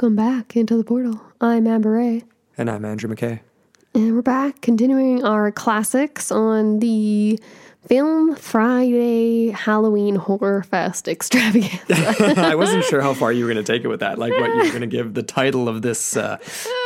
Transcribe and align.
Welcome 0.00 0.16
back 0.16 0.56
into 0.56 0.78
the 0.78 0.82
portal. 0.82 1.20
I'm 1.42 1.66
Amber 1.66 1.90
Ray, 1.90 2.24
And 2.56 2.70
I'm 2.70 2.86
Andrew 2.86 3.14
McKay. 3.14 3.40
and 3.92 4.14
we're 4.14 4.22
back 4.22 4.62
continuing 4.62 5.22
our 5.22 5.52
classics 5.52 6.32
on 6.32 6.78
the 6.78 7.38
Film 7.86 8.34
Friday 8.34 9.50
Halloween 9.50 10.16
Horror 10.16 10.62
Fest 10.62 11.06
extravaganza. 11.06 12.34
I 12.38 12.54
wasn't 12.54 12.84
sure 12.84 13.02
how 13.02 13.12
far 13.12 13.30
you 13.30 13.44
were 13.44 13.52
going 13.52 13.62
to 13.62 13.72
take 13.72 13.84
it 13.84 13.88
with 13.88 14.00
that, 14.00 14.18
like 14.18 14.32
what 14.32 14.48
you 14.48 14.62
were 14.62 14.70
going 14.70 14.80
to 14.80 14.86
give 14.86 15.12
the 15.12 15.22
title 15.22 15.68
of 15.68 15.82
this. 15.82 16.16
Uh, 16.16 16.38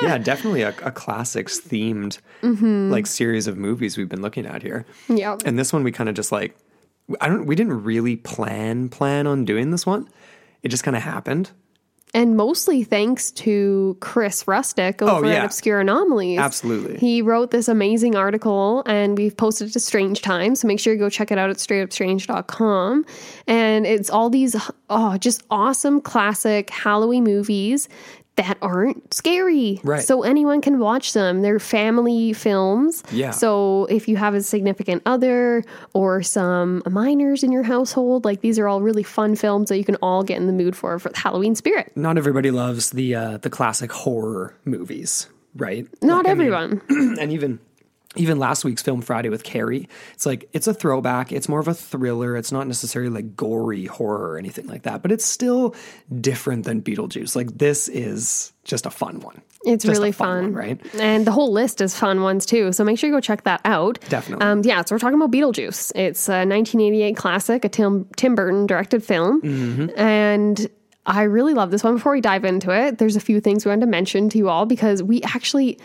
yeah, 0.02 0.18
definitely 0.18 0.62
a, 0.62 0.74
a 0.82 0.90
classics 0.90 1.60
themed 1.60 2.18
like 2.42 3.06
series 3.06 3.46
of 3.46 3.56
movies 3.56 3.96
we've 3.96 4.08
been 4.08 4.22
looking 4.22 4.44
at 4.44 4.60
here. 4.60 4.86
yeah. 5.08 5.38
And 5.44 5.56
this 5.56 5.72
one 5.72 5.84
we 5.84 5.92
kind 5.92 6.08
of 6.08 6.16
just 6.16 6.32
like 6.32 6.56
I 7.20 7.28
don't 7.28 7.46
we 7.46 7.54
didn't 7.54 7.84
really 7.84 8.16
plan 8.16 8.88
plan 8.88 9.28
on 9.28 9.44
doing 9.44 9.70
this 9.70 9.86
one. 9.86 10.08
It 10.64 10.70
just 10.70 10.82
kind 10.82 10.96
of 10.96 11.04
happened. 11.04 11.52
And 12.14 12.36
mostly 12.36 12.84
thanks 12.84 13.32
to 13.32 13.96
Chris 14.00 14.44
Rustick 14.44 15.02
oh, 15.02 15.16
over 15.16 15.26
Oh, 15.26 15.28
yeah. 15.28 15.34
at 15.38 15.44
Obscure 15.46 15.80
Anomalies. 15.80 16.38
Absolutely. 16.38 16.96
He 16.98 17.20
wrote 17.20 17.50
this 17.50 17.66
amazing 17.66 18.14
article 18.14 18.84
and 18.86 19.18
we've 19.18 19.36
posted 19.36 19.68
it 19.68 19.72
to 19.72 19.80
Strange 19.80 20.22
Times. 20.22 20.60
So 20.60 20.68
make 20.68 20.78
sure 20.78 20.92
you 20.92 20.98
go 20.98 21.10
check 21.10 21.32
it 21.32 21.38
out 21.38 21.50
at 21.50 21.56
straightupstrange.com. 21.56 23.04
And 23.48 23.84
it's 23.86 24.10
all 24.10 24.30
these, 24.30 24.54
oh, 24.88 25.18
just 25.18 25.42
awesome 25.50 26.00
classic 26.00 26.70
Halloween 26.70 27.24
movies 27.24 27.88
that 28.36 28.58
aren't 28.62 29.14
scary. 29.14 29.80
Right. 29.84 30.02
So 30.02 30.22
anyone 30.22 30.60
can 30.60 30.78
watch 30.78 31.12
them. 31.12 31.42
They're 31.42 31.60
family 31.60 32.32
films. 32.32 33.02
Yeah. 33.12 33.30
So 33.30 33.86
if 33.86 34.08
you 34.08 34.16
have 34.16 34.34
a 34.34 34.42
significant 34.42 35.02
other 35.06 35.62
or 35.92 36.22
some 36.22 36.82
minors 36.90 37.42
in 37.42 37.52
your 37.52 37.62
household, 37.62 38.24
like 38.24 38.40
these 38.40 38.58
are 38.58 38.66
all 38.66 38.82
really 38.82 39.02
fun 39.02 39.36
films 39.36 39.68
that 39.68 39.78
you 39.78 39.84
can 39.84 39.96
all 39.96 40.22
get 40.24 40.38
in 40.38 40.46
the 40.46 40.52
mood 40.52 40.76
for 40.76 40.98
for 40.98 41.10
the 41.10 41.18
Halloween 41.18 41.54
spirit. 41.54 41.92
Not 41.96 42.18
everybody 42.18 42.50
loves 42.50 42.90
the 42.90 43.14
uh, 43.14 43.36
the 43.38 43.50
classic 43.50 43.92
horror 43.92 44.56
movies, 44.64 45.28
right? 45.54 45.86
Not 46.02 46.24
Like, 46.24 46.32
I 46.32 46.34
mean, 46.34 46.52
everyone. 46.52 46.82
and 47.20 47.32
even 47.32 47.60
even 48.16 48.38
last 48.38 48.64
week's 48.64 48.82
film 48.82 49.00
Friday 49.00 49.28
with 49.28 49.42
Carrie, 49.44 49.88
it's 50.14 50.24
like 50.26 50.48
it's 50.52 50.66
a 50.66 50.74
throwback. 50.74 51.32
It's 51.32 51.48
more 51.48 51.60
of 51.60 51.68
a 51.68 51.74
thriller. 51.74 52.36
It's 52.36 52.52
not 52.52 52.66
necessarily 52.66 53.10
like 53.10 53.36
gory 53.36 53.86
horror 53.86 54.30
or 54.32 54.38
anything 54.38 54.66
like 54.66 54.82
that, 54.82 55.02
but 55.02 55.10
it's 55.12 55.24
still 55.24 55.74
different 56.20 56.64
than 56.64 56.82
Beetlejuice. 56.82 57.34
Like 57.34 57.56
this 57.58 57.88
is 57.88 58.52
just 58.64 58.86
a 58.86 58.90
fun 58.90 59.20
one. 59.20 59.42
It's 59.66 59.84
Just 59.84 59.98
really 59.98 60.12
fun 60.12 60.26
fun, 60.28 60.42
one, 60.44 60.52
right? 60.54 60.94
And 61.00 61.26
the 61.26 61.32
whole 61.32 61.50
list 61.50 61.80
is 61.80 61.98
fun 61.98 62.20
ones 62.22 62.44
too. 62.44 62.72
So 62.72 62.84
make 62.84 62.98
sure 62.98 63.08
you 63.08 63.16
go 63.16 63.20
check 63.20 63.44
that 63.44 63.62
out. 63.64 63.98
Definitely. 64.10 64.44
Um, 64.46 64.60
yeah, 64.62 64.84
so 64.84 64.94
we're 64.94 64.98
talking 64.98 65.16
about 65.18 65.30
Beetlejuice. 65.32 65.92
It's 65.94 66.28
a 66.28 66.44
1988 66.46 67.16
classic, 67.16 67.64
a 67.64 67.68
Tim 67.70 68.06
Tim 68.16 68.34
Burton 68.34 68.66
directed 68.66 69.02
film, 69.02 69.40
Mm-hmm. 69.42 69.98
and 69.98 70.66
I 71.06 71.22
really 71.24 71.52
love 71.54 71.70
this 71.70 71.84
one. 71.84 71.94
Before 71.94 72.12
we 72.12 72.20
dive 72.22 72.44
into 72.46 72.70
it, 72.70 72.96
there's 72.98 73.16
a 73.16 73.20
few 73.20 73.38
things 73.40 73.64
we 73.64 73.70
wanted 73.70 73.82
to 73.82 73.86
mention 73.90 74.28
to 74.30 74.38
you 74.38 74.48
all 74.48 74.66
because 74.66 75.02
we 75.02 75.22
actually. 75.22 75.78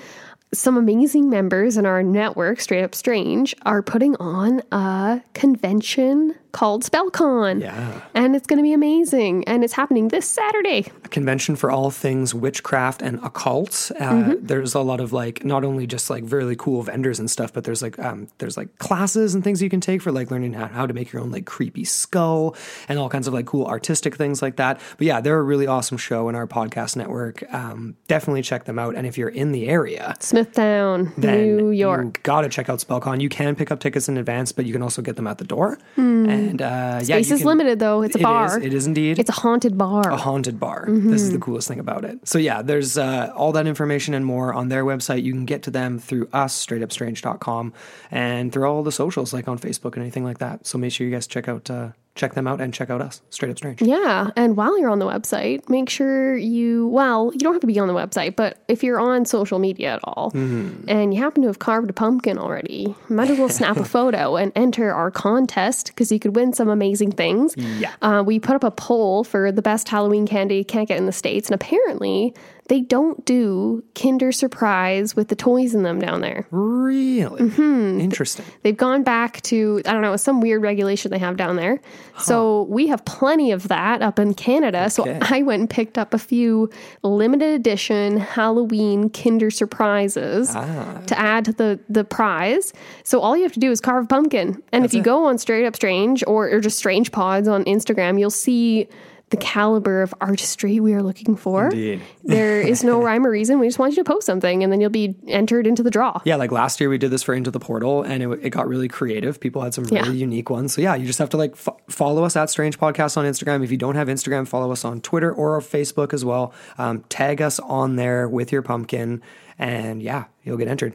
Some 0.51 0.77
amazing 0.77 1.29
members 1.29 1.77
in 1.77 1.85
our 1.85 2.01
network, 2.01 2.59
Straight 2.59 2.83
Up 2.83 2.95
Strange, 2.95 3.53
are 3.67 3.83
putting 3.83 4.15
on 4.15 4.63
a 4.71 5.21
convention 5.35 6.33
called 6.51 6.83
SpellCon. 6.83 7.61
Yeah. 7.61 8.01
And 8.15 8.35
it's 8.35 8.47
going 8.47 8.57
to 8.57 8.63
be 8.63 8.73
amazing. 8.73 9.43
And 9.47 9.63
it's 9.63 9.73
happening 9.73 10.07
this 10.07 10.27
Saturday. 10.27 10.91
a 11.05 11.07
convention 11.09 11.55
for 11.55 11.69
all 11.69 11.91
things 11.91 12.33
witchcraft 12.33 13.03
and 13.03 13.23
occult. 13.23 13.91
Uh, 13.99 14.09
Mm-hmm. 14.09 14.45
There's 14.47 14.73
a 14.73 14.79
lot 14.81 14.99
of 14.99 15.13
like 15.13 15.45
not 15.45 15.63
only 15.63 15.85
just 15.85 16.09
like 16.09 16.23
really 16.27 16.55
cool 16.55 16.81
vendors 16.81 17.19
and 17.19 17.29
stuff, 17.29 17.53
but 17.53 17.63
there's 17.63 17.83
like 17.83 17.99
um, 17.99 18.27
there's 18.39 18.57
like 18.57 18.79
classes 18.79 19.35
and 19.35 19.43
things 19.43 19.61
you 19.61 19.69
can 19.69 19.79
take 19.79 20.01
for 20.01 20.11
like 20.11 20.31
learning 20.31 20.53
how, 20.53 20.65
how 20.65 20.87
to 20.87 20.93
make 20.93 21.13
your 21.13 21.21
own 21.21 21.29
like 21.31 21.45
creepy 21.45 21.85
skull 21.85 22.55
and 22.89 22.97
all 22.97 23.07
kinds 23.07 23.27
of 23.27 23.33
like 23.35 23.45
cool 23.45 23.67
artistic 23.67 24.15
things 24.15 24.41
like 24.41 24.55
that. 24.55 24.81
But 24.97 25.05
yeah, 25.05 25.21
they're 25.21 25.37
a 25.37 25.43
really 25.43 25.67
awesome 25.67 25.97
show 25.97 26.27
in 26.27 26.33
our 26.35 26.47
podcast 26.47 26.95
network. 26.95 27.43
Um, 27.53 27.95
definitely 28.07 28.41
check 28.41 28.65
them 28.65 28.79
out. 28.79 28.95
And 28.95 29.05
if 29.05 29.15
you're 29.15 29.29
in 29.29 29.51
the 29.51 29.69
area, 29.69 30.15
Smithtown, 30.43 31.11
then 31.17 31.57
New 31.57 31.69
York. 31.71 32.05
you 32.05 32.11
gotta 32.23 32.49
check 32.49 32.69
out 32.69 32.79
Spellcon. 32.79 33.21
You 33.21 33.29
can 33.29 33.55
pick 33.55 33.71
up 33.71 33.79
tickets 33.79 34.07
in 34.09 34.17
advance, 34.17 34.51
but 34.51 34.65
you 34.65 34.73
can 34.73 34.81
also 34.81 35.01
get 35.01 35.15
them 35.15 35.27
at 35.27 35.37
the 35.37 35.43
door. 35.43 35.77
And 35.97 36.61
uh, 36.61 36.65
yeah. 36.65 36.99
Space 37.17 37.29
you 37.29 37.35
is 37.35 37.41
can- 37.41 37.47
limited 37.47 37.79
though. 37.79 38.01
It's 38.01 38.15
a 38.15 38.19
It 38.19 38.23
bar. 38.23 38.45
is. 38.59 38.65
It 38.65 38.73
is 38.73 38.87
indeed 38.87 39.19
It's 39.19 39.29
a 39.29 39.33
haunted 39.33 39.77
bar. 39.77 40.09
a 40.09 40.17
haunted 40.17 40.59
bar. 40.59 40.85
Mm-hmm. 40.87 41.09
This 41.11 41.21
is 41.21 41.31
the 41.31 41.39
coolest 41.39 41.67
thing 41.67 41.79
about 41.79 42.05
it. 42.05 42.27
So 42.27 42.37
yeah, 42.37 42.61
there's 42.61 42.97
uh, 42.97 43.31
all 43.35 43.51
that 43.53 43.67
information 43.67 44.13
and 44.13 44.25
more 44.25 44.53
on 44.53 44.69
their 44.69 44.85
website. 44.85 45.23
You 45.23 45.33
can 45.33 45.45
get 45.45 45.63
to 45.63 45.71
them 45.71 45.99
through 45.99 46.27
us, 46.33 46.65
straightupstrange.com, 46.65 47.73
and 48.11 48.51
through 48.51 48.65
all 48.65 48.83
the 48.83 48.91
socials, 48.91 49.33
like 49.33 49.47
on 49.47 49.57
Facebook 49.59 49.93
and 49.93 50.03
anything 50.03 50.23
like 50.23 50.39
that. 50.39 50.65
So 50.67 50.77
make 50.77 50.91
sure 50.93 51.05
you 51.07 51.13
guys 51.13 51.27
check 51.27 51.47
out 51.47 51.69
uh, 51.69 51.89
check 52.15 52.33
them 52.33 52.47
out 52.47 52.59
and 52.59 52.73
check 52.73 52.89
out 52.89 53.01
us, 53.01 53.21
Straight 53.29 53.49
Up 53.51 53.57
Strange. 53.57 53.81
yeah, 53.81 54.31
and 54.35 54.57
while 54.57 54.77
you're 54.77 54.89
on 54.89 54.99
the 54.99 55.05
website, 55.05 55.67
make 55.69 55.89
sure 55.89 56.35
you 56.35 56.87
well, 56.89 57.31
you 57.33 57.39
don't 57.39 57.53
have 57.53 57.61
to 57.61 57.67
be 57.67 57.79
on 57.79 57.87
the 57.87 57.93
website, 57.93 58.35
but 58.35 58.57
if 58.67 58.83
you're 58.83 58.99
on 58.99 59.23
social 59.25 59.57
media 59.59 59.93
at 59.93 59.99
all 60.03 60.31
Mm-hmm. 60.31 60.89
and 60.89 61.13
you 61.13 61.21
happen 61.21 61.41
to 61.43 61.47
have 61.47 61.59
carved 61.59 61.89
a 61.89 61.93
pumpkin 61.93 62.37
already, 62.37 62.93
might 63.07 63.29
as 63.29 63.37
well 63.39 63.47
snap 63.49 63.77
a 63.77 63.85
photo 63.97 64.35
and 64.35 64.51
enter 64.55 64.91
our 64.93 65.11
contest 65.11 65.87
because 65.87 66.11
you 66.11 66.19
could 66.19 66.35
win 66.35 66.51
some 66.53 66.67
amazing 66.67 67.11
things. 67.11 67.53
Yeah. 67.57 67.93
Uh, 68.01 68.21
we 68.25 68.39
put 68.39 68.55
up 68.55 68.63
a 68.65 68.71
poll 68.71 69.23
for 69.23 69.51
the 69.51 69.61
best 69.61 69.87
Halloween 69.87 70.27
candy 70.27 70.57
you 70.57 70.65
can't 70.65 70.87
get 70.87 70.97
in 70.97 71.05
the 71.05 71.11
States, 71.13 71.47
and 71.49 71.55
apparently 71.55 72.33
they 72.69 72.79
don't 72.81 73.25
do 73.25 73.83
Kinder 73.93 74.31
Surprise 74.31 75.15
with 75.15 75.27
the 75.27 75.35
toys 75.35 75.75
in 75.75 75.83
them 75.83 75.99
down 75.99 76.21
there. 76.21 76.47
Really 76.51 77.41
Mm-hmm. 77.41 77.99
interesting. 77.99 78.45
They've 78.63 78.77
gone 78.77 79.03
back 79.03 79.41
to, 79.43 79.81
I 79.85 79.91
don't 79.91 80.01
know, 80.01 80.15
some 80.15 80.39
weird 80.39 80.61
regulation 80.61 81.11
they 81.11 81.17
have 81.19 81.35
down 81.35 81.57
there. 81.57 81.81
So 82.19 82.63
we 82.63 82.87
have 82.87 83.03
plenty 83.05 83.51
of 83.51 83.67
that 83.69 84.01
up 84.01 84.19
in 84.19 84.33
Canada. 84.33 84.85
Okay. 84.85 84.89
So 84.89 85.19
I 85.21 85.41
went 85.41 85.59
and 85.61 85.69
picked 85.69 85.97
up 85.97 86.13
a 86.13 86.17
few 86.17 86.69
limited 87.03 87.53
edition 87.59 88.17
Halloween 88.17 89.09
Kinder 89.09 89.49
Surprises 89.51 90.51
Ah. 90.55 91.01
to 91.07 91.17
add 91.19 91.45
to 91.45 91.53
the, 91.53 91.79
the 91.89 92.03
prize. 92.03 92.73
So 93.03 93.19
all 93.19 93.35
you 93.37 93.43
have 93.43 93.53
to 93.53 93.59
do 93.59 93.71
is 93.71 93.81
carve 93.81 94.05
a 94.05 94.07
pumpkin. 94.07 94.61
And 94.71 94.85
if 94.85 94.93
you 94.93 95.01
go 95.01 95.25
on 95.25 95.37
Straight 95.37 95.65
Up 95.65 95.75
Strange 95.75 96.23
or, 96.27 96.49
or 96.49 96.59
just 96.59 96.77
Strange 96.77 97.11
Pods 97.11 97.47
on 97.47 97.63
Instagram, 97.65 98.19
you'll 98.19 98.29
see 98.29 98.87
the 99.29 99.37
caliber 99.37 100.01
of 100.01 100.13
artistry 100.21 100.79
we 100.79 100.93
are 100.93 101.03
looking 101.03 101.35
for. 101.35 101.65
Indeed. 101.67 102.01
There 102.23 102.61
is 102.61 102.83
no 102.83 103.01
rhyme 103.01 103.25
or 103.25 103.31
reason. 103.31 103.59
We 103.59 103.67
just 103.67 103.79
want 103.79 103.93
you 103.97 104.03
to 104.03 104.07
post 104.07 104.25
something 104.27 104.63
and 104.63 104.71
then 104.71 104.79
you'll 104.81 104.89
be 104.91 105.15
entered 105.27 105.65
into 105.65 105.81
the 105.81 105.89
draw. 105.89 106.21
Yeah, 106.25 106.35
like 106.35 106.51
last 106.51 106.79
year 106.79 106.89
we 106.89 106.97
did 106.99 107.09
this 107.09 107.23
for 107.23 107.33
Into 107.33 107.49
the 107.49 107.59
Portal, 107.59 108.03
and 108.03 108.21
it, 108.21 108.27
it 108.43 108.49
got 108.51 108.67
really 108.67 108.87
creative. 108.87 109.39
People 109.39 109.63
had 109.63 109.73
some 109.73 109.85
really 109.85 109.95
Yeah. 110.09 110.11
unique 110.11 110.49
ones. 110.51 110.73
So 110.73 110.81
yeah, 110.81 110.93
you 110.95 111.07
just 111.07 111.17
have 111.19 111.29
to 111.29 111.37
like 111.37 111.53
f- 111.53 111.69
follow 111.89 112.23
us 112.23 112.35
at 112.35 112.49
Strange 112.51 112.77
Podcast 112.79 113.17
on 113.17 113.25
Instagram. 113.25 113.63
If 113.63 113.71
you 113.71 113.77
don't 113.77 113.95
have 113.95 114.07
Instagram, 114.07 114.47
follow 114.47 114.71
us 114.71 114.85
on 114.85 115.01
Twitter 115.01 115.31
or 115.33 115.59
Facebook 115.59 116.13
as 116.13 116.23
well. 116.23 116.53
Um, 116.77 117.03
tag 117.09 117.41
us 117.41 117.59
on 117.59 117.95
there 117.95 118.27
with 118.29 118.51
your 118.51 118.61
pumpkin, 118.61 119.21
and 119.57 120.03
yeah, 120.03 120.25
you'll 120.43 120.57
get 120.57 120.67
entered. 120.67 120.93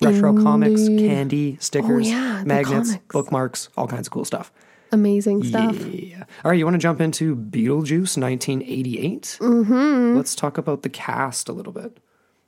Retro 0.00 0.32
comics, 0.40 0.86
candy, 0.86 1.56
stickers, 1.60 2.06
Oh, 2.06 2.10
yeah, 2.10 2.44
magnets, 2.44 2.90
comics. 2.90 3.04
bookmarks, 3.12 3.68
all 3.76 3.88
kinds 3.88 4.06
of 4.06 4.12
cool 4.12 4.24
stuff. 4.24 4.52
Amazing 4.90 5.44
stuff. 5.44 5.76
Yeah. 5.86 6.24
All 6.44 6.50
right, 6.50 6.58
you 6.58 6.64
want 6.64 6.74
to 6.74 6.78
jump 6.78 7.00
into 7.00 7.36
Beetlejuice 7.36 8.16
1988? 8.16 9.38
Mm-hmm. 9.40 10.16
Let's 10.16 10.34
talk 10.34 10.56
about 10.58 10.82
the 10.82 10.88
cast 10.88 11.48
a 11.48 11.52
little 11.52 11.72
bit. 11.72 11.98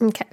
Okay. 0.01 0.27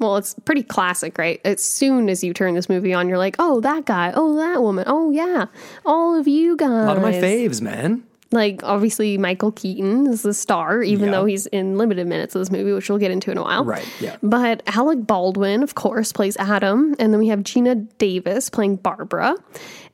Well, 0.00 0.16
it's 0.16 0.34
pretty 0.44 0.62
classic, 0.62 1.16
right? 1.16 1.40
As 1.44 1.64
soon 1.64 2.08
as 2.08 2.24
you 2.24 2.34
turn 2.34 2.54
this 2.54 2.68
movie 2.68 2.92
on, 2.92 3.08
you're 3.08 3.16
like, 3.18 3.36
oh, 3.38 3.60
that 3.60 3.86
guy, 3.86 4.12
oh, 4.14 4.36
that 4.36 4.60
woman, 4.60 4.84
oh, 4.86 5.10
yeah, 5.10 5.46
all 5.86 6.18
of 6.18 6.26
you 6.26 6.56
guys. 6.56 6.68
A 6.68 6.86
lot 6.86 6.96
of 6.96 7.02
my 7.02 7.12
faves, 7.12 7.60
man. 7.62 8.04
Like 8.34 8.62
obviously 8.62 9.16
Michael 9.16 9.52
Keaton 9.52 10.06
is 10.08 10.22
the 10.22 10.34
star, 10.34 10.82
even 10.82 11.06
Yeah. 11.06 11.12
though 11.12 11.24
he's 11.24 11.46
in 11.46 11.78
limited 11.78 12.06
minutes 12.06 12.34
of 12.34 12.40
this 12.40 12.50
movie, 12.50 12.72
which 12.72 12.90
we'll 12.90 12.98
get 12.98 13.10
into 13.10 13.30
in 13.30 13.38
a 13.38 13.42
while. 13.42 13.64
Right, 13.64 13.86
yeah. 14.00 14.16
But 14.22 14.62
Alec 14.66 15.06
Baldwin, 15.06 15.62
of 15.62 15.74
course, 15.74 16.12
plays 16.12 16.36
Adam, 16.36 16.94
and 16.98 17.12
then 17.12 17.18
we 17.20 17.28
have 17.28 17.40
Geena 17.40 17.88
Davis 17.98 18.50
playing 18.50 18.76
Barbara, 18.76 19.34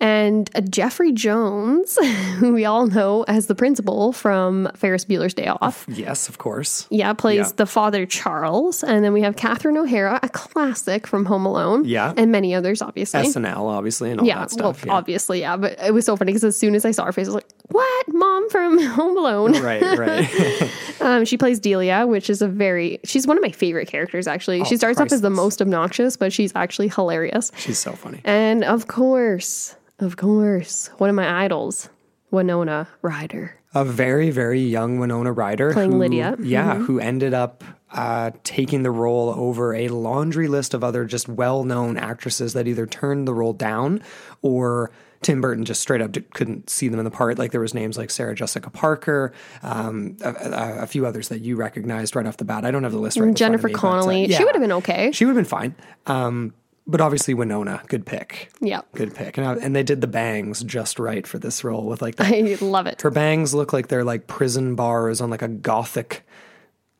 and 0.00 0.50
uh, 0.54 0.62
Jeffrey 0.62 1.12
Jones, 1.12 1.98
who 2.38 2.52
we 2.54 2.64
all 2.64 2.86
know 2.86 3.24
as 3.28 3.46
the 3.46 3.54
principal 3.54 4.12
from 4.12 4.68
Ferris 4.74 5.04
Bueller's 5.04 5.34
Day 5.34 5.46
Off. 5.46 5.84
Yes, 5.88 6.28
of 6.28 6.38
course. 6.38 6.86
Yeah, 6.90 7.12
plays 7.12 7.48
Yeah. 7.48 7.52
the 7.56 7.66
father 7.66 8.06
Charles, 8.06 8.82
and 8.82 9.04
then 9.04 9.12
we 9.12 9.20
have 9.22 9.36
Catherine 9.36 9.76
O'Hara, 9.76 10.18
a 10.22 10.28
classic 10.30 11.06
from 11.06 11.26
Home 11.26 11.44
Alone. 11.46 11.84
Yeah. 11.84 12.14
and 12.16 12.32
many 12.32 12.54
others, 12.54 12.80
obviously. 12.82 13.20
SNL, 13.20 13.58
obviously, 13.68 14.10
and 14.10 14.20
all 14.20 14.26
yeah, 14.26 14.38
that 14.40 14.50
stuff. 14.50 14.84
well, 14.86 14.96
obviously, 14.96 15.40
yeah. 15.40 15.56
But 15.56 15.78
it 15.84 15.92
was 15.92 16.04
so 16.06 16.16
funny 16.16 16.30
because 16.32 16.44
as 16.44 16.56
soon 16.56 16.74
as 16.74 16.84
I 16.84 16.90
saw 16.92 17.04
her 17.04 17.12
face, 17.12 17.26
I 17.26 17.30
was 17.30 17.34
like, 17.36 17.48
"What, 17.70 18.06
mom 18.12 18.48
from 18.50 18.78
Home 18.82 19.16
Alone?" 19.16 19.52
Right, 19.62 19.98
right. 19.98 20.70
Um, 21.02 21.24
she 21.24 21.38
plays 21.38 21.58
Delia, 21.58 22.06
which 22.06 22.28
is 22.28 22.42
a 22.42 22.46
very 22.46 23.00
she's 23.04 23.26
one 23.26 23.38
of 23.38 23.42
my 23.42 23.52
favorite 23.52 23.88
characters. 23.88 24.26
Actually, 24.26 24.62
she 24.64 24.76
starts 24.76 25.00
off 25.00 25.10
as 25.10 25.22
the 25.22 25.30
most 25.30 25.62
obnoxious, 25.62 26.14
but 26.18 26.30
she's 26.30 26.52
actually 26.54 26.88
hilarious. 26.88 27.50
She's 27.56 27.78
so 27.78 27.92
funny. 27.92 28.20
And 28.22 28.64
of 28.64 28.86
course, 28.86 29.76
of 29.98 30.18
course, 30.18 30.88
one 30.98 31.08
of 31.08 31.16
my 31.16 31.42
idols, 31.44 31.88
Winona 32.30 32.86
Ryder. 33.00 33.56
a 33.74 33.82
very 33.82 34.30
very 34.30 34.60
young 34.60 34.98
Winona 34.98 35.32
Ryder 35.32 35.72
Playing 35.72 35.92
who- 35.92 35.98
Lydia. 36.00 36.32
Mm-hmm. 36.32 36.44
Yeah, 36.44 36.74
who 36.74 37.00
ended 37.00 37.32
up 37.32 37.64
uh, 37.92 38.32
taking 38.44 38.82
the 38.82 38.90
role 38.90 39.30
over 39.30 39.72
a 39.74 39.88
laundry 39.88 40.48
list 40.48 40.74
of 40.74 40.84
other 40.84 41.06
just 41.06 41.30
well 41.30 41.64
known 41.64 41.96
actresses 41.96 42.52
that 42.52 42.68
either 42.68 42.84
turned 42.84 43.26
the 43.26 43.32
role 43.32 43.54
down 43.54 44.02
or. 44.42 44.90
Tim 45.22 45.40
Burton 45.40 45.64
just 45.64 45.82
straight 45.82 46.00
up 46.00 46.16
couldn't 46.32 46.70
see 46.70 46.88
them 46.88 46.98
in 46.98 47.04
the 47.04 47.10
part. 47.10 47.38
Like 47.38 47.52
there 47.52 47.60
was 47.60 47.74
names 47.74 47.98
like 47.98 48.10
Sarah 48.10 48.34
Jessica 48.34 48.70
Parker, 48.70 49.32
um, 49.62 50.16
a, 50.22 50.30
a, 50.30 50.82
a 50.82 50.86
few 50.86 51.06
others 51.06 51.28
that 51.28 51.40
you 51.40 51.56
recognized 51.56 52.16
right 52.16 52.26
off 52.26 52.38
the 52.38 52.44
bat. 52.44 52.64
I 52.64 52.70
don't 52.70 52.84
have 52.84 52.92
the 52.92 52.98
list 52.98 53.18
right. 53.18 53.28
in 53.28 53.34
front 53.34 53.36
of 53.36 53.38
Jennifer 53.38 53.66
me, 53.68 53.72
but, 53.74 53.78
uh, 53.78 53.80
Connelly. 53.80 54.32
She 54.32 54.44
would 54.44 54.54
have 54.54 54.62
been 54.62 54.72
okay. 54.72 55.12
She 55.12 55.24
would 55.24 55.36
have 55.36 55.44
been 55.44 55.44
fine. 55.44 55.74
Um, 56.06 56.54
but 56.86 57.00
obviously 57.00 57.34
Winona, 57.34 57.82
good 57.86 58.06
pick. 58.06 58.50
Yeah. 58.60 58.80
Good 58.94 59.14
pick. 59.14 59.36
And, 59.38 59.46
I, 59.46 59.54
and 59.56 59.76
they 59.76 59.82
did 59.82 60.00
the 60.00 60.06
bangs 60.06 60.62
just 60.64 60.98
right 60.98 61.26
for 61.26 61.38
this 61.38 61.62
role 61.62 61.84
with 61.84 62.02
like 62.02 62.16
the 62.16 62.24
I 62.26 62.56
love 62.64 62.86
it. 62.86 63.02
her 63.02 63.10
bangs 63.10 63.54
look 63.54 63.72
like 63.72 63.88
they're 63.88 64.04
like 64.04 64.26
prison 64.26 64.74
bars 64.74 65.20
on 65.20 65.30
like 65.30 65.42
a 65.42 65.48
gothic 65.48 66.26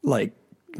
like 0.02 0.32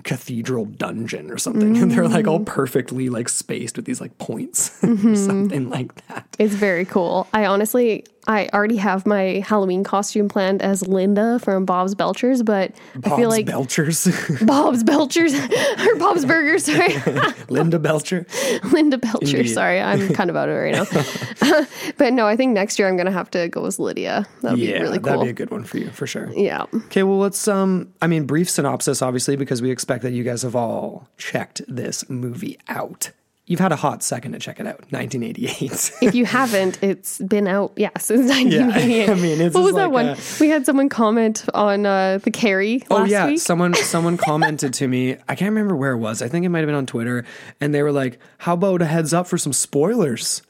cathedral 0.04 0.64
dungeon 0.66 1.30
or 1.30 1.38
something 1.38 1.76
and 1.76 1.90
they're 1.90 2.06
like 2.08 2.24
Mm. 2.26 2.30
all 2.30 2.40
perfectly 2.40 3.08
like 3.08 3.28
spaced 3.28 3.76
with 3.76 3.84
these 3.86 4.00
like 4.00 4.16
points 4.18 4.70
Mm-hmm. 4.82 5.08
or 5.12 5.16
something 5.16 5.68
like 5.68 5.94
that 6.06 6.26
It's 6.38 6.54
very 6.54 6.84
cool. 6.84 7.26
I 7.34 7.46
honestly, 7.46 8.04
I 8.26 8.48
already 8.52 8.76
have 8.76 9.06
my 9.06 9.42
Halloween 9.46 9.82
costume 9.82 10.28
planned 10.28 10.60
as 10.62 10.86
Linda 10.86 11.38
from 11.38 11.64
Bob's 11.64 11.94
Belchers, 11.94 12.44
but 12.44 12.72
I 13.04 13.16
feel 13.16 13.28
like. 13.28 13.46
Bob's 13.50 13.76
Belchers 13.76 14.46
Bob's 14.46 14.84
Belchers 14.90 15.86
or 15.86 15.96
Bob's 15.98 16.24
Burgers. 16.24 16.64
Sorry, 16.64 16.94
Linda 17.48 17.78
Belcher 17.78 18.26
Linda 18.72 18.98
Belcher. 18.98 19.38
Indeed. 19.38 19.48
Sorry, 19.48 19.80
I'm 19.80 20.12
kind 20.14 20.30
of 20.30 20.36
out 20.36 20.48
of 20.48 20.56
it 20.56 20.58
right 20.58 20.74
now. 20.74 21.66
but 21.96 22.12
no, 22.12 22.26
I 22.26 22.36
think 22.36 22.52
next 22.52 22.78
year 22.78 22.88
I'm 22.88 22.96
gonna 22.96 23.10
have 23.10 23.30
to 23.32 23.48
go 23.48 23.64
as 23.64 23.78
Lydia. 23.78 24.26
That'll 24.42 24.58
yeah 24.58 24.78
be 24.78 24.82
really 24.82 24.98
cool. 24.98 25.06
that'd 25.06 25.22
be 25.22 25.30
a 25.30 25.32
good 25.32 25.50
one 25.50 25.64
for 25.64 25.78
you 25.78 25.90
for 25.90 26.06
sure 26.06 26.30
yeah. 26.32 26.66
okay 26.86 27.02
well 27.02 27.18
let's 27.18 27.48
um 27.48 27.92
I 28.02 28.06
mean 28.06 28.24
brief 28.26 28.50
synopsis 28.50 29.02
obviously 29.02 29.36
because 29.36 29.62
we 29.62 29.70
expect 29.70 30.02
that 30.02 30.12
you 30.12 30.24
guys 30.24 30.42
have 30.42 30.54
all 30.54 31.08
checked 31.16 31.62
this 31.68 32.08
movie 32.08 32.58
out 32.68 33.10
you've 33.50 33.58
had 33.60 33.72
a 33.72 33.76
hot 33.76 34.00
second 34.02 34.30
to 34.32 34.38
check 34.38 34.60
it 34.60 34.66
out 34.66 34.78
1988 34.92 35.92
If 36.02 36.14
you 36.14 36.24
haven't, 36.24 36.80
it's 36.82 37.18
been 37.18 37.48
out, 37.48 37.72
yeah, 37.76 37.90
since 37.98 38.30
1988. 38.30 39.10
I 39.10 39.14
mean, 39.16 39.40
it's 39.40 39.54
what 39.54 39.64
was 39.64 39.72
just 39.72 39.76
that 39.78 39.90
one? 39.90 40.06
a- 40.06 40.16
we 40.40 40.48
had 40.48 40.64
someone 40.64 40.88
comment 40.88 41.44
on 41.52 41.84
uh, 41.84 42.18
the 42.18 42.30
Carrie 42.30 42.78
last 42.88 42.90
Oh 42.90 43.04
yeah, 43.04 43.26
week. 43.26 43.40
someone 43.40 43.74
someone 43.94 44.16
commented 44.16 44.72
to 44.74 44.86
me. 44.86 45.16
I 45.28 45.34
can't 45.34 45.50
remember 45.50 45.74
where 45.74 45.92
it 45.92 45.98
was. 45.98 46.22
I 46.22 46.28
think 46.28 46.46
it 46.46 46.48
might 46.48 46.60
have 46.60 46.68
been 46.68 46.76
on 46.76 46.86
Twitter, 46.86 47.24
and 47.60 47.74
they 47.74 47.82
were 47.82 47.92
like, 47.92 48.18
"How 48.38 48.54
about 48.54 48.82
a 48.82 48.86
heads 48.86 49.12
up 49.12 49.26
for 49.26 49.36
some 49.36 49.52
spoilers?" 49.52 50.42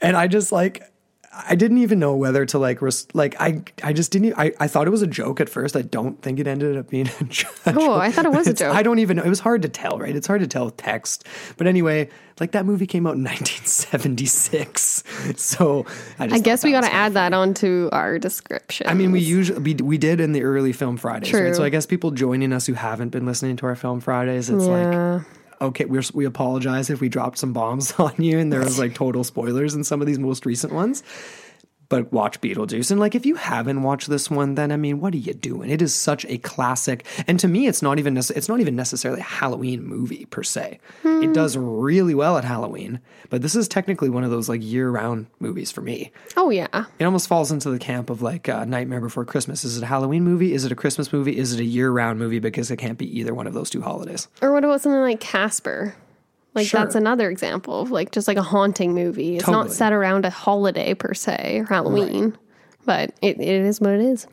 And 0.00 0.16
I 0.16 0.26
just 0.28 0.52
like, 0.52 0.82
I 1.48 1.54
didn't 1.56 1.78
even 1.78 1.98
know 1.98 2.14
whether 2.14 2.46
to 2.46 2.58
like, 2.58 2.80
res- 2.80 3.06
like 3.12 3.34
I 3.40 3.62
I 3.82 3.92
just 3.92 4.12
didn't. 4.12 4.26
Even, 4.26 4.38
I, 4.38 4.52
I 4.60 4.68
thought 4.68 4.86
it 4.86 4.90
was 4.90 5.02
a 5.02 5.06
joke 5.06 5.40
at 5.40 5.48
first. 5.48 5.74
I 5.76 5.82
don't 5.82 6.20
think 6.22 6.38
it 6.38 6.46
ended 6.46 6.76
up 6.76 6.88
being 6.88 7.08
a 7.20 7.24
joke. 7.28 7.52
Oh, 7.66 7.94
I 7.98 8.12
thought 8.12 8.24
it 8.24 8.32
was 8.32 8.46
a 8.46 8.54
joke. 8.54 8.74
I 8.74 8.82
don't 8.82 9.00
even 9.00 9.16
know. 9.16 9.24
It 9.24 9.28
was 9.28 9.40
hard 9.40 9.62
to 9.62 9.68
tell, 9.68 9.98
right? 9.98 10.14
It's 10.14 10.26
hard 10.28 10.42
to 10.42 10.46
tell 10.46 10.66
with 10.66 10.76
text. 10.76 11.26
But 11.56 11.66
anyway, 11.66 12.08
like 12.40 12.52
that 12.52 12.66
movie 12.66 12.86
came 12.86 13.06
out 13.06 13.16
in 13.16 13.24
1976, 13.94 15.02
so 15.36 15.86
I, 16.18 16.26
just 16.26 16.34
I 16.36 16.38
guess 16.42 16.64
we 16.64 16.70
got 16.72 16.82
to 16.82 16.92
add 16.92 17.14
that 17.14 17.32
onto 17.32 17.88
our 17.92 18.18
description. 18.18 18.86
I 18.86 18.94
mean, 18.94 19.12
we 19.12 19.20
usually 19.20 19.58
we, 19.60 19.74
we 19.74 19.98
did 19.98 20.20
in 20.20 20.32
the 20.32 20.42
early 20.42 20.72
film 20.72 20.96
Fridays, 20.96 21.30
True. 21.30 21.46
right? 21.46 21.54
So 21.56 21.64
I 21.64 21.68
guess 21.68 21.86
people 21.86 22.10
joining 22.10 22.52
us 22.52 22.66
who 22.66 22.74
haven't 22.74 23.10
been 23.10 23.26
listening 23.26 23.56
to 23.56 23.66
our 23.66 23.76
film 23.76 24.00
Fridays, 24.00 24.50
it's 24.50 24.64
Yeah. 24.66 25.14
like, 25.16 25.22
okay, 25.60 25.84
we're, 25.84 26.02
we 26.12 26.24
apologize 26.24 26.90
if 26.90 27.00
we 27.00 27.08
dropped 27.08 27.38
some 27.38 27.52
bombs 27.52 27.92
on 27.98 28.14
you, 28.18 28.38
and 28.38 28.52
there 28.52 28.60
was 28.60 28.78
like 28.78 28.94
total 28.94 29.24
spoilers 29.24 29.74
in 29.74 29.84
some 29.84 30.00
of 30.00 30.06
these 30.06 30.18
most 30.18 30.46
recent 30.46 30.72
ones. 30.72 31.02
But 31.88 32.12
watch 32.12 32.40
Beetlejuice, 32.40 32.90
and 32.90 32.98
like 32.98 33.14
if 33.14 33.26
you 33.26 33.34
haven't 33.34 33.82
watched 33.82 34.08
this 34.08 34.30
one, 34.30 34.54
then 34.54 34.72
I 34.72 34.76
mean, 34.76 35.00
what 35.00 35.12
are 35.14 35.18
you 35.18 35.34
doing? 35.34 35.70
It 35.70 35.82
is 35.82 35.94
such 35.94 36.24
a 36.26 36.38
classic, 36.38 37.04
and 37.26 37.38
to 37.40 37.48
me, 37.48 37.66
it's 37.66 37.82
not 37.82 37.98
even 37.98 38.16
it's 38.16 38.48
not 38.48 38.60
even 38.60 38.74
necessarily 38.76 39.20
a 39.20 39.24
Halloween 39.24 39.84
movie 39.84 40.24
per 40.26 40.42
se. 40.42 40.78
It 41.04 41.32
does 41.34 41.56
really 41.56 42.14
well 42.14 42.38
at 42.38 42.44
Halloween, 42.44 43.00
but 43.30 43.42
this 43.42 43.54
is 43.54 43.68
technically 43.68 44.08
one 44.10 44.24
of 44.24 44.30
those 44.30 44.48
like 44.48 44.62
year 44.62 44.90
round 44.90 45.26
movies 45.40 45.70
for 45.70 45.80
me 45.80 46.10
oh 46.36 46.50
yeah, 46.50 46.84
it 46.98 47.04
almost 47.04 47.28
falls 47.28 47.50
into 47.50 47.70
the 47.70 47.78
camp 47.78 48.10
of 48.10 48.22
like 48.22 48.48
uh, 48.48 48.64
Nightmare 48.64 49.00
Before 49.00 49.24
Christmas. 49.24 49.64
Is 49.64 49.76
it 49.78 49.82
a 49.82 49.86
Halloween 49.86 50.24
movie? 50.24 50.52
Is 50.52 50.64
it 50.64 50.72
a 50.72 50.74
Christmas 50.74 51.12
movie? 51.12 51.36
Is 51.36 51.52
it 51.52 51.60
a 51.60 51.64
year 51.64 51.90
round 51.90 52.18
movie? 52.18 52.38
Because 52.38 52.70
it 52.70 52.76
can't 52.76 52.98
be 52.98 53.18
either 53.18 53.34
one 53.34 53.46
of 53.46 53.54
those 53.54 53.70
two 53.70 53.82
holidays. 53.82 54.28
or 54.42 54.52
what 54.52 54.64
about 54.64 54.80
something 54.80 55.00
like 55.00 55.20
Casper? 55.20 55.94
Like 56.54 56.66
Sure. 56.66 56.80
that's 56.80 56.94
another 56.94 57.30
example 57.30 57.80
of 57.80 57.90
like 57.90 58.12
just 58.12 58.28
like 58.28 58.36
a 58.36 58.42
haunting 58.42 58.94
movie. 58.94 59.36
It's 59.36 59.48
not 59.48 59.72
set 59.72 59.92
around 59.92 60.24
a 60.24 60.30
holiday 60.30 60.94
per 60.94 61.14
se 61.14 61.58
or 61.60 61.64
Halloween. 61.64 62.36
But 62.86 63.14
it, 63.22 63.40
it 63.40 63.48
is 63.62 63.80
what 63.80 63.92
it 63.92 64.00
is. 64.02 64.26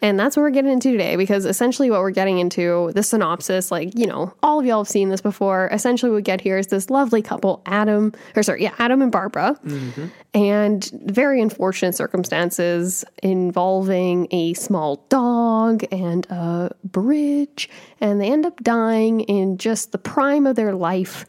And 0.00 0.16
that's 0.16 0.36
what 0.36 0.44
we're 0.44 0.50
getting 0.50 0.70
into 0.70 0.92
today 0.92 1.16
because 1.16 1.44
essentially 1.44 1.90
what 1.90 2.02
we're 2.02 2.12
getting 2.12 2.38
into, 2.38 2.92
the 2.94 3.02
synopsis, 3.02 3.72
like, 3.72 3.98
you 3.98 4.06
know, 4.06 4.32
all 4.44 4.60
of 4.60 4.64
y'all 4.64 4.84
have 4.84 4.88
seen 4.88 5.08
this 5.08 5.20
before. 5.20 5.68
Essentially 5.72 6.10
what 6.10 6.16
we 6.16 6.22
get 6.22 6.40
here 6.40 6.56
is 6.56 6.68
this 6.68 6.88
lovely 6.88 7.20
couple, 7.20 7.62
Adam, 7.66 8.12
or 8.36 8.44
sorry, 8.44 8.62
yeah, 8.62 8.74
Adam 8.78 9.02
and 9.02 9.10
Barbara, 9.10 9.58
mm-hmm. 9.64 10.06
and 10.34 10.88
very 11.06 11.40
unfortunate 11.40 11.96
circumstances 11.96 13.04
involving 13.24 14.28
a 14.30 14.54
small 14.54 15.04
dog 15.08 15.84
and 15.90 16.26
a 16.30 16.70
bridge. 16.84 17.68
And 18.00 18.20
they 18.20 18.30
end 18.30 18.46
up 18.46 18.62
dying 18.62 19.22
in 19.22 19.58
just 19.58 19.90
the 19.90 19.98
prime 19.98 20.46
of 20.46 20.54
their 20.54 20.76
life 20.76 21.26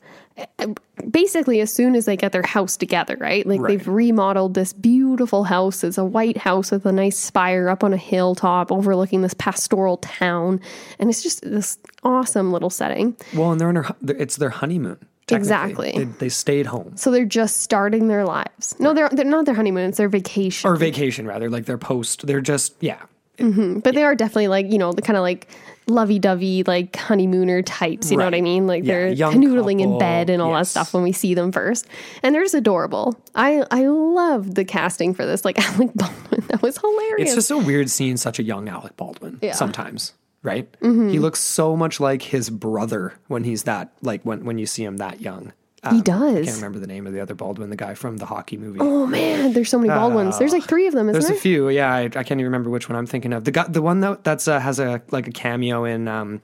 basically 1.12 1.62
as 1.62 1.74
soon 1.74 1.96
as 1.96 2.06
they 2.06 2.18
get 2.18 2.32
their 2.32 2.44
house 2.46 2.78
together, 2.78 3.16
right? 3.20 3.46
Like 3.46 3.62
Right. 3.62 3.70
they've 3.78 3.88
remodeled 3.88 4.54
this 4.54 4.74
beautiful 4.74 5.44
house. 5.44 5.84
It's 5.84 5.98
a 5.98 6.06
white 6.06 6.38
house 6.38 6.72
with 6.72 6.86
a 6.86 6.92
nice 6.92 7.18
spire 7.18 7.70
up 7.70 7.84
on 7.84 7.94
a 7.94 7.98
hilltop 7.98 8.72
overlooking 8.72 9.22
this 9.22 9.34
pastoral 9.34 9.98
town. 9.98 10.60
And 11.00 11.10
it's 11.10 11.24
just 11.24 11.42
this 11.42 11.78
awesome 12.04 12.52
little 12.52 12.70
setting. 12.70 13.16
Well, 13.34 13.52
and 13.52 13.62
they're 13.62 13.70
in 13.70 13.76
their, 14.02 14.18
it's 14.18 14.36
their 14.38 14.50
honeymoon. 14.50 14.98
Exactly. 15.30 15.92
They, 15.94 16.04
they 16.06 16.30
stayed 16.30 16.66
home 16.68 16.96
So 16.96 17.12
they're 17.12 17.26
just 17.26 17.62
starting 17.62 18.08
their 18.08 18.24
lives. 18.24 18.76
No, 18.80 18.94
they're 18.94 19.10
they're 19.10 19.26
not 19.26 19.46
their 19.46 19.56
honeymoon, 19.56 19.90
it's 19.90 19.98
their 19.98 20.08
vacation. 20.08 20.70
or 20.70 20.78
vacation 20.78 21.28
rather. 21.28 21.50
Like 21.50 21.66
they're 21.66 21.78
post. 21.78 22.26
They're 22.26 22.40
just 22.42 22.76
yeah. 22.80 23.02
Mm-hmm. 23.38 23.80
but 23.80 23.94
they 23.94 24.04
are 24.04 24.16
definitely 24.16 24.48
like, 24.48 24.72
you 24.72 24.78
know, 24.80 24.94
the 24.94 25.02
kind 25.04 25.16
of 25.18 25.22
like 25.22 25.48
lovey 25.88 26.20
dovey, 26.20 26.64
like 26.64 26.96
honeymooner 26.96 27.62
types. 27.62 28.12
You 28.12 28.18
know 28.18 28.26
what 28.26 28.36
I 28.36 28.42
mean? 28.42 28.68
Like 28.68 28.84
Yeah, 28.84 28.94
they're 29.14 29.16
canoodling 29.16 29.82
in 29.82 29.98
bed 29.98 30.30
and 30.30 30.42
all 30.42 30.54
that 30.54 30.68
stuff 30.68 30.94
when 30.94 31.04
we 31.04 31.12
see 31.12 31.34
them 31.34 31.52
first. 31.52 31.88
And 32.24 32.34
they're 32.36 32.44
just 32.44 32.54
adorable. 32.56 33.20
I 33.36 33.64
I 33.72 33.88
love 33.88 34.56
the 34.56 34.66
casting 34.66 35.14
for 35.14 35.26
this. 35.26 35.46
Like 35.46 35.58
Alec 35.74 35.94
Baldwin, 35.96 36.44
that 36.50 36.62
was 36.62 36.78
hilarious. 36.78 37.30
It's 37.30 37.36
just 37.36 37.48
so 37.48 37.58
weird 37.58 37.90
seeing 37.90 38.18
such 38.18 38.40
a 38.40 38.44
young 38.44 38.68
Alec 38.70 38.96
Baldwin 38.98 39.40
Yeah. 39.42 39.54
sometimes. 39.54 40.14
Right? 40.44 40.72
Mm-hmm. 40.82 41.10
He 41.10 41.20
looks 41.20 41.40
so 41.40 41.76
much 41.76 42.00
like 42.00 42.22
his 42.22 42.50
brother 42.50 43.14
when 43.28 43.44
he's 43.44 43.64
that 43.64 43.92
like 44.02 44.22
when 44.24 44.46
when 44.46 44.58
you 44.60 44.66
see 44.66 44.84
him 44.84 44.98
that 44.98 45.20
young. 45.22 45.52
He 45.92 46.02
does. 46.02 46.36
I 46.36 46.44
can't 46.44 46.56
remember 46.56 46.80
the 46.80 46.88
name 46.88 47.08
of 47.08 47.14
the 47.14 47.20
other 47.20 47.36
Baldwin, 47.36 47.70
the 47.70 47.76
guy 47.76 47.94
from 47.94 48.18
the 48.18 48.26
hockey 48.26 48.58
movie. 48.58 48.80
Oh 48.82 49.06
man, 49.06 49.54
there's 49.54 49.70
so 49.70 49.78
many 49.78 49.90
Baldwins. 49.90 50.38
There's 50.40 50.52
like 50.52 50.64
three 50.64 50.88
of 50.88 50.94
them, 50.94 51.10
isn't 51.10 51.22
There's 51.22 51.38
a 51.38 51.40
few, 51.40 51.70
yeah. 51.70 51.94
I, 51.94 52.02
I 52.04 52.10
can't 52.10 52.32
even 52.32 52.46
remember 52.46 52.70
which 52.70 52.90
one 52.90 52.96
I'm 52.96 53.06
thinking 53.06 53.32
of. 53.34 53.44
The 53.44 53.52
guy, 53.52 53.68
the 53.68 53.82
one 53.82 54.02
that 54.02 54.24
that's 54.24 54.48
uh, 54.48 54.60
has 54.60 54.80
a 54.80 55.02
like 55.12 55.28
a 55.28 55.32
cameo 55.32 55.86
in 55.86 56.08
um 56.08 56.42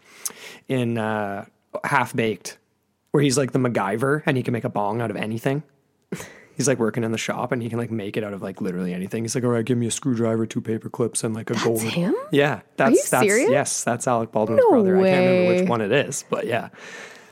in 0.68 0.98
uh, 0.98 1.46
Half 1.84 2.16
Baked, 2.16 2.58
where 3.12 3.24
he's 3.24 3.38
like 3.38 3.52
the 3.52 3.60
MacGyver 3.60 4.24
and 4.26 4.38
he 4.38 4.44
can 4.44 4.54
make 4.54 4.64
a 4.64 4.70
bong 4.70 5.02
out 5.02 5.12
of 5.12 5.18
anything. 5.18 5.64
He's 6.56 6.68
like 6.68 6.78
working 6.78 7.04
in 7.04 7.12
the 7.12 7.18
shop 7.18 7.52
and 7.52 7.64
he 7.64 7.70
can 7.70 7.80
like 7.80 7.90
make 7.90 8.16
it 8.16 8.24
out 8.24 8.32
of 8.32 8.44
like 8.44 8.62
literally 8.62 8.94
anything. 8.94 9.24
He's 9.24 9.34
like, 9.34 9.44
all 9.44 9.50
right, 9.50 9.66
give 9.66 9.76
me 9.76 9.88
a 9.88 9.92
screwdriver, 9.92 10.46
two 10.46 10.62
paper 10.62 10.88
clips, 10.88 11.24
and 11.24 11.34
like 11.34 11.50
a 11.50 11.56
gold. 11.64 11.82
him? 11.82 12.14
Yeah, 12.32 12.62
that's 12.78 12.92
you 12.92 13.02
that's 13.10 13.26
serious? 13.26 13.50
yes, 13.50 13.84
that's 13.84 14.08
Alec 14.08 14.32
Baldwin's 14.32 14.62
No 14.62 14.70
brother. 14.70 14.98
I 14.98 15.10
can't 15.10 15.26
remember 15.26 15.62
which 15.62 15.68
one 15.70 15.82
it 15.82 15.92
is, 15.92 16.26
but 16.30 16.46
yeah. 16.46 16.70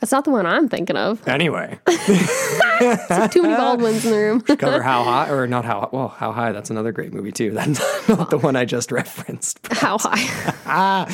That's 0.02 0.12
not 0.12 0.26
the 0.26 0.32
one 0.32 0.46
I'm 0.48 0.68
thinking 0.68 0.98
of. 0.98 1.26
Anyway, 1.28 1.80
Too 1.88 3.42
many 3.44 3.56
Baldwins 3.56 4.04
in 4.04 4.12
the 4.12 4.18
room. 4.18 4.42
cover 4.58 4.82
how 4.82 5.04
high 5.04 5.30
or 5.30 5.46
not 5.46 5.64
how 5.64 5.90
well 5.94 6.08
how 6.08 6.32
high. 6.32 6.52
That's 6.52 6.72
another 6.72 6.92
great 6.92 7.14
movie 7.14 7.32
too. 7.32 7.52
That's 7.56 8.10
not 8.10 8.32
the 8.32 8.40
one 8.40 8.56
I 8.56 8.66
just 8.66 8.92
referenced. 8.92 9.60
How 9.72 9.98
high? 10.00 11.06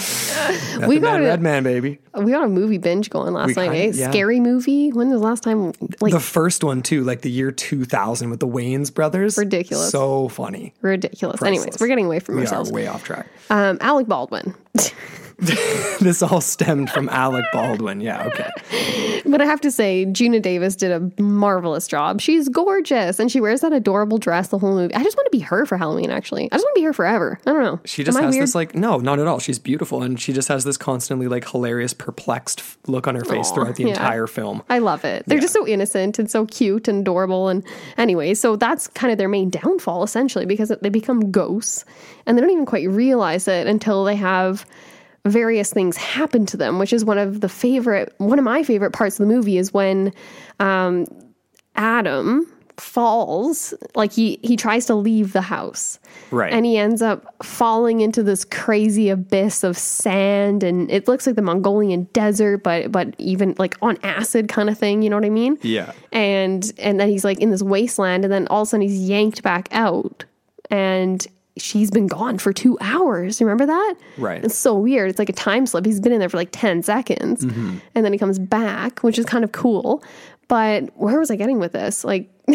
we 0.80 0.88
We 0.88 1.00
got 1.00 1.16
man, 1.20 1.24
it. 1.24 1.28
Red 1.28 1.42
Man, 1.42 1.64
baby. 1.64 2.00
We 2.16 2.32
got 2.32 2.46
a 2.46 2.48
movie 2.48 2.78
binge 2.78 3.10
going 3.10 3.34
last 3.34 3.48
We 3.48 3.54
night. 3.56 3.72
kinda- 3.74 3.78
eh? 3.80 3.92
yeah. 4.02 4.10
Scary 4.10 4.40
movie. 4.40 4.92
When 4.94 5.10
was 5.10 5.20
the 5.20 5.28
last 5.28 5.44
time? 5.44 5.74
Like 6.00 6.14
The 6.14 6.20
first 6.22 6.64
one 6.64 6.82
too, 6.82 7.04
like 7.04 7.22
the 7.22 7.30
year 7.32 7.52
2000 7.52 8.30
with 8.30 8.40
the 8.40 8.48
Wayans 8.48 8.94
brothers. 8.94 9.38
Ridiculous. 9.38 9.90
So 9.92 10.30
funny. 10.30 10.74
ridiculous. 10.82 11.42
Anyways, 11.44 11.78
we're 11.80 11.88
getting 11.88 12.06
away 12.06 12.20
from 12.20 12.36
We 12.36 12.42
ourselves. 12.44 12.70
are 12.72 12.74
way 12.74 12.88
off 12.88 13.04
track. 13.04 13.28
Um, 13.50 13.78
Alec 13.82 14.08
Baldwin. 14.08 14.56
this 16.00 16.24
all 16.24 16.42
stemmed 16.42 16.90
from 16.90 17.10
Alec 17.10 17.46
Baldwin. 17.54 18.02
Yeah, 18.02 18.24
okay. 18.26 19.22
But 19.26 19.40
I 19.40 19.46
have 19.46 19.62
to 19.62 19.72
say, 19.72 20.06
Geena 20.06 20.42
Davis 20.42 20.76
did 20.76 20.92
a 20.92 21.22
marvelous 21.22 21.88
job. 21.88 22.22
She's 22.22 22.50
gorgeous, 22.50 23.20
and 23.20 23.32
she 23.32 23.40
wears 23.40 23.62
that 23.62 23.72
adorable 23.72 24.18
dress 24.18 24.48
the 24.48 24.58
whole 24.58 24.74
movie. 24.74 24.96
I 24.96 25.04
just 25.04 25.16
want 25.16 25.28
to 25.28 25.32
be 25.32 25.40
her 25.40 25.68
for 25.68 25.78
Halloween. 25.78 26.10
Actually, 26.10 26.52
I 26.52 26.56
just 26.56 26.66
want 26.66 26.76
to 26.76 26.82
be 26.82 26.86
her 26.86 26.94
forever. 26.94 27.40
I 27.46 27.52
don't 27.52 27.62
know. 27.62 27.80
She 27.86 28.04
just 28.04 28.18
Am 28.18 28.24
has 28.24 28.36
this 28.36 28.56
like 28.56 28.74
no, 28.74 28.98
not 28.98 29.20
at 29.20 29.28
all. 29.28 29.38
She's 29.38 29.60
beautiful 29.60 30.02
and 30.02 30.20
she 30.20 30.34
just 30.34 30.48
has 30.48 30.64
this 30.64 30.78
constantly 30.78 31.28
like 31.28 31.48
hilarious 31.48 31.94
perplexed 31.94 32.64
look 32.88 33.08
on 33.08 33.16
her 33.16 33.26
face 33.26 33.52
Aw, 33.52 33.54
throughout 33.54 33.76
the 33.76 33.84
yeah. 33.84 33.90
entire 33.90 34.26
film. 34.26 34.64
I 34.70 34.80
love 34.80 35.06
it. 35.06 35.24
They're 35.28 35.40
just 35.40 35.54
so 35.54 35.68
innocent 35.68 36.18
and 36.18 36.32
so 36.32 36.46
cute 36.46 36.88
and 36.88 37.02
adorable. 37.02 37.50
And 37.50 37.64
anyway, 37.98 38.34
so 38.34 38.56
that's 38.56 38.88
kind 38.90 39.12
of 39.12 39.18
their 39.18 39.30
main 39.30 39.50
downfall, 39.50 40.04
essentially, 40.04 40.46
because 40.46 40.72
they 40.82 40.90
become 40.90 41.32
ghosts 41.32 41.86
and 42.26 42.38
they 42.38 42.42
don't 42.42 42.52
even 42.52 42.66
quite 42.66 42.90
realize 42.90 43.48
it 43.48 43.68
until 43.68 44.04
they 44.04 44.16
have 44.16 44.66
various 45.32 45.72
things 45.72 45.98
happen 45.98 46.46
to 46.48 46.58
them, 46.58 46.80
which 46.80 46.94
is 46.94 47.04
one 47.06 47.18
of 47.18 47.42
the 47.42 47.50
favorite, 47.50 48.14
one 48.18 48.40
of 48.40 48.46
my 48.46 48.64
favorite 48.64 48.92
parts 48.92 49.20
of 49.20 49.28
the 49.28 49.34
movie 49.34 49.58
is 49.58 49.74
when 49.74 50.14
um, 50.60 51.06
Adam 51.76 52.46
falls 52.78 53.74
like 53.96 54.12
he 54.12 54.40
he 54.44 54.56
tries 54.56 54.86
to 54.86 54.94
leave 54.94 55.34
the 55.34 55.42
house 55.42 55.98
Right. 56.30 56.54
and 56.54 56.64
he 56.64 56.78
ends 56.78 57.02
up 57.02 57.34
falling 57.44 58.02
into 58.02 58.22
this 58.22 58.46
crazy 58.46 59.10
abyss 59.10 59.64
of 59.64 59.76
sand 59.76 60.62
and 60.62 60.92
it 60.92 61.08
looks 61.08 61.26
like 61.26 61.36
the 61.36 61.42
mongolian 61.42 62.04
desert 62.14 62.60
but 62.64 62.92
but 62.92 63.16
even 63.18 63.56
like 63.58 63.76
on 63.82 63.98
acid 64.04 64.48
kind 64.48 64.70
of 64.70 64.78
thing 64.78 65.02
you 65.02 65.10
know 65.10 65.16
what 65.16 65.26
i 65.26 65.30
mean 65.32 65.58
Yeah. 65.64 65.92
and 66.12 66.72
and 66.78 67.00
then 67.00 67.10
he's 67.10 67.24
like 67.24 67.40
in 67.40 67.50
this 67.50 67.64
wasteland 67.64 68.24
and 68.24 68.32
then 68.32 68.48
all 68.50 68.62
of 68.62 68.68
a 68.68 68.70
sudden 68.70 68.88
he's 68.88 69.00
yanked 69.10 69.42
back 69.42 69.70
out 69.72 70.26
and 70.70 71.26
she's 71.60 71.92
been 71.92 72.08
gone 72.08 72.38
for 72.38 72.52
two 72.54 72.78
hours 72.82 73.42
remember 73.42 73.66
that 73.66 73.96
Right. 74.18 74.44
it's 74.44 74.56
so 74.58 74.76
weird 74.78 75.10
it's 75.10 75.20
like 75.20 75.30
a 75.30 75.34
time 75.34 75.66
slip 75.66 75.86
he's 75.86 76.00
been 76.00 76.12
in 76.12 76.20
there 76.20 76.30
for 76.30 76.38
like 76.38 76.50
10 76.52 76.84
seconds 76.84 77.46
Mm-hmm. 77.46 77.78
and 77.96 78.06
then 78.06 78.14
he 78.14 78.20
comes 78.20 78.40
back 78.40 79.00
which 79.04 79.18
is 79.20 79.26
kind 79.26 79.44
of 79.44 79.52
cool 79.52 80.04
but 80.48 80.90
where 80.96 81.20
was 81.20 81.30
i 81.32 81.36
getting 81.36 81.60
with 81.60 81.72
this 81.74 82.04
like 82.04 82.30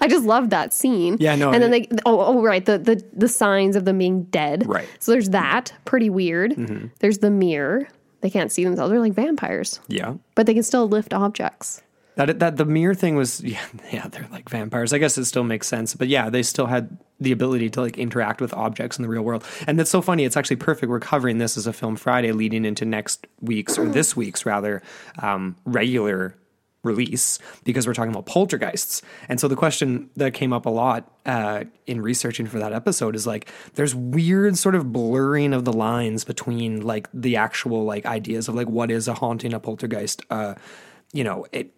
I 0.00 0.06
just 0.08 0.24
love 0.24 0.50
that 0.50 0.72
scene. 0.72 1.16
Yeah, 1.20 1.34
no, 1.34 1.50
And 1.52 1.60
then 1.62 1.70
they 1.72 1.88
oh, 2.06 2.20
oh 2.20 2.40
right, 2.42 2.64
the, 2.64 2.78
the 2.78 3.04
the 3.12 3.28
signs 3.28 3.74
of 3.76 3.84
them 3.84 3.98
being 3.98 4.22
dead. 4.24 4.64
Right. 4.66 4.84
Mm-hmm. 4.86 4.96
So 5.00 5.12
there's 5.12 5.30
that, 5.30 5.72
pretty 5.84 6.08
weird. 6.08 6.90
There's 7.00 7.18
the 7.18 7.30
mirror. 7.30 7.88
They 8.20 8.30
can't 8.30 8.52
see 8.52 8.64
themselves. 8.64 8.90
They're 8.90 9.00
like 9.00 9.12
vampires, 9.12 9.80
Yeah. 9.88 10.14
but 10.36 10.46
they 10.46 10.54
can 10.54 10.62
still 10.62 10.88
lift 10.88 11.12
objects. 11.12 11.82
That 12.16 12.38
that 12.40 12.56
the 12.56 12.64
mirror 12.64 12.94
thing 12.94 13.16
was 13.16 13.40
yeah, 13.44 13.64
yeah, 13.92 14.08
they're 14.08 14.28
like 14.30 14.48
vampires. 14.48 14.92
I 14.92 14.98
guess 14.98 15.16
it 15.18 15.24
still 15.24 15.44
makes 15.44 15.66
sense. 15.66 15.94
But 15.94 16.08
yeah, 16.08 16.30
they 16.30 16.42
still 16.42 16.66
had 16.66 16.98
the 17.20 17.32
ability 17.32 17.70
to 17.70 17.80
like 17.80 17.98
interact 17.98 18.40
with 18.40 18.54
objects 18.54 18.98
in 18.98 19.02
the 19.02 19.08
real 19.08 19.22
world. 19.22 19.44
And 19.66 19.78
that's 19.78 19.90
so 19.90 20.00
funny. 20.00 20.24
It's 20.24 20.36
actually 20.36 20.56
perfect. 20.56 20.88
We're 20.88 21.00
covering 21.00 21.38
this 21.38 21.56
as 21.56 21.66
a 21.66 21.72
film 21.72 21.96
Friday 21.96 22.32
leading 22.32 22.64
into 22.64 22.84
next 22.84 23.26
week's 23.40 23.78
or 23.78 23.86
this 23.86 24.16
week's 24.16 24.46
rather 24.46 24.82
um, 25.20 25.56
regular 25.64 26.34
release 26.82 27.38
because 27.64 27.86
we're 27.86 27.94
talking 27.94 28.10
about 28.10 28.26
poltergeists. 28.26 29.02
And 29.28 29.38
so 29.38 29.48
the 29.48 29.56
question 29.56 30.08
that 30.16 30.32
came 30.32 30.52
up 30.52 30.64
a 30.64 30.70
lot 30.70 31.10
uh, 31.26 31.64
in 31.86 32.00
researching 32.00 32.46
for 32.46 32.58
that 32.58 32.72
episode 32.72 33.14
is 33.14 33.26
like 33.26 33.50
there's 33.74 33.94
weird 33.94 34.56
sort 34.56 34.74
of 34.74 34.92
blurring 34.92 35.52
of 35.52 35.64
the 35.64 35.72
lines 35.72 36.24
between 36.24 36.80
like 36.80 37.08
the 37.12 37.36
actual 37.36 37.84
like 37.84 38.06
ideas 38.06 38.48
of 38.48 38.54
like 38.54 38.68
what 38.68 38.90
is 38.90 39.08
a 39.08 39.14
haunting, 39.14 39.52
a 39.52 39.60
poltergeist, 39.60 40.22
uh, 40.30 40.54
you 41.12 41.24
know, 41.24 41.44
it 41.50 41.72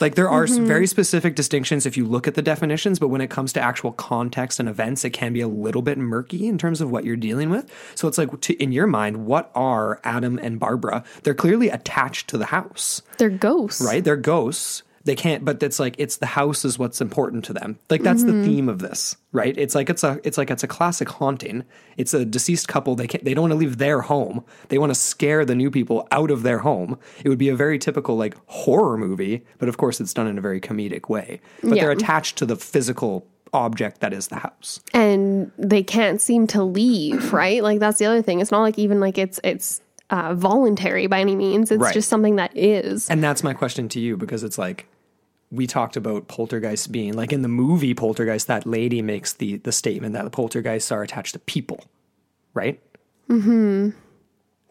like 0.00 0.16
there 0.16 0.28
are 0.28 0.46
some 0.46 0.58
mm-hmm. 0.58 0.66
very 0.66 0.86
specific 0.88 1.36
distinctions 1.36 1.86
if 1.86 1.96
you 1.96 2.04
look 2.04 2.26
at 2.26 2.34
the 2.34 2.42
definitions, 2.42 2.98
but 2.98 3.08
when 3.08 3.20
it 3.20 3.30
comes 3.30 3.52
to 3.52 3.60
actual 3.60 3.92
context 3.92 4.58
and 4.58 4.68
events, 4.68 5.04
it 5.04 5.10
can 5.10 5.32
be 5.32 5.40
a 5.40 5.48
little 5.48 5.82
bit 5.82 5.98
murky 5.98 6.48
in 6.48 6.58
terms 6.58 6.80
of 6.80 6.90
what 6.90 7.04
you're 7.04 7.16
dealing 7.16 7.48
with. 7.48 7.72
So 7.94 8.08
it's 8.08 8.18
like, 8.18 8.40
to, 8.40 8.60
in 8.60 8.72
your 8.72 8.88
mind, 8.88 9.24
what 9.24 9.52
are 9.54 10.00
Adam 10.02 10.38
and 10.38 10.58
Barbara? 10.58 11.04
They're 11.22 11.34
clearly 11.34 11.68
attached 11.68 12.28
to 12.30 12.38
the 12.38 12.46
house, 12.46 13.02
They're 13.18 13.30
ghosts. 13.30 13.82
right? 13.82 14.02
They're 14.02 14.16
ghosts. 14.16 14.82
They 15.04 15.16
can't, 15.16 15.44
but 15.44 15.62
it's 15.62 15.80
like 15.80 15.96
it's 15.98 16.18
the 16.18 16.26
house 16.26 16.64
is 16.64 16.78
what's 16.78 17.00
important 17.00 17.44
to 17.46 17.52
them. 17.52 17.78
Like 17.90 18.02
that's 18.02 18.22
the 18.24 18.32
theme 18.44 18.68
of 18.68 18.78
this, 18.78 19.16
right? 19.32 19.56
It's 19.58 19.74
like 19.74 19.90
it's 19.90 20.04
a 20.04 20.20
it's 20.22 20.38
like 20.38 20.50
it's 20.50 20.62
a 20.62 20.68
classic 20.68 21.08
haunting. 21.08 21.64
It's 21.96 22.14
a 22.14 22.24
deceased 22.24 22.68
couple. 22.68 22.94
They 22.94 23.06
can't 23.08 23.24
they 23.24 23.34
don't 23.34 23.42
want 23.42 23.52
to 23.52 23.58
leave 23.58 23.78
their 23.78 24.00
home. 24.02 24.44
They 24.68 24.78
want 24.78 24.90
to 24.90 24.94
scare 24.98 25.44
the 25.44 25.54
new 25.56 25.70
people 25.70 26.06
out 26.12 26.30
of 26.30 26.42
their 26.44 26.58
home. 26.58 26.98
It 27.24 27.28
would 27.28 27.38
be 27.38 27.48
a 27.48 27.56
very 27.56 27.78
typical 27.78 28.16
like 28.16 28.36
horror 28.46 28.96
movie, 28.96 29.44
but 29.58 29.68
of 29.68 29.76
course 29.76 30.00
it's 30.00 30.14
done 30.14 30.26
in 30.28 30.38
a 30.38 30.40
very 30.40 30.60
comedic 30.60 31.08
way. 31.08 31.40
But 31.62 31.74
Yeah. 31.76 31.82
they're 31.82 31.90
attached 31.92 32.38
to 32.38 32.46
the 32.46 32.56
physical 32.56 33.26
object 33.54 34.00
that 34.00 34.12
is 34.14 34.28
the 34.28 34.36
house. 34.36 34.80
and 34.94 35.50
they 35.58 35.82
can't 35.82 36.22
seem 36.22 36.46
to 36.46 36.62
leave 36.64 37.32
right 37.34 37.62
like 37.62 37.80
that's 37.80 37.98
the 37.98 38.06
other 38.06 38.22
thing 38.22 38.40
it's 38.40 38.50
not 38.50 38.62
like 38.62 38.78
even 38.78 38.98
like 38.98 39.18
it's 39.18 39.38
it's 39.44 39.82
uh, 40.08 40.34
voluntary 40.34 41.06
by 41.06 41.20
any 41.20 41.36
means 41.36 41.70
it's 41.70 41.82
Right. 41.82 41.92
just 41.92 42.08
something 42.08 42.36
that 42.36 42.50
is 42.56 43.10
And 43.10 43.22
that's 43.22 43.42
my 43.44 43.52
question 43.52 43.88
to 43.90 44.00
you 44.00 44.16
because 44.16 44.42
it's 44.42 44.56
like 44.58 44.86
we 45.52 45.66
talked 45.66 45.96
about 45.96 46.28
poltergeists 46.28 46.86
being 46.86 47.12
like 47.12 47.32
in 47.32 47.42
the 47.42 47.48
movie 47.48 47.92
Poltergeist, 47.92 48.46
that 48.46 48.66
lady 48.66 49.02
makes 49.02 49.34
the 49.34 49.58
the 49.58 49.70
statement 49.70 50.14
that 50.14 50.24
the 50.24 50.30
poltergeists 50.30 50.90
are 50.90 51.02
attached 51.02 51.34
to 51.34 51.38
people, 51.40 51.84
right? 52.54 52.80
Mm-hmm. 53.28 53.90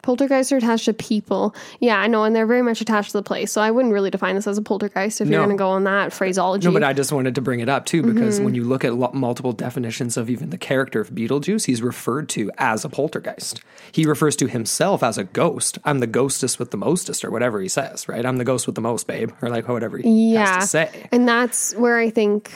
Poltergeists 0.02 0.52
are 0.52 0.56
attached 0.56 0.84
to 0.84 0.92
people 0.92 1.54
yeah 1.80 1.98
i 1.98 2.06
know 2.06 2.24
and 2.24 2.34
they're 2.36 2.46
very 2.46 2.62
much 2.62 2.80
attached 2.80 3.12
to 3.12 3.16
the 3.18 3.22
place 3.22 3.50
so 3.52 3.60
i 3.60 3.70
wouldn't 3.70 3.94
really 3.94 4.10
define 4.10 4.34
this 4.34 4.46
as 4.46 4.58
a 4.58 4.62
poltergeist 4.62 5.20
if 5.20 5.28
you're 5.28 5.38
going 5.40 5.50
to 5.50 5.56
go 5.56 5.68
on 5.70 5.84
that 5.84 6.12
phraseology 6.12 6.66
No, 6.66 6.72
but 6.72 6.82
I 6.84 6.92
just 6.92 7.12
wanted 7.12 7.34
to 7.36 7.40
bring 7.40 7.60
it 7.60 7.68
up 7.68 7.86
too 7.86 8.02
because 8.02 8.36
Mm-hmm. 8.36 8.44
when 8.44 8.54
you 8.54 8.64
look 8.64 8.84
at 8.84 8.94
lo- 8.94 9.10
multiple 9.14 9.52
definitions 9.52 10.16
of 10.16 10.28
even 10.30 10.50
the 10.50 10.58
character 10.58 11.00
of 11.00 11.10
Beetlejuice, 11.10 11.66
he's 11.66 11.82
referred 11.82 12.28
to 12.30 12.50
as 12.58 12.84
a 12.84 12.88
poltergeist. 12.88 13.62
He 13.92 14.04
refers 14.06 14.36
to 14.36 14.46
himself 14.46 15.02
as 15.02 15.18
a 15.18 15.24
ghost. 15.24 15.78
I'm 15.84 15.98
the 16.00 16.06
ghostest 16.06 16.58
with 16.58 16.70
the 16.70 16.76
mostest, 16.76 17.24
or 17.24 17.30
whatever 17.30 17.60
he 17.60 17.68
says, 17.68 18.08
right? 18.08 18.24
I'm 18.24 18.36
the 18.38 18.44
ghost 18.44 18.66
with 18.66 18.74
the 18.74 18.80
most, 18.80 19.06
babe, 19.06 19.30
or 19.42 19.50
like 19.50 19.68
whatever 19.68 19.98
he 19.98 20.32
yeah 20.34 20.54
has 20.54 20.64
to 20.64 20.68
say. 20.68 21.08
and 21.12 21.28
that's 21.28 21.74
where 21.76 21.98
i 21.98 22.10
think 22.10 22.50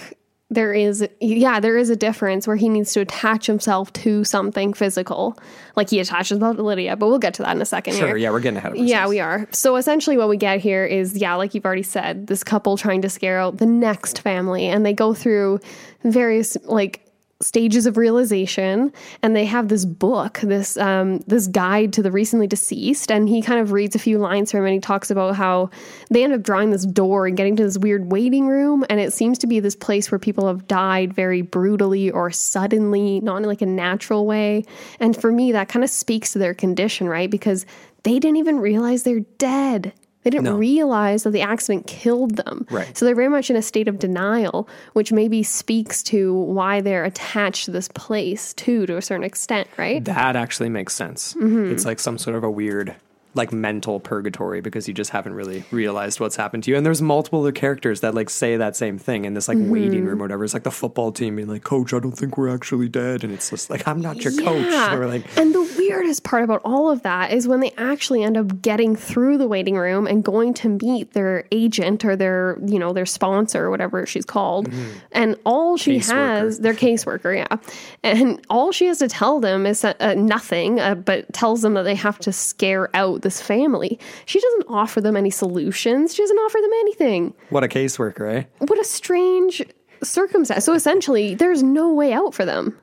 there 0.49 0.73
is 0.73 1.05
yeah 1.21 1.59
there 1.59 1.76
is 1.76 1.91
a 1.91 1.97
difference 1.97 2.47
where 2.47 2.55
he 2.57 2.69
needs 2.69 2.93
to 2.93 3.00
attach 3.00 3.47
himself 3.47 3.93
to 3.93 4.23
something 4.23 4.73
physical 4.73 5.37
like 5.75 5.91
he 5.91 5.99
attaches 5.99 6.29
himself 6.29 6.57
to 6.57 6.62
lydia 6.62 6.95
but 6.97 7.09
we'll 7.09 7.19
get 7.19 7.35
to 7.35 7.43
that 7.43 7.57
in 7.57 7.61
a 7.61 7.65
second 7.67 7.95
Sure, 7.95 8.07
here. 8.09 8.17
yeah, 8.17 8.31
we're 8.31 8.38
getting 8.38 8.57
ahead 8.59 8.71
of 8.73 8.79
ourselves. 8.79 8.91
Yeah, 8.91 9.09
we 9.09 9.19
are. 9.19 9.49
So 9.50 9.75
essentially, 9.76 10.17
what 10.17 10.29
we 10.29 10.37
get 10.37 10.61
here 10.61 10.85
is, 10.85 11.17
yeah, 11.17 11.35
like 11.35 11.55
you've 11.55 11.65
already 11.67 11.83
said, 11.83 12.29
this 12.29 12.45
couple 12.45 12.76
trying 12.76 13.03
to 13.03 13.09
scare 13.09 13.38
out 13.41 13.57
the 13.59 13.67
next 13.67 14.21
family, 14.21 14.67
and 14.67 14.87
they 14.87 14.93
go 14.93 15.15
through 15.15 15.59
various 16.05 16.57
like 16.65 17.00
stages 17.43 17.85
of 17.85 17.99
realization 17.99 18.90
and 19.23 19.37
they 19.37 19.45
have 19.45 19.69
this 19.69 19.85
book 19.85 20.40
this 20.43 20.78
um 20.78 21.19
this 21.26 21.47
guide 21.49 21.93
to 21.93 22.02
the 22.02 22.11
recently 22.11 22.47
deceased 22.47 23.11
and 23.12 23.28
he 23.28 23.43
kind 23.43 23.61
of 23.61 23.73
reads 23.73 23.95
a 23.95 23.99
few 23.99 24.16
lines 24.19 24.50
from 24.50 24.62
it 24.62 24.69
and 24.69 24.75
he 24.75 24.81
talks 24.81 25.11
about 25.11 25.37
how 25.37 25.69
they 26.11 26.25
end 26.25 26.33
up 26.33 26.43
drawing 26.43 26.71
this 26.71 26.87
door 26.87 27.26
and 27.26 27.37
getting 27.37 27.55
to 27.55 27.62
this 27.62 27.76
weird 27.76 28.11
waiting 28.11 28.47
room 28.47 28.87
and 28.88 29.00
it 29.00 29.12
seems 29.12 29.37
to 29.38 29.47
be 29.47 29.61
this 29.61 29.76
place 29.76 30.11
where 30.11 30.19
people 30.19 30.47
have 30.47 30.66
died 30.66 31.12
very 31.12 31.43
brutally 31.43 32.11
or 32.11 32.31
suddenly 32.31 33.21
not 33.21 33.37
in 33.37 33.43
like 33.45 33.62
a 33.62 33.66
natural 33.66 34.25
way. 34.25 34.64
And 34.99 35.14
for 35.14 35.31
me 35.31 35.52
that 35.52 35.69
kind 35.69 35.85
of 35.85 35.90
speaks 35.90 36.33
to 36.33 36.38
their 36.38 36.55
condition 36.55 37.07
right? 37.07 37.31
Because 37.31 37.66
they 38.05 38.19
didn't 38.19 38.37
even 38.37 38.61
realize 38.61 39.02
they're 39.02 39.21
dead 39.21 39.93
they 40.26 40.30
didn't 40.30 40.45
No. 40.45 40.56
realize 40.56 41.23
that 41.23 41.30
the 41.30 41.40
accident 41.42 41.87
killed 41.87 42.35
them. 42.35 42.66
Right. 42.68 42.99
So 42.99 43.04
they're 43.04 43.14
very 43.14 43.28
much 43.28 43.49
in 43.49 43.54
a 43.54 43.62
state 43.62 43.87
of 43.87 44.00
denial, 44.00 44.68
which 44.92 45.12
maybe 45.12 45.45
speaks 45.45 46.02
to 46.04 46.35
why 46.35 46.80
they're 46.80 47.04
attached 47.04 47.66
to 47.66 47.71
this 47.71 47.87
place 47.87 48.52
too, 48.54 48.87
to 48.87 48.97
a 48.97 49.02
certain 49.02 49.23
extent, 49.23 49.68
right? 49.76 50.04
That 50.04 50.35
actually 50.35 50.68
makes 50.68 50.97
sense. 50.97 51.35
Mm-hmm. 51.35 51.71
It's 51.71 51.85
like 51.85 52.00
some 52.00 52.18
sort 52.18 52.35
of 52.35 52.42
a 52.42 52.50
weird, 52.50 52.97
like 53.37 53.52
mental 53.52 54.00
purgatory 54.00 54.61
because 54.61 54.88
you 54.88 54.95
just 54.95 55.11
haven't 55.11 55.35
really 55.35 55.64
realized 55.71 56.19
what's 56.21 56.37
happened 56.37 56.64
to 56.64 56.71
you. 56.71 56.76
And 56.76 56.85
there's 56.87 57.02
multiple 57.02 57.40
other 57.40 57.52
characters 57.52 58.00
that 58.00 58.14
like 58.14 58.31
say 58.31 58.57
that 58.57 58.76
same 58.76 58.99
thing 58.99 59.25
in 59.25 59.35
this 59.35 59.49
like 59.49 59.59
waiting 59.61 59.87
Mm-hmm. 60.00 60.07
room 60.09 60.19
or 60.21 60.25
whatever. 60.25 60.45
It's 60.45 60.55
like 60.55 60.62
the 60.64 60.71
football 60.71 61.12
team 61.12 61.37
being 61.37 61.49
like, 61.49 61.62
"Coach, 61.64 61.95
I 61.95 61.99
don't 62.00 62.12
think 62.12 62.37
we're 62.37 62.52
actually 62.52 62.88
dead," 62.88 63.23
and 63.25 63.33
it's 63.33 63.50
just 63.50 63.71
like, 63.71 63.87
"I'm 63.87 64.00
not 64.00 64.23
your 64.25 64.33
coach." 64.33 64.66
Yeah. 64.66 64.95
Or 64.97 65.07
like, 65.07 65.25
and 65.37 65.55
the 65.55 65.75
weirdest 65.78 66.25
part 66.25 66.43
about 66.45 66.62
all 66.64 66.90
of 66.90 67.02
that 67.02 67.33
is 67.33 67.47
when 67.47 67.61
they 67.61 67.73
actually 67.76 68.23
end 68.23 68.37
up 68.37 68.62
getting 68.62 68.97
through 68.97 69.37
the 69.38 69.47
waiting 69.49 69.76
room 69.76 70.07
and 70.07 70.25
going 70.25 70.55
to 70.55 70.69
meet 70.83 71.12
their 71.12 71.45
agent 71.52 72.05
or 72.05 72.16
their, 72.16 72.59
you 72.64 72.78
know, 72.78 72.93
their 72.93 73.05
sponsor 73.07 73.64
or 73.66 73.71
whatever 73.71 74.07
she's 74.07 74.25
called. 74.25 74.69
And 75.12 75.37
all 75.45 75.76
she 75.76 75.99
has, 75.99 76.61
their 76.61 76.73
caseworker, 76.75 77.37
yeah. 77.37 77.57
And 78.02 78.40
all 78.49 78.73
she 78.73 78.87
has 78.87 78.99
to 79.00 79.09
tell 79.09 79.40
them 79.40 79.66
is 79.66 79.85
uh, 79.85 80.14
nothing, 80.16 80.81
uh, 80.81 80.95
but 80.95 81.33
tells 81.35 81.62
them 81.62 81.75
that 81.75 81.83
they 81.83 81.95
have 81.95 82.19
to 82.21 82.33
scare 82.33 82.88
out 82.95 83.23
this 83.26 83.40
family. 83.42 83.99
She 84.25 84.38
doesn't 84.40 84.66
offer 84.68 85.00
them 85.00 85.16
any 85.16 85.30
solutions. 85.30 86.14
She 86.14 86.23
doesn't 86.23 86.38
offer 86.38 86.59
them 86.62 86.73
anything. 86.80 87.35
What 87.50 87.64
a 87.64 87.68
caseworker, 87.68 88.26
eh? 88.37 88.45
What 88.59 88.78
a 88.78 88.85
strange 88.85 89.62
circumstance. 90.02 90.64
So 90.64 90.73
essentially, 90.75 91.35
there's 91.35 91.62
no 91.62 91.92
way 91.92 92.12
out 92.12 92.33
for 92.35 92.45
them 92.45 92.78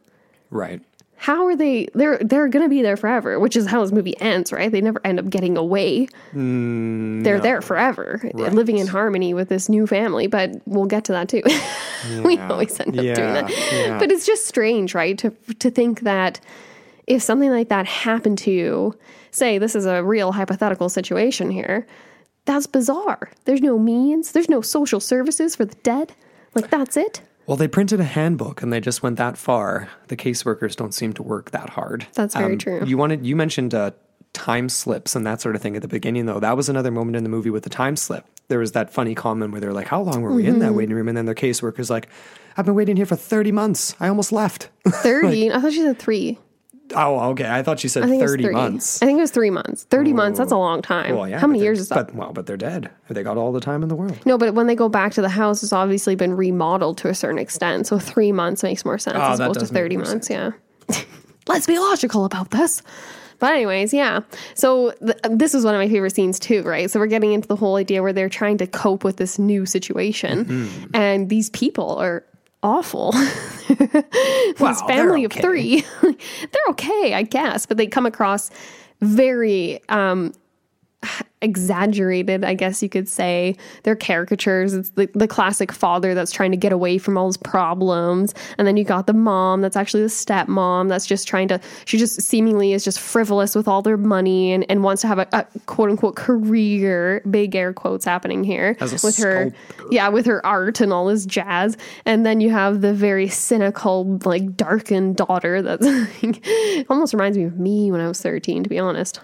Right. 0.52 0.82
how 1.16 1.48
are 1.48 1.56
they 1.56 1.88
they're 1.96 2.18
they're 2.20 2.48
gonna 2.50 2.68
be 2.70 2.82
there 2.84 2.98
forever 2.98 3.40
which 3.40 3.56
is 3.56 3.66
how 3.66 3.82
this 3.82 3.92
movie 3.92 4.16
ends 4.22 4.52
right 4.52 4.72
they 4.72 4.82
never 4.82 5.00
end 5.06 5.20
up 5.20 5.30
getting 5.30 5.56
away 5.58 6.08
they're 6.34 7.40
there 7.40 7.62
forever 7.62 8.20
living 8.34 8.78
in 8.78 8.86
harmony 8.88 9.34
with 9.34 9.48
this 9.50 9.70
new 9.70 9.88
family 9.88 10.28
but 10.28 10.50
we'll 10.66 10.86
get 10.86 11.06
to 11.06 11.12
that 11.14 11.30
too 11.30 11.42
we 12.28 12.38
always 12.40 12.78
end 12.80 12.90
up 13.00 13.06
doing 13.16 13.34
that 13.38 13.50
yeah. 13.72 13.98
but 13.98 14.12
it's 14.12 14.26
just 14.26 14.46
strange 14.46 14.94
right 14.94 15.18
to 15.18 15.30
to 15.60 15.72
think 15.72 16.02
that 16.02 16.40
if 17.08 17.22
something 17.22 17.50
like 17.50 17.70
that 17.70 17.86
happened 17.88 18.38
to 18.38 18.52
you 18.52 18.94
say 19.36 19.58
this 19.58 19.76
is 19.76 19.86
a 19.86 20.04
real 20.04 20.32
hypothetical 20.32 20.90
situation 20.90 21.50
here 21.52 21.86
that's 22.46 22.68
bizarre 22.68 23.30
there's 23.46 23.62
no 23.62 23.78
means 23.80 24.32
there's 24.34 24.50
no 24.50 24.62
social 24.62 25.00
services 25.00 25.56
for 25.56 25.66
the 25.66 25.76
dead 25.84 26.14
like 26.56 26.70
that's 26.70 26.98
it 26.98 27.22
Well, 27.46 27.58
they 27.58 27.68
printed 27.68 28.00
a 28.00 28.06
handbook 28.06 28.62
and 28.64 28.72
they 28.72 28.80
just 28.80 29.04
went 29.04 29.18
that 29.18 29.38
far. 29.38 29.90
The 30.08 30.16
caseworkers 30.16 30.78
don't 30.78 30.94
seem 30.94 31.12
to 31.14 31.24
work 31.24 31.52
that 31.52 31.70
hard. 31.72 32.08
That's 32.14 32.36
very 32.36 32.56
true. 32.56 32.86
You 32.86 32.98
wanted 32.98 33.26
you 33.26 33.36
mentioned 33.36 33.74
uh, 33.74 33.92
time 34.32 34.70
slips 34.70 35.14
and 35.16 35.26
that 35.26 35.42
sort 35.42 35.56
of 35.58 35.62
thing 35.62 35.76
at 35.76 35.82
the 35.82 35.90
beginning, 35.90 36.26
though. 36.26 36.40
That 36.40 36.56
was 36.56 36.70
another 36.70 36.90
moment 36.92 37.18
in 37.18 37.24
the 37.24 37.30
movie 37.30 37.50
with 37.50 37.64
the 37.64 37.70
time 37.70 37.98
slip. 37.98 38.24
There 38.48 38.60
was 38.60 38.72
that 38.72 38.94
funny 38.94 39.14
comment 39.14 39.52
where 39.52 39.60
they're 39.60 39.74
like, 39.74 39.88
"How 39.90 40.02
long 40.02 40.22
were 40.22 40.32
we 40.32 40.46
in 40.46 40.52
Mm-hmm. 40.54 40.60
that 40.62 40.74
waiting 40.74 40.96
room?" 40.96 41.10
And 41.10 41.18
then 41.18 41.26
their 41.26 41.36
caseworker's 41.36 41.90
like, 41.90 42.08
"I've 42.56 42.66
been 42.66 42.76
waiting 42.76 42.96
here 42.96 43.06
for 43.06 43.18
thirty 43.18 43.52
months. 43.52 43.94
I 44.00 44.08
almost 44.08 44.32
left." 44.32 44.70
30 44.88 45.52
i 45.52 45.60
thought 45.60 45.74
she 45.74 45.82
said 45.82 46.00
three 46.00 46.40
oh, 46.96 47.32
okay. 47.32 47.50
I 47.50 47.64
thought 47.64 47.80
she 47.80 47.88
said 47.88 48.04
thirty 48.04 48.44
30. 48.44 48.54
months. 48.54 49.02
I 49.02 49.06
think 49.06 49.18
it 49.18 49.22
was 49.22 49.32
three 49.32 49.50
months. 49.50 49.84
30 49.86 50.14
months, 50.14 50.40
that's 50.40 50.52
a 50.52 50.58
long 50.58 50.82
time. 50.82 51.16
Well, 51.16 51.28
yeah. 51.28 51.40
How 51.40 51.48
many 51.48 51.60
years 51.60 51.80
is 51.80 51.90
that? 51.90 52.08
But 52.08 52.16
well, 52.16 52.34
but 52.34 52.46
they're 52.46 52.58
dead. 52.58 52.90
They 53.10 53.24
got 53.24 53.38
all 53.38 53.52
the 53.52 53.60
time 53.60 53.84
in 53.84 53.90
the 53.90 53.96
world. 53.96 54.18
no, 54.26 54.38
but 54.38 54.54
when 54.54 54.68
they 54.68 54.76
go 54.76 54.90
back 54.90 55.14
to 55.14 55.22
the 55.22 55.30
house, 55.30 55.64
it's 55.64 55.74
obviously 55.74 56.16
been 56.16 56.34
remodeled 56.34 56.98
to 57.00 57.10
a 57.10 57.16
certain 57.16 57.40
extent. 57.40 57.88
So 57.88 58.00
three 58.00 58.32
months 58.32 58.64
makes 58.64 58.86
more 58.86 58.98
sense 58.98 59.18
Oh, 59.20 59.32
as 59.34 59.40
opposed 59.40 59.60
to 59.60 59.66
30 59.68 59.98
more 59.98 60.06
months. 60.06 60.30
Yeah. 60.30 60.52
Let's 61.48 61.68
be 61.68 61.78
logical 61.78 62.26
about 62.26 62.52
this. 62.52 62.82
But, 63.40 63.52
anyways, 63.56 63.94
yeah. 63.94 64.22
So, 64.54 64.92
th- 65.06 65.18
this 65.30 65.54
is 65.54 65.66
one 65.66 65.76
of 65.76 65.80
my 65.80 65.90
favorite 65.90 66.16
scenes, 66.16 66.40
too, 66.40 66.62
right? 66.62 66.90
So, 66.90 66.98
we're 66.98 67.08
getting 67.08 67.34
into 67.34 67.48
the 67.48 67.58
whole 67.58 67.76
idea 67.76 68.02
where 68.02 68.14
they're 68.14 68.30
trying 68.30 68.58
to 68.60 68.68
cope 68.68 69.04
with 69.04 69.18
this 69.18 69.38
new 69.38 69.66
situation. 69.66 70.46
Mm-hmm. 70.46 70.96
And 70.96 71.30
these 71.30 71.50
people 71.50 71.98
are 71.98 72.24
awful. 72.64 73.12
this 73.68 74.60
Wow, 74.60 74.88
family 74.88 75.22
they're 75.22 75.26
of 75.26 75.34
three, 75.34 75.86
they're 76.02 76.70
okay, 76.70 77.14
I 77.14 77.24
guess, 77.24 77.66
but 77.66 77.78
they 77.78 77.88
come 77.88 78.06
across 78.06 78.50
very 79.02 79.82
um, 79.90 80.34
exaggerated, 81.44 82.44
I 82.44 82.54
guess 82.54 82.82
you 82.82 82.90
could 82.90 83.08
say. 83.08 83.56
They're 83.84 83.96
caricatures. 83.96 84.74
It's 84.74 84.90
the, 84.92 85.10
the 85.14 85.28
classic 85.28 85.72
father 85.72 86.16
that's 86.16 86.32
trying 86.32 86.52
to 86.52 86.58
get 86.58 86.72
away 86.72 86.98
from 86.98 87.18
all 87.18 87.28
his 87.28 87.38
problems. 87.38 88.34
And 88.58 88.66
then 88.66 88.78
you 88.78 88.86
got 88.86 89.08
the 89.08 89.14
mom 89.14 89.62
that's 89.62 89.76
actually 89.76 90.04
the 90.04 90.10
stepmom 90.10 90.90
that's 90.90 91.06
just 91.06 91.28
trying 91.28 91.50
to, 91.50 91.60
she 91.86 91.98
just 91.98 92.22
seemingly 92.22 92.74
is 92.74 92.84
just 92.84 93.00
frivolous 93.00 93.56
with 93.56 93.68
all 93.68 93.82
their 93.82 93.98
money 93.98 94.54
and, 94.54 94.66
and 94.70 94.84
wants 94.84 95.02
to 95.02 95.08
have 95.08 95.20
a, 95.20 95.28
a 95.34 95.46
quote 95.66 95.90
unquote 95.90 96.16
career, 96.16 97.22
big 97.30 97.56
air 97.56 97.74
quotes 97.74 98.06
happening 98.06 98.44
here 98.44 98.78
As 98.80 99.04
a 99.04 99.06
with 99.06 99.18
her, 99.18 99.52
yeah, 99.92 100.08
with 100.08 100.26
her 100.26 100.44
art 100.46 100.80
and 100.80 100.94
all 100.94 101.08
this 101.08 101.26
jazz. 101.26 101.78
And 102.06 102.26
then 102.26 102.40
you 102.40 102.52
have 102.52 102.82
the 102.82 102.94
very 102.94 103.28
cynical, 103.28 104.20
like 104.24 104.56
darkened 104.56 105.18
daughter 105.18 105.62
that's 105.62 105.86
like, 106.24 106.46
almost 106.90 107.14
reminds 107.14 107.38
me 107.38 107.44
of 107.44 107.60
me 107.60 107.92
when 107.92 108.00
I 108.00 108.08
was 108.08 108.22
13, 108.22 108.64
to 108.64 108.70
be 108.70 108.80
honest. 108.80 109.20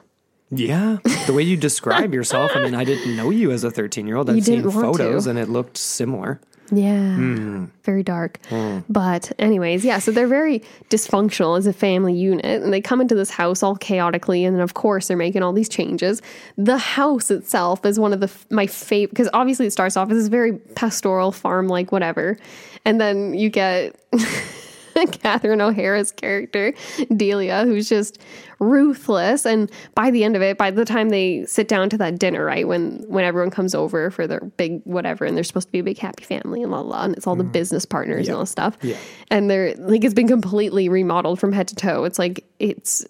Yeah, 0.51 0.97
the 1.27 1.33
way 1.33 1.43
you 1.43 1.57
describe 1.57 2.13
yourself. 2.13 2.51
I 2.55 2.63
mean, 2.63 2.73
I 2.73 2.83
didn't 2.83 3.15
know 3.15 3.29
you 3.29 3.51
as 3.51 3.63
a 3.63 3.71
thirteen-year-old. 3.71 4.29
I've 4.29 4.43
seen 4.43 4.63
want 4.63 4.73
to. 4.75 4.81
photos, 4.81 5.27
and 5.27 5.37
it 5.37 5.47
looked 5.49 5.77
similar. 5.77 6.39
Yeah. 6.71 7.15
Hmm. 7.15 7.65
Very 7.83 8.03
dark. 8.03 8.39
But, 8.89 9.31
anyways, 9.39 9.83
yeah, 9.83 9.99
so 9.99 10.11
they're 10.11 10.27
very 10.27 10.61
dysfunctional 10.89 11.57
as 11.57 11.65
a 11.67 11.73
family 11.73 12.13
unit. 12.13 12.61
And 12.61 12.71
they 12.71 12.81
come 12.81 13.01
into 13.01 13.15
this 13.15 13.31
house 13.31 13.63
all 13.63 13.75
chaotically. 13.75 14.45
And 14.45 14.55
then, 14.55 14.61
of 14.61 14.73
course, 14.73 15.07
they're 15.07 15.17
making 15.17 15.41
all 15.41 15.53
these 15.53 15.69
changes. 15.69 16.21
The 16.57 16.77
house 16.77 17.31
itself 17.31 17.85
is 17.85 17.99
one 17.99 18.13
of 18.13 18.19
the 18.19 18.31
my 18.49 18.67
favorite, 18.67 19.09
because 19.11 19.29
obviously 19.33 19.65
it 19.65 19.71
starts 19.71 19.97
off 19.97 20.11
as 20.11 20.17
this 20.17 20.27
very 20.27 20.53
pastoral 20.75 21.31
farm 21.31 21.67
like 21.67 21.91
whatever. 21.91 22.38
And 22.85 22.99
then 22.99 23.33
you 23.33 23.49
get. 23.49 23.99
Catherine 25.21 25.62
O'Hara's 25.62 26.12
character, 26.12 26.73
Delia, 27.15 27.65
who's 27.65 27.89
just 27.89 28.19
ruthless. 28.59 29.45
And 29.45 29.71
by 29.95 30.12
the 30.12 30.23
end 30.23 30.35
of 30.35 30.41
it, 30.41 30.57
by 30.57 30.71
the 30.71 30.85
time 30.85 31.09
they 31.09 31.45
sit 31.45 31.67
down 31.67 31.89
to 31.89 31.97
that 31.97 32.19
dinner, 32.19 32.43
right, 32.43 32.67
when 32.67 33.03
when 33.07 33.23
everyone 33.23 33.51
comes 33.51 33.73
over 33.73 34.12
for 34.12 34.27
their 34.27 34.41
big 34.57 34.81
whatever, 34.83 35.25
and 35.25 35.35
they're 35.35 35.43
supposed 35.43 35.67
to 35.67 35.71
be 35.71 35.79
a 35.79 35.83
big 35.83 35.97
happy 35.97 36.23
family 36.23 36.62
and 36.62 36.71
la 36.71 36.81
la, 36.81 37.03
and 37.03 37.15
it's 37.15 37.27
all 37.27 37.35
the 37.35 37.43
mm. 37.43 37.51
business 37.51 37.85
partners 37.85 38.27
and 38.27 38.35
all 38.35 38.41
this 38.41 38.51
stuff. 38.51 38.77
Yeah. 38.81 38.97
And 39.29 39.49
they're 39.49 39.75
like 39.75 40.03
it's 40.03 40.13
been 40.13 40.27
completely 40.27 40.89
remodeled 40.89 41.39
from 41.39 41.51
head 41.51 41.67
to 41.69 41.75
toe. 41.75 42.03
It's 42.03 42.19
like 42.19 42.45
it's 42.59 43.05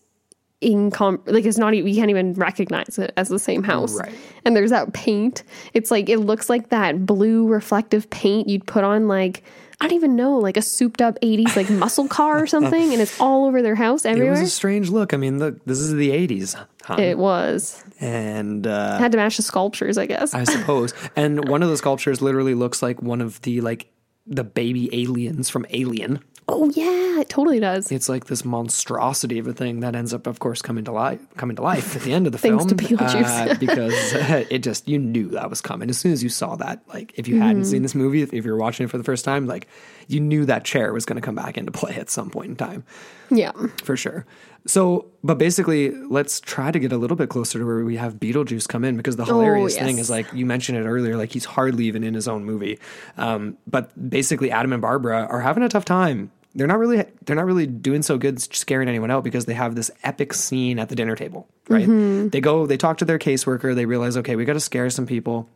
incom 0.61 1.21
like 1.25 1.45
it's 1.45 1.57
not 1.57 1.73
even 1.73 1.87
you 1.87 1.95
can't 1.95 2.09
even 2.09 2.33
recognize 2.33 2.99
it 2.99 3.13
as 3.17 3.29
the 3.29 3.39
same 3.39 3.63
house. 3.63 3.97
Right. 3.97 4.13
And 4.45 4.55
there's 4.55 4.71
that 4.71 4.93
paint. 4.93 5.43
It's 5.73 5.89
like 5.89 6.09
it 6.09 6.17
looks 6.17 6.49
like 6.49 6.69
that 6.69 7.05
blue 7.05 7.47
reflective 7.47 8.09
paint 8.09 8.49
you'd 8.49 8.67
put 8.67 8.83
on 8.83 9.07
like 9.07 9.43
I 9.81 9.87
don't 9.87 9.95
even 9.95 10.15
know, 10.17 10.37
like 10.37 10.57
a 10.57 10.61
souped 10.61 11.01
up 11.01 11.17
80s 11.21 11.55
like 11.55 11.69
muscle 11.69 12.07
car 12.07 12.41
or 12.43 12.47
something, 12.47 12.91
and 12.91 13.01
it's 13.01 13.19
all 13.19 13.45
over 13.45 13.61
their 13.61 13.75
house 13.75 14.03
everywhere. 14.05 14.33
It 14.33 14.41
was 14.41 14.49
a 14.49 14.51
strange 14.51 14.89
look. 14.89 15.13
I 15.13 15.17
mean, 15.17 15.39
look, 15.39 15.63
this 15.65 15.79
is 15.79 15.93
the 15.93 16.09
'80s, 16.09 16.55
huh? 16.83 16.95
It 16.99 17.17
was. 17.17 17.81
and 18.01 18.67
uh, 18.67 18.97
Had 18.97 19.11
to 19.13 19.17
match 19.17 19.37
the 19.37 19.43
sculptures, 19.43 19.97
I 19.97 20.05
guess. 20.05 20.33
I 20.33 20.43
suppose. 20.43 20.93
And 21.15 21.47
one 21.47 21.63
of 21.63 21.69
the 21.69 21.77
sculptures 21.77 22.21
literally 22.21 22.55
looks 22.55 22.81
like 22.81 23.01
one 23.01 23.21
of 23.21 23.41
the 23.43 23.61
like 23.61 23.89
the 24.27 24.43
baby 24.43 24.89
aliens 24.91 25.49
from 25.49 25.65
Alien. 25.69 26.19
Oh 26.51 26.71
yeah, 26.75 27.19
it 27.21 27.29
totally 27.29 27.59
does. 27.59 27.91
It's 27.91 28.09
like 28.09 28.25
this 28.25 28.43
monstrosity 28.45 29.39
of 29.39 29.47
a 29.47 29.53
thing 29.53 29.79
that 29.81 29.95
ends 29.95 30.13
up, 30.13 30.27
of 30.27 30.39
course, 30.39 30.61
coming 30.61 30.83
to 30.85 30.91
life, 30.91 31.19
coming 31.37 31.55
to 31.55 31.61
life 31.61 31.95
at 31.95 32.01
the 32.03 32.13
end 32.13 32.25
of 32.25 32.31
the 32.31 32.37
Thanks 32.45 32.65
film. 32.65 32.69
to 32.69 32.75
Beetlejuice. 32.75 33.51
uh, 33.51 33.53
because 33.59 33.93
it 34.49 34.59
just 34.59 34.87
you 34.87 34.97
knew 34.99 35.27
that 35.29 35.49
was 35.49 35.61
coming 35.61 35.89
as 35.89 35.97
soon 35.97 36.11
as 36.11 36.21
you 36.23 36.29
saw 36.29 36.55
that. 36.57 36.81
Like 36.87 37.13
if 37.15 37.27
you 37.27 37.39
hadn't 37.39 37.61
Mm-hmm. 37.63 37.71
seen 37.71 37.81
this 37.83 37.95
movie, 37.95 38.21
if, 38.21 38.33
if 38.33 38.45
you 38.45 38.51
were 38.51 38.57
watching 38.57 38.85
it 38.85 38.89
for 38.89 38.97
the 38.97 39.03
first 39.03 39.23
time, 39.25 39.47
like 39.47 39.67
you 40.07 40.19
knew 40.19 40.45
that 40.45 40.63
chair 40.65 40.91
was 40.93 41.05
going 41.05 41.15
to 41.15 41.25
come 41.25 41.35
back 41.35 41.57
into 41.57 41.71
play 41.71 41.95
at 41.95 42.09
some 42.09 42.29
point 42.29 42.49
in 42.49 42.55
time, 42.55 42.83
Yeah. 43.29 43.51
for 43.83 43.95
sure. 43.95 44.25
So, 44.65 45.05
but 45.23 45.37
basically, 45.37 45.91
let's 45.91 46.39
try 46.41 46.69
to 46.71 46.79
get 46.79 46.91
a 46.91 46.97
little 46.97 47.15
bit 47.15 47.29
closer 47.29 47.59
to 47.59 47.65
where 47.65 47.85
we 47.85 47.95
have 47.95 48.15
Beetlejuice 48.15 48.67
come 48.67 48.83
in 48.83 48.97
because 48.97 49.15
the 49.15 49.23
hilarious 49.25 49.75
thing 49.75 49.83
Oh, 49.85 49.89
yes. 49.97 49.99
is 49.99 50.09
like 50.09 50.31
you 50.33 50.45
mentioned 50.45 50.77
it 50.77 50.85
earlier, 50.85 51.15
like 51.15 51.31
he's 51.31 51.45
hardly 51.45 51.85
even 51.85 52.03
in 52.03 52.13
his 52.13 52.27
own 52.27 52.43
movie. 52.43 52.77
Um, 53.17 53.57
but 53.67 53.91
basically, 54.09 54.51
Adam 54.51 54.73
and 54.73 54.81
Barbara 54.81 55.27
are 55.29 55.39
having 55.41 55.63
a 55.63 55.69
tough 55.69 55.85
time. 55.85 56.31
They're 56.55 56.67
not 56.67 56.79
really 56.79 57.05
they're 57.25 57.35
not 57.35 57.45
really 57.45 57.67
doing 57.67 58.01
so 58.01 58.17
good 58.17 58.41
scaring 58.41 58.87
anyone 58.89 59.11
out 59.11 59.23
because 59.23 59.45
they 59.45 59.53
have 59.53 59.75
this 59.75 59.91
epic 60.03 60.33
scene 60.33 60.79
at 60.79 60.89
the 60.89 60.95
dinner 60.95 61.15
table, 61.15 61.47
right? 61.67 61.87
Mm-hmm. 61.87 62.29
They 62.29 62.41
go, 62.41 62.65
they 62.65 62.77
talk 62.77 62.97
to 62.97 63.05
their 63.05 63.19
caseworker, 63.19 63.75
they 63.75 63.85
realize, 63.85 64.17
okay, 64.17 64.35
we 64.35 64.45
got 64.45 64.53
to 64.53 64.59
scare 64.59 64.89
some 64.89 65.05
people. 65.05 65.47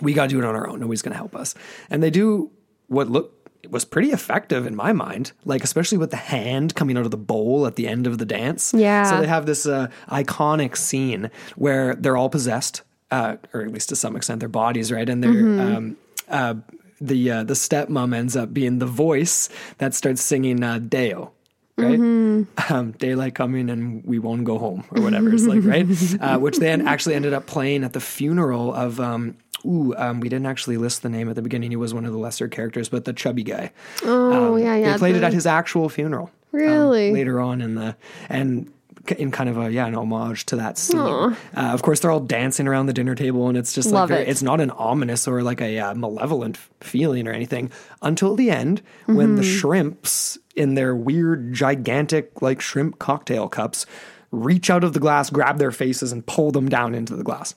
We 0.00 0.14
got 0.14 0.24
to 0.24 0.28
do 0.30 0.38
it 0.38 0.44
on 0.44 0.54
our 0.56 0.66
own. 0.68 0.80
Nobody's 0.80 1.02
going 1.02 1.12
to 1.12 1.18
help 1.18 1.36
us. 1.36 1.54
And 1.90 2.02
they 2.02 2.10
do 2.10 2.50
what 2.88 3.08
look 3.08 3.32
was 3.70 3.84
pretty 3.84 4.10
effective 4.10 4.66
in 4.66 4.74
my 4.74 4.92
mind, 4.92 5.30
like 5.44 5.62
especially 5.62 5.96
with 5.98 6.10
the 6.10 6.16
hand 6.16 6.74
coming 6.74 6.98
out 6.98 7.04
of 7.04 7.12
the 7.12 7.16
bowl 7.16 7.64
at 7.66 7.76
the 7.76 7.86
end 7.86 8.08
of 8.08 8.18
the 8.18 8.24
dance. 8.26 8.74
Yeah. 8.74 9.04
So 9.04 9.20
they 9.20 9.28
have 9.28 9.46
this 9.46 9.64
uh, 9.66 9.88
iconic 10.08 10.76
scene 10.76 11.30
where 11.54 11.94
they're 11.94 12.16
all 12.16 12.28
possessed, 12.28 12.82
uh, 13.12 13.36
or 13.52 13.62
at 13.62 13.70
least 13.72 13.90
to 13.90 13.96
some 13.96 14.16
extent, 14.16 14.40
their 14.40 14.48
bodies, 14.48 14.90
right? 14.90 15.08
And 15.08 15.22
they're 15.22 15.32
Mm-hmm. 15.32 15.76
um, 15.76 15.96
uh, 16.28 16.54
the 17.02 17.30
uh, 17.30 17.44
the 17.44 17.54
stepmom 17.54 18.14
ends 18.14 18.36
up 18.36 18.54
being 18.54 18.78
the 18.78 18.86
voice 18.86 19.48
that 19.78 19.94
starts 19.94 20.22
singing 20.22 20.62
uh, 20.62 20.78
Day-O. 20.78 21.30
Right, 21.78 21.98
Mm-hmm. 21.98 22.72
um, 22.74 22.90
daylight 22.92 23.34
coming 23.34 23.70
and 23.70 24.04
we 24.04 24.18
won't 24.18 24.44
go 24.44 24.58
home 24.58 24.84
or 24.90 25.00
whatever. 25.02 25.32
It's 25.32 25.46
like 25.46 25.64
right, 25.64 25.86
uh, 26.20 26.38
which 26.38 26.58
they 26.58 26.68
actually 26.70 27.14
ended 27.14 27.32
up 27.32 27.46
playing 27.46 27.82
at 27.82 27.92
the 27.94 28.00
funeral 28.00 28.74
of. 28.74 29.00
Um, 29.00 29.36
ooh, 29.64 29.94
um, 29.96 30.20
we 30.20 30.28
didn't 30.28 30.46
actually 30.46 30.76
list 30.76 31.00
the 31.02 31.08
name 31.08 31.30
at 31.30 31.34
the 31.34 31.40
beginning. 31.42 31.70
He 31.70 31.76
was 31.76 31.94
one 31.94 32.04
of 32.04 32.12
the 32.12 32.18
lesser 32.18 32.46
characters, 32.46 32.90
but 32.90 33.06
the 33.06 33.14
chubby 33.14 33.42
guy. 33.42 33.72
Oh, 34.04 34.56
yeah, 34.56 34.76
yeah. 34.76 34.92
They 34.92 34.98
played 34.98 35.16
it 35.16 35.22
at 35.22 35.32
his 35.32 35.46
actual 35.46 35.88
funeral. 35.88 36.30
um, 36.52 36.60
Really? 36.60 37.10
later 37.10 37.40
on 37.40 37.62
in 37.62 37.74
the 37.74 37.96
and 38.28 38.70
in 39.18 39.30
kind 39.30 39.48
of 39.50 39.58
a 39.58 39.70
yeah 39.72 39.86
an 39.86 39.94
homage 39.94 40.46
to 40.46 40.56
that 40.56 40.78
scene. 40.78 40.98
Uh, 40.98 41.34
of 41.54 41.82
course, 41.82 42.00
they're 42.00 42.10
all 42.10 42.20
dancing 42.20 42.68
around 42.68 42.86
the 42.86 42.92
dinner 42.92 43.14
table, 43.14 43.48
and 43.48 43.58
it's 43.58 43.72
just 43.72 43.90
Love 43.90 44.10
like 44.10 44.20
it. 44.20 44.28
it's 44.28 44.42
not 44.42 44.60
an 44.60 44.70
ominous 44.70 45.26
or 45.26 45.42
like 45.42 45.60
a 45.60 45.78
uh, 45.78 45.94
malevolent 45.94 46.56
feeling 46.80 47.26
or 47.26 47.32
anything 47.32 47.70
until 48.02 48.34
the 48.36 48.50
end 48.50 48.82
when 49.06 49.16
Mm-hmm. 49.28 49.36
the 49.36 49.42
shrimps 49.42 50.38
in 50.54 50.74
their 50.74 50.94
weird 50.94 51.52
gigantic 51.52 52.42
like 52.42 52.60
shrimp 52.60 52.98
cocktail 52.98 53.48
cups 53.48 53.86
reach 54.30 54.70
out 54.70 54.84
of 54.84 54.92
the 54.92 55.00
glass, 55.00 55.30
grab 55.30 55.58
their 55.58 55.72
faces, 55.72 56.12
and 56.12 56.24
pull 56.26 56.50
them 56.52 56.68
down 56.68 56.94
into 56.94 57.14
the 57.16 57.24
glass. 57.24 57.54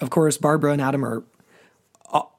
Of 0.00 0.10
course, 0.10 0.36
Barbara 0.36 0.72
and 0.72 0.82
Adam 0.82 1.04
are 1.04 1.22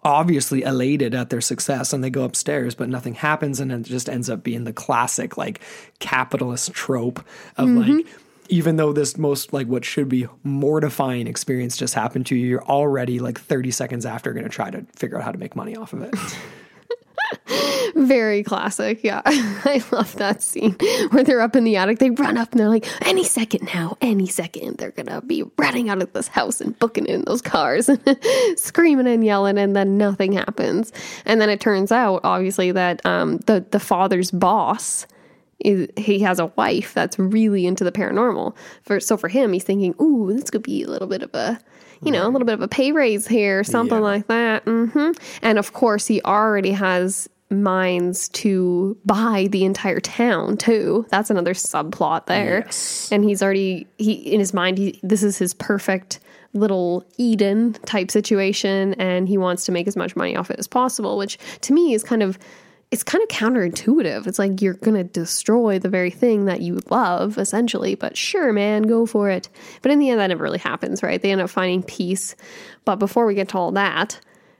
obviously 0.03 0.61
elated 0.61 1.13
at 1.15 1.29
their 1.29 1.41
success 1.41 1.91
and 1.91 2.03
they 2.03 2.09
go 2.09 2.23
upstairs, 2.23 2.75
but 2.75 2.87
nothing 2.89 3.15
happens. 3.15 3.59
And 3.59 3.71
it 3.71 3.81
just 3.83 4.07
ends 4.07 4.29
up 4.29 4.43
being 4.43 4.63
the 4.63 4.71
classic, 4.73 5.35
like, 5.37 5.59
capitalist 5.99 6.71
trope 6.73 7.25
of 7.57 7.67
like, 7.69 8.05
even 8.49 8.77
though 8.77 8.93
this 8.93 9.17
most 9.17 9.53
like 9.53 9.67
what 9.67 9.85
should 9.85 10.09
be 10.09 10.27
mortifying 10.43 11.27
experience 11.27 11.77
just 11.77 11.93
happened 11.93 12.25
to 12.27 12.35
you, 12.35 12.47
you're 12.47 12.65
already 12.65 13.19
like 13.19 13.39
30 13.39 13.71
seconds 13.71 14.05
after 14.05 14.33
going 14.33 14.43
to 14.43 14.49
try 14.49 14.69
to 14.69 14.85
figure 14.95 15.17
out 15.17 15.23
how 15.23 15.31
to 15.31 15.37
make 15.37 15.55
money 15.55 15.75
off 15.75 15.93
of 15.93 16.01
it. 16.01 16.15
Very 17.95 18.43
classic. 18.43 19.03
Yeah. 19.03 19.21
I 19.25 19.83
love 19.91 20.15
that 20.17 20.41
scene 20.41 20.75
where 21.11 21.23
they're 21.23 21.41
up 21.41 21.55
in 21.55 21.63
the 21.63 21.77
attic. 21.77 21.99
They 21.99 22.09
run 22.09 22.37
up 22.37 22.51
and 22.51 22.59
they're 22.59 22.69
like, 22.69 22.87
any 23.07 23.23
second 23.23 23.69
now, 23.73 23.97
any 24.01 24.27
second, 24.27 24.77
they're 24.77 24.91
going 24.91 25.07
to 25.07 25.21
be 25.21 25.43
running 25.57 25.89
out 25.89 26.01
of 26.01 26.11
this 26.13 26.27
house 26.27 26.61
and 26.61 26.77
booking 26.79 27.05
in 27.05 27.23
those 27.25 27.41
cars, 27.41 27.89
and 27.89 28.17
screaming 28.57 29.07
and 29.07 29.23
yelling, 29.23 29.57
and 29.57 29.75
then 29.75 29.97
nothing 29.97 30.33
happens. 30.33 30.91
And 31.25 31.39
then 31.39 31.49
it 31.49 31.59
turns 31.59 31.91
out, 31.91 32.21
obviously, 32.23 32.71
that 32.71 33.05
um, 33.05 33.37
the, 33.39 33.65
the 33.71 33.79
father's 33.79 34.31
boss. 34.31 35.07
Is, 35.59 35.87
he 35.97 36.19
has 36.19 36.39
a 36.39 36.47
wife 36.57 36.93
that's 36.93 37.17
really 37.17 37.65
into 37.65 37.83
the 37.83 37.91
paranormal. 37.91 38.55
For 38.83 38.99
so 38.99 39.15
for 39.17 39.29
him, 39.29 39.53
he's 39.53 39.63
thinking, 39.63 39.95
"Ooh, 40.01 40.31
this 40.33 40.49
could 40.49 40.63
be 40.63 40.83
a 40.83 40.87
little 40.89 41.07
bit 41.07 41.23
of 41.23 41.33
a, 41.33 41.59
you 42.03 42.11
know, 42.11 42.27
a 42.27 42.29
little 42.29 42.45
bit 42.45 42.53
of 42.55 42.61
a 42.61 42.67
pay 42.67 42.91
raise 42.91 43.25
here, 43.27 43.63
something 43.63 43.97
Yeah. 43.99 44.03
like 44.03 44.27
that." 44.27 44.63
hmm 44.63 45.11
And 45.41 45.57
of 45.57 45.71
course, 45.73 46.07
he 46.07 46.21
already 46.23 46.71
has 46.71 47.29
minds 47.49 48.27
to 48.29 48.97
buy 49.05 49.47
the 49.51 49.63
entire 49.65 49.99
town 50.01 50.57
too. 50.57 51.05
That's 51.09 51.29
another 51.29 51.53
subplot 51.53 52.25
there. 52.25 52.63
Yes. 52.65 53.07
And 53.11 53.23
he's 53.23 53.41
already 53.41 53.87
he 53.97 54.13
in 54.13 54.39
his 54.39 54.53
mind 54.53 54.77
he 54.77 54.99
this 55.03 55.23
is 55.23 55.37
his 55.37 55.53
perfect 55.53 56.19
little 56.53 57.05
Eden 57.17 57.73
type 57.85 58.09
situation 58.09 58.93
and 58.95 59.27
he 59.29 59.37
wants 59.37 59.65
to 59.65 59.71
make 59.71 59.87
as 59.87 59.95
much 59.95 60.15
money 60.15 60.35
off 60.35 60.49
it 60.49 60.57
as 60.59 60.67
possible, 60.67 61.17
which 61.17 61.37
to 61.61 61.71
me 61.73 61.93
is 61.93 62.03
kind 62.03 62.23
of 62.23 62.39
it's 62.95 63.03
kind 63.03 63.21
of 63.21 63.27
counterintuitive. 63.27 64.25
It's 64.25 64.39
like 64.39 64.61
you're 64.61 64.75
going 64.75 64.95
to 64.95 65.03
destroy 65.03 65.79
the 65.79 65.89
very 65.89 66.09
thing 66.09 66.45
that 66.45 66.61
you 66.61 66.79
love, 66.89 67.37
essentially. 67.37 67.93
But 67.93 68.15
sure, 68.15 68.53
man, 68.53 68.83
go 68.83 69.05
for 69.05 69.29
it. 69.29 69.49
But 69.81 69.91
in 69.91 69.99
the 69.99 70.09
end, 70.09 70.21
that 70.21 70.27
never 70.27 70.41
really 70.41 70.59
happens, 70.59 71.03
right? 71.03 71.21
They 71.21 71.29
end 71.29 71.41
up 71.41 71.49
finding 71.49 71.83
peace. 71.83 72.37
But 72.85 72.95
before 72.95 73.25
we 73.25 73.35
get 73.35 73.49
to 73.49 73.57
all 73.57 73.73
that, 73.73 74.17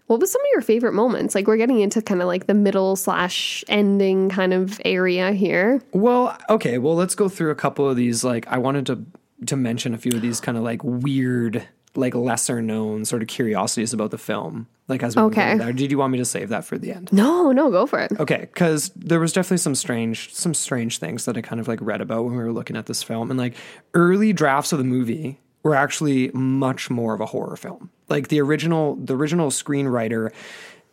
what 0.08 0.20
was 0.20 0.34
some 0.34 0.42
of 0.42 0.48
your 0.52 0.60
favorite 0.60 0.92
moments? 0.92 1.34
Like 1.34 1.48
we're 1.48 1.56
getting 1.56 1.80
into 1.80 2.02
kind 2.02 2.22
of 2.22 2.28
like 2.28 2.46
the 2.46 2.54
middle 2.54 2.98
slash 2.98 3.64
ending 3.70 4.28
kind 4.28 4.54
of 4.54 4.82
area 4.84 5.32
here. 5.32 5.82
Well, 5.94 6.38
okay. 6.50 6.78
Well, 6.78 6.96
let's 6.96 7.16
go 7.16 7.30
through 7.30 7.52
a 7.52 7.56
couple 7.56 7.90
of 7.90 7.96
these. 7.96 8.26
Like, 8.26 8.48
I 8.50 8.58
wanted 8.58 8.86
to 8.88 9.06
to 9.48 9.56
mention 9.56 9.94
a 9.94 9.98
few 9.98 10.12
of 10.12 10.22
these 10.22 10.42
kind 10.42 10.58
of 10.58 10.64
like 10.66 10.82
weird, 10.84 11.66
like 11.98 12.14
lesser 12.16 12.62
known 12.62 13.06
sort 13.06 13.22
of 13.22 13.28
curiosities 13.28 13.94
about 13.94 14.12
the 14.12 14.18
film. 14.18 14.68
Like, 14.88 15.02
as 15.02 15.16
we 15.16 15.22
Okay. 15.24 15.58
that. 15.58 15.76
Did 15.76 15.90
you 15.92 15.98
want 15.98 16.12
me 16.12 16.20
to 16.20 16.26
save 16.26 16.50
that 16.50 16.64
for 16.64 16.78
the 16.78 16.92
end? 16.92 17.12
No, 17.12 17.52
no, 17.52 17.72
go 17.72 17.86
for 17.88 18.00
it. 18.00 18.12
Okay, 18.20 18.42
because 18.54 18.92
there 18.96 19.20
was 19.20 19.34
definitely 19.34 19.58
some 19.58 19.74
strange, 19.76 20.34
some 20.34 20.54
strange 20.54 21.00
things 21.00 21.26
that 21.26 21.36
I 21.38 21.42
kind 21.42 21.60
of 21.60 21.68
like 21.68 21.80
read 21.82 22.02
about 22.02 22.26
when 22.26 22.36
we 22.36 22.44
were 22.44 22.52
looking 22.54 22.76
at 22.78 22.86
this 22.86 23.02
film, 23.02 23.32
and 23.32 23.40
like 23.40 23.56
early 23.96 24.32
drafts 24.34 24.72
of 24.72 24.78
the 24.78 24.84
movie 24.86 25.40
were 25.64 25.74
actually 25.76 26.30
much 26.34 26.92
more 26.92 27.16
of 27.16 27.22
a 27.22 27.26
horror 27.26 27.56
film. 27.58 27.90
Like 28.10 28.28
the 28.28 28.40
original, 28.42 28.96
the 28.98 29.16
original 29.16 29.50
screenwriter 29.50 30.32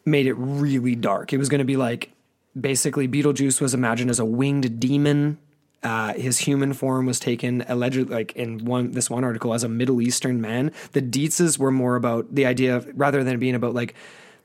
made 0.06 0.26
it 0.26 0.32
really 0.34 0.94
dark. 0.94 1.32
It 1.34 1.38
was 1.38 1.50
going 1.50 1.58
to 1.58 1.64
be 1.66 1.76
like 1.76 2.10
basically 2.58 3.06
Beetlejuice 3.06 3.60
was 3.60 3.74
imagined 3.74 4.08
as 4.10 4.18
a 4.18 4.24
winged 4.24 4.80
demon. 4.80 5.36
Uh, 5.82 6.14
his 6.14 6.38
human 6.38 6.72
form 6.72 7.06
was 7.06 7.18
taken 7.18 7.64
allegedly, 7.66 8.14
like 8.14 8.32
in 8.36 8.64
one 8.64 8.92
this 8.92 9.10
one 9.10 9.24
article, 9.24 9.52
as 9.52 9.64
a 9.64 9.68
Middle 9.68 10.00
Eastern 10.00 10.40
man. 10.40 10.70
The 10.92 11.02
Deetzes 11.02 11.58
were 11.58 11.72
more 11.72 11.96
about 11.96 12.32
the 12.34 12.46
idea 12.46 12.76
of 12.76 12.88
rather 12.94 13.24
than 13.24 13.38
being 13.38 13.54
about 13.54 13.74
like 13.74 13.94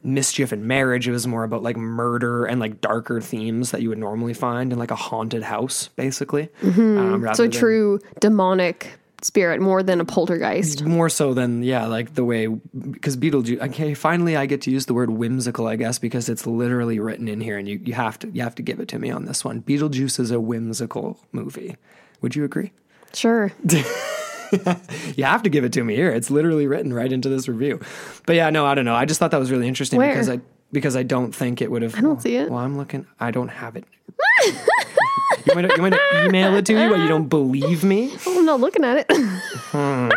mischief 0.04 0.52
and 0.52 0.66
marriage, 0.66 1.08
it 1.08 1.12
was 1.12 1.28
more 1.28 1.44
about 1.44 1.64
like 1.64 1.78
murder 1.78 2.46
and 2.46 2.60
like 2.60 2.82
darker 2.82 3.22
themes 3.22 3.72
that 3.72 3.82
you 3.82 3.90
would 3.90 3.98
normally 3.98 4.34
find 4.34 4.72
in 4.72 4.80
like 4.80 4.92
a 4.92 4.96
haunted 4.96 5.44
house, 5.44 5.90
basically. 5.90 6.50
Um, 6.64 7.22
rather 7.22 7.36
So 7.36 7.48
true 7.48 8.00
demonic 8.20 9.00
spirit 9.24 9.60
more 9.60 9.82
than 9.82 10.00
a 10.00 10.06
poltergeist. 10.06 10.84
more 10.84 11.10
so 11.10 11.34
than 11.34 11.64
yeah 11.64 11.86
like 11.88 12.14
the 12.14 12.24
way 12.24 12.46
because 12.48 13.18
beetlejuice 13.18 13.60
okay 13.60 13.94
finally 13.96 14.38
i 14.38 14.46
get 14.46 14.62
to 14.62 14.70
use 14.70 14.86
the 14.86 14.94
word 14.94 15.10
whimsical 15.10 15.68
i 15.68 15.76
guess 15.76 15.98
because 15.98 16.30
it's 16.30 16.46
literally 16.46 17.00
written 17.00 17.28
in 17.28 17.42
here 17.42 17.58
and 17.58 17.68
you, 17.68 17.80
you 17.84 17.94
have 17.94 18.20
to 18.20 18.30
you 18.30 18.44
have 18.44 18.54
to 18.54 18.62
give 18.62 18.80
it 18.80 18.88
to 18.88 19.00
me 19.00 19.10
on 19.10 19.26
this 19.26 19.44
one 19.44 19.62
beetlejuice 19.64 20.20
is 20.20 20.30
a 20.30 20.40
whimsical 20.40 21.20
movie 21.32 21.76
would 22.22 22.36
you 22.36 22.44
agree 22.44 22.72
Sure. 23.14 23.52
you 25.16 25.24
have 25.24 25.42
to 25.44 25.50
give 25.50 25.64
it 25.64 25.74
to 25.74 25.84
me 25.84 25.96
here 25.96 26.12
it's 26.12 26.30
literally 26.30 26.68
written 26.68 26.94
right 26.94 27.12
into 27.12 27.28
this 27.28 27.48
review 27.48 27.80
but 28.28 28.36
yeah 28.36 28.50
no 28.52 28.66
i 28.66 28.76
don't 28.76 28.86
know 28.86 28.96
i 28.96 29.06
just 29.06 29.20
thought 29.20 29.32
that 29.32 29.40
was 29.40 29.50
really 29.52 29.68
interesting 29.68 29.98
Where? 29.98 30.14
because 30.14 30.30
i 30.30 30.40
because 30.72 30.96
i 30.96 31.04
don't 31.04 31.34
think 31.34 31.62
it 31.62 31.72
would 31.72 31.82
have 31.82 31.96
i 31.96 32.02
don't 32.02 32.22
see 32.22 32.36
it. 32.36 32.50
well 32.52 32.60
i'm 32.60 32.78
looking 32.78 33.08
i 33.20 33.32
don't 33.32 33.50
have 33.50 33.76
it 33.76 33.86
you 35.48 35.56
want 35.56 35.70
to 35.70 35.76
you 35.76 35.82
want 35.82 35.96
to 35.96 36.26
email 36.26 36.56
it 36.56 36.66
to 36.66 36.74
me 36.74 36.90
but 36.90 37.00
you 37.00 37.08
don't 37.08 37.30
believe 37.30 37.84
me 37.84 38.12
Oh, 38.26 38.40
I'm 38.40 38.46
not 38.46 38.60
looking 38.60 38.84
at 38.84 38.98
it. 38.98 39.12
Hmm. 39.72 40.10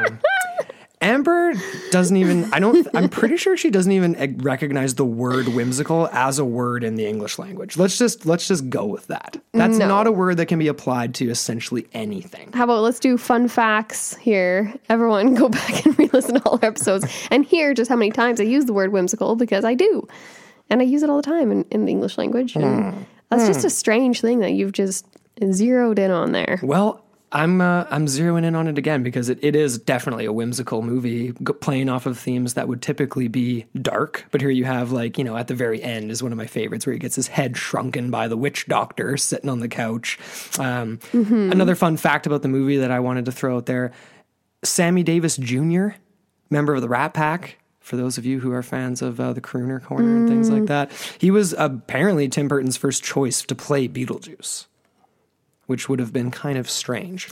Amber 1.02 1.54
doesn't 1.90 2.16
even. 2.16 2.52
I 2.52 2.60
don't. 2.60 2.86
I'm 2.94 3.08
pretty 3.08 3.38
sure 3.38 3.56
she 3.56 3.70
doesn't 3.70 3.90
even 3.90 4.36
recognize 4.42 4.96
the 4.96 5.04
word 5.04 5.48
whimsical 5.48 6.08
as 6.12 6.38
a 6.38 6.44
word 6.44 6.84
in 6.84 6.96
the 6.96 7.06
English 7.06 7.38
language. 7.38 7.78
Let's 7.78 7.96
just 7.96 8.26
let's 8.26 8.46
just 8.46 8.68
go 8.68 8.84
with 8.84 9.06
that. 9.06 9.38
That's 9.52 9.78
No. 9.78 9.88
not 9.88 10.06
a 10.06 10.12
word 10.12 10.36
that 10.36 10.46
can 10.46 10.58
be 10.58 10.68
applied 10.68 11.14
to 11.16 11.30
essentially 11.30 11.86
anything. 11.94 12.52
How 12.52 12.64
about 12.64 12.82
let's 12.82 13.00
do 13.00 13.16
fun 13.16 13.48
facts 13.48 14.14
here? 14.16 14.74
Everyone 14.90 15.34
go 15.34 15.48
back 15.48 15.86
and 15.86 15.98
re-listen 15.98 16.34
to 16.34 16.42
all 16.44 16.58
our 16.60 16.68
episodes 16.68 17.06
and 17.30 17.46
hear 17.46 17.72
just 17.72 17.88
how 17.88 17.96
many 17.96 18.10
times 18.10 18.38
I 18.38 18.44
use 18.44 18.66
the 18.66 18.74
word 18.74 18.92
whimsical 18.92 19.36
because 19.36 19.64
I 19.64 19.72
do. 19.72 20.06
And 20.68 20.82
I 20.82 20.84
use 20.84 21.02
it 21.02 21.08
all 21.08 21.16
the 21.16 21.22
time 21.22 21.50
in, 21.50 21.64
in 21.70 21.86
the 21.86 21.90
English 21.90 22.18
language. 22.18 22.56
And 22.56 22.94
hmm. 22.94 23.02
that's 23.30 23.46
just 23.46 23.62
hmm. 23.62 23.68
a 23.68 23.70
strange 23.70 24.20
thing 24.20 24.40
that 24.40 24.52
you've 24.52 24.72
just 24.72 25.06
zeroed 25.52 25.98
in 25.98 26.10
on 26.10 26.32
there. 26.32 26.60
Well, 26.62 27.04
I'm 27.32 27.60
uh, 27.60 27.86
I'm 27.90 28.06
zeroing 28.06 28.44
in 28.44 28.56
on 28.56 28.66
it 28.66 28.76
again 28.76 29.04
because 29.04 29.28
it, 29.28 29.38
it 29.42 29.54
is 29.54 29.78
definitely 29.78 30.24
a 30.24 30.32
whimsical 30.32 30.82
movie 30.82 31.32
g- 31.32 31.52
playing 31.60 31.88
off 31.88 32.06
of 32.06 32.18
themes 32.18 32.54
that 32.54 32.66
would 32.66 32.82
typically 32.82 33.28
be 33.28 33.66
dark. 33.80 34.24
But 34.32 34.40
here 34.40 34.50
you 34.50 34.64
have 34.64 34.90
like 34.90 35.16
you 35.16 35.22
know 35.22 35.36
at 35.36 35.46
the 35.46 35.54
very 35.54 35.80
end 35.80 36.10
is 36.10 36.22
one 36.24 36.32
of 36.32 36.38
my 36.38 36.46
favorites 36.46 36.86
where 36.86 36.92
he 36.92 36.98
gets 36.98 37.14
his 37.14 37.28
head 37.28 37.56
shrunken 37.56 38.10
by 38.10 38.26
the 38.26 38.36
witch 38.36 38.66
doctor 38.66 39.16
sitting 39.16 39.48
on 39.48 39.60
the 39.60 39.68
couch. 39.68 40.18
Um, 40.58 40.98
Another 41.12 41.76
fun 41.76 41.96
fact 41.96 42.26
about 42.26 42.42
the 42.42 42.48
movie 42.48 42.78
that 42.78 42.90
I 42.90 42.98
wanted 42.98 43.26
to 43.26 43.32
throw 43.32 43.56
out 43.58 43.66
there: 43.66 43.92
Sammy 44.64 45.04
Davis 45.04 45.36
Jr., 45.36 45.90
member 46.50 46.74
of 46.74 46.82
the 46.82 46.88
Rat 46.88 47.14
Pack. 47.14 47.58
For 47.78 47.96
those 47.96 48.18
of 48.18 48.26
you 48.26 48.40
who 48.40 48.52
are 48.52 48.62
fans 48.62 49.02
of 49.02 49.18
uh, 49.20 49.32
the 49.32 49.40
Crooner 49.40 49.82
Corner 49.82 50.16
and 50.16 50.28
things 50.28 50.50
like 50.50 50.66
that, 50.66 50.92
he 51.18 51.30
was 51.30 51.54
apparently 51.56 52.28
Tim 52.28 52.46
Burton's 52.46 52.76
first 52.76 53.02
choice 53.02 53.42
to 53.42 53.54
play 53.54 53.88
Beetlejuice 53.88 54.66
which 55.70 55.88
would 55.88 56.00
have 56.00 56.12
been 56.12 56.32
kind 56.32 56.58
of 56.58 56.68
strange. 56.68 57.30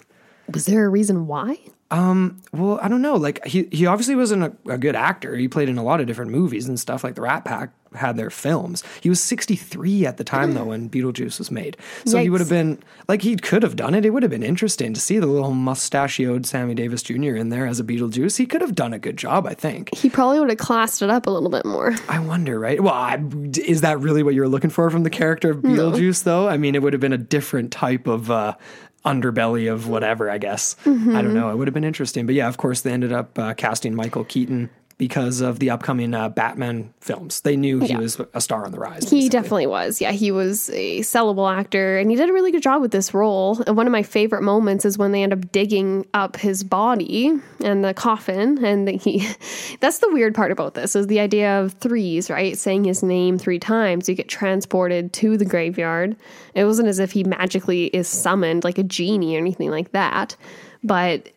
Was 0.54 0.66
there 0.66 0.86
a 0.86 0.88
reason 0.88 1.26
why? 1.26 1.58
Well, 1.90 2.78
I 2.82 2.88
don't 2.88 3.02
know. 3.02 3.16
Like 3.16 3.44
he 3.46 3.68
he 3.72 3.86
obviously 3.86 4.16
wasn't 4.16 4.42
a, 4.44 4.52
a 4.72 4.78
good 4.78 4.96
actor. 4.96 5.36
He 5.36 5.48
played 5.48 5.68
in 5.68 5.78
a 5.78 5.82
lot 5.82 6.00
of 6.00 6.06
different 6.06 6.30
movies 6.30 6.68
and 6.68 6.78
stuff. 6.78 7.04
Like 7.04 7.14
the 7.14 7.22
Rat 7.22 7.44
Pack 7.44 7.70
had 7.94 8.16
their 8.16 8.30
films. 8.30 8.82
He 9.00 9.08
was 9.08 9.22
63 9.22 10.04
at 10.04 10.18
the 10.18 10.24
time 10.24 10.52
though 10.52 10.64
when 10.64 10.90
Beetlejuice 10.90 11.38
was 11.38 11.50
made. 11.50 11.76
So 12.04 12.18
he 12.18 12.28
would 12.28 12.40
have 12.40 12.50
been 12.50 12.78
like 13.08 13.22
he 13.22 13.36
could 13.36 13.62
have 13.62 13.76
done 13.76 13.94
it. 13.94 14.04
It 14.04 14.10
would 14.10 14.22
have 14.22 14.30
been 14.30 14.42
interesting 14.42 14.92
to 14.92 15.00
see 15.00 15.18
the 15.18 15.26
little 15.26 15.52
mustachioed 15.54 16.46
Sammy 16.46 16.74
Davis 16.74 17.02
Jr. 17.02 17.36
in 17.36 17.48
there 17.48 17.66
as 17.66 17.80
a 17.80 17.84
Beetlejuice. 17.84 18.36
He 18.36 18.46
could 18.46 18.60
have 18.60 18.74
done 18.74 18.92
a 18.92 18.98
good 18.98 19.16
job, 19.16 19.46
I 19.46 19.54
think. 19.54 19.94
He 19.94 20.10
probably 20.10 20.40
would 20.40 20.50
have 20.50 20.58
classed 20.58 21.00
it 21.02 21.10
up 21.10 21.26
a 21.26 21.30
little 21.30 21.50
bit 21.50 21.64
more. 21.64 21.94
I 22.08 22.18
wonder, 22.18 22.58
right? 22.58 22.80
Well, 22.82 22.94
I, 22.94 23.22
is 23.56 23.80
that 23.80 24.00
really 24.00 24.22
what 24.22 24.34
you 24.34 24.42
were 24.42 24.48
looking 24.48 24.70
for 24.70 24.90
from 24.90 25.02
the 25.02 25.10
character 25.10 25.50
of 25.50 25.58
Beetlejuice, 25.58 26.24
though? 26.24 26.48
I 26.48 26.58
mean, 26.58 26.74
it 26.74 26.82
would 26.82 26.92
have 26.92 27.00
been 27.00 27.12
a 27.12 27.18
different 27.18 27.72
type 27.72 28.06
of 28.06 28.30
uh, 28.30 28.54
underbelly 29.04 29.72
of 29.72 29.88
whatever, 29.88 30.30
I 30.30 30.38
guess. 30.38 30.76
I 30.84 31.22
don't 31.22 31.34
know. 31.34 31.50
It 31.50 31.56
would 31.56 31.68
have 31.68 31.74
been 31.74 31.84
interesting. 31.84 32.26
But 32.26 32.34
yeah, 32.34 32.48
of 32.48 32.56
course, 32.56 32.80
they 32.82 32.92
ended 32.92 33.12
up 33.12 33.38
uh, 33.38 33.54
casting 33.54 33.94
Michael 33.94 34.24
Keaton 34.24 34.70
because 34.98 35.40
of 35.40 35.60
the 35.60 35.70
upcoming 35.70 36.12
uh, 36.12 36.28
Batman 36.28 36.92
films. 37.00 37.42
They 37.42 37.56
knew 37.56 37.78
he 37.78 37.90
Yeah. 37.90 37.98
was 37.98 38.20
a 38.34 38.40
star 38.40 38.64
on 38.66 38.72
the 38.72 38.80
rise. 38.80 39.04
He 39.08 39.16
basically. 39.20 39.28
definitely 39.28 39.66
was. 39.68 40.00
Yeah, 40.00 40.10
he 40.10 40.32
was 40.32 40.70
a 40.70 41.00
sellable 41.00 41.48
actor 41.50 41.98
and 41.98 42.10
he 42.10 42.16
did 42.16 42.28
a 42.28 42.32
really 42.32 42.50
good 42.50 42.64
job 42.64 42.82
with 42.82 42.90
this 42.90 43.14
role. 43.14 43.62
And 43.66 43.76
one 43.76 43.86
of 43.86 43.92
my 43.92 44.02
favorite 44.02 44.42
moments 44.42 44.84
is 44.84 44.98
when 44.98 45.12
they 45.12 45.22
end 45.22 45.32
up 45.32 45.52
digging 45.52 46.04
up 46.14 46.36
his 46.36 46.64
body 46.64 47.32
and 47.62 47.84
the 47.84 47.94
coffin 47.94 48.64
and 48.64 48.88
he 48.88 49.24
that's 49.80 50.00
the 50.00 50.10
weird 50.12 50.34
part 50.34 50.50
about 50.50 50.74
this 50.74 50.96
is 50.96 51.06
the 51.06 51.20
idea 51.20 51.60
of 51.60 51.74
threes, 51.74 52.28
right? 52.28 52.58
Saying 52.58 52.82
his 52.82 53.02
name 53.04 53.38
3 53.38 53.60
times, 53.60 54.08
you 54.08 54.16
get 54.16 54.28
transported 54.28 55.12
to 55.12 55.36
the 55.36 55.44
graveyard. 55.44 56.16
It 56.54 56.64
wasn't 56.64 56.88
as 56.88 56.98
if 56.98 57.12
he 57.12 57.22
magically 57.22 57.84
is 57.86 58.08
summoned 58.08 58.64
like 58.64 58.78
a 58.78 58.82
genie 58.82 59.36
or 59.36 59.38
anything 59.38 59.70
like 59.70 59.92
that. 59.92 60.34
But 60.82 61.28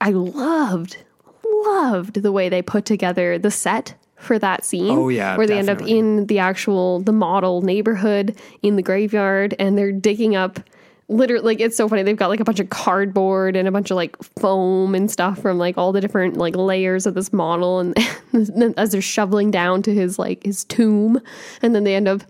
I 0.00 0.10
loved 0.10 0.96
loved 1.64 2.22
the 2.22 2.32
way 2.32 2.48
they 2.48 2.62
put 2.62 2.84
together 2.84 3.38
the 3.38 3.50
set 3.50 3.94
for 4.16 4.38
that 4.38 4.64
scene. 4.64 4.90
Oh, 4.90 5.08
yeah, 5.08 5.36
where 5.36 5.46
they 5.46 5.58
end 5.58 5.68
up 5.68 5.82
in 5.82 6.26
the 6.26 6.38
actual 6.38 7.00
the 7.00 7.12
model 7.12 7.62
neighborhood 7.62 8.36
in 8.62 8.76
the 8.76 8.82
graveyard, 8.82 9.54
and 9.58 9.76
they're 9.76 9.92
digging 9.92 10.36
up 10.36 10.60
literally 11.08 11.44
like 11.44 11.60
it's 11.60 11.76
so 11.76 11.88
funny 11.88 12.02
they've 12.02 12.16
got 12.16 12.28
like 12.28 12.40
a 12.40 12.44
bunch 12.44 12.58
of 12.58 12.68
cardboard 12.70 13.54
and 13.54 13.68
a 13.68 13.72
bunch 13.72 13.90
of 13.90 13.94
like 13.94 14.20
foam 14.40 14.94
and 14.94 15.10
stuff 15.10 15.38
from 15.38 15.56
like 15.56 15.78
all 15.78 15.92
the 15.92 16.00
different 16.00 16.36
like 16.36 16.56
layers 16.56 17.06
of 17.06 17.14
this 17.14 17.32
model 17.32 17.78
and 17.78 17.96
as 18.76 18.90
they're 18.90 19.00
shoveling 19.00 19.50
down 19.50 19.82
to 19.82 19.94
his 19.94 20.18
like 20.18 20.42
his 20.42 20.64
tomb 20.64 21.20
and 21.62 21.74
then 21.74 21.84
they 21.84 21.94
end 21.94 22.08
up 22.08 22.22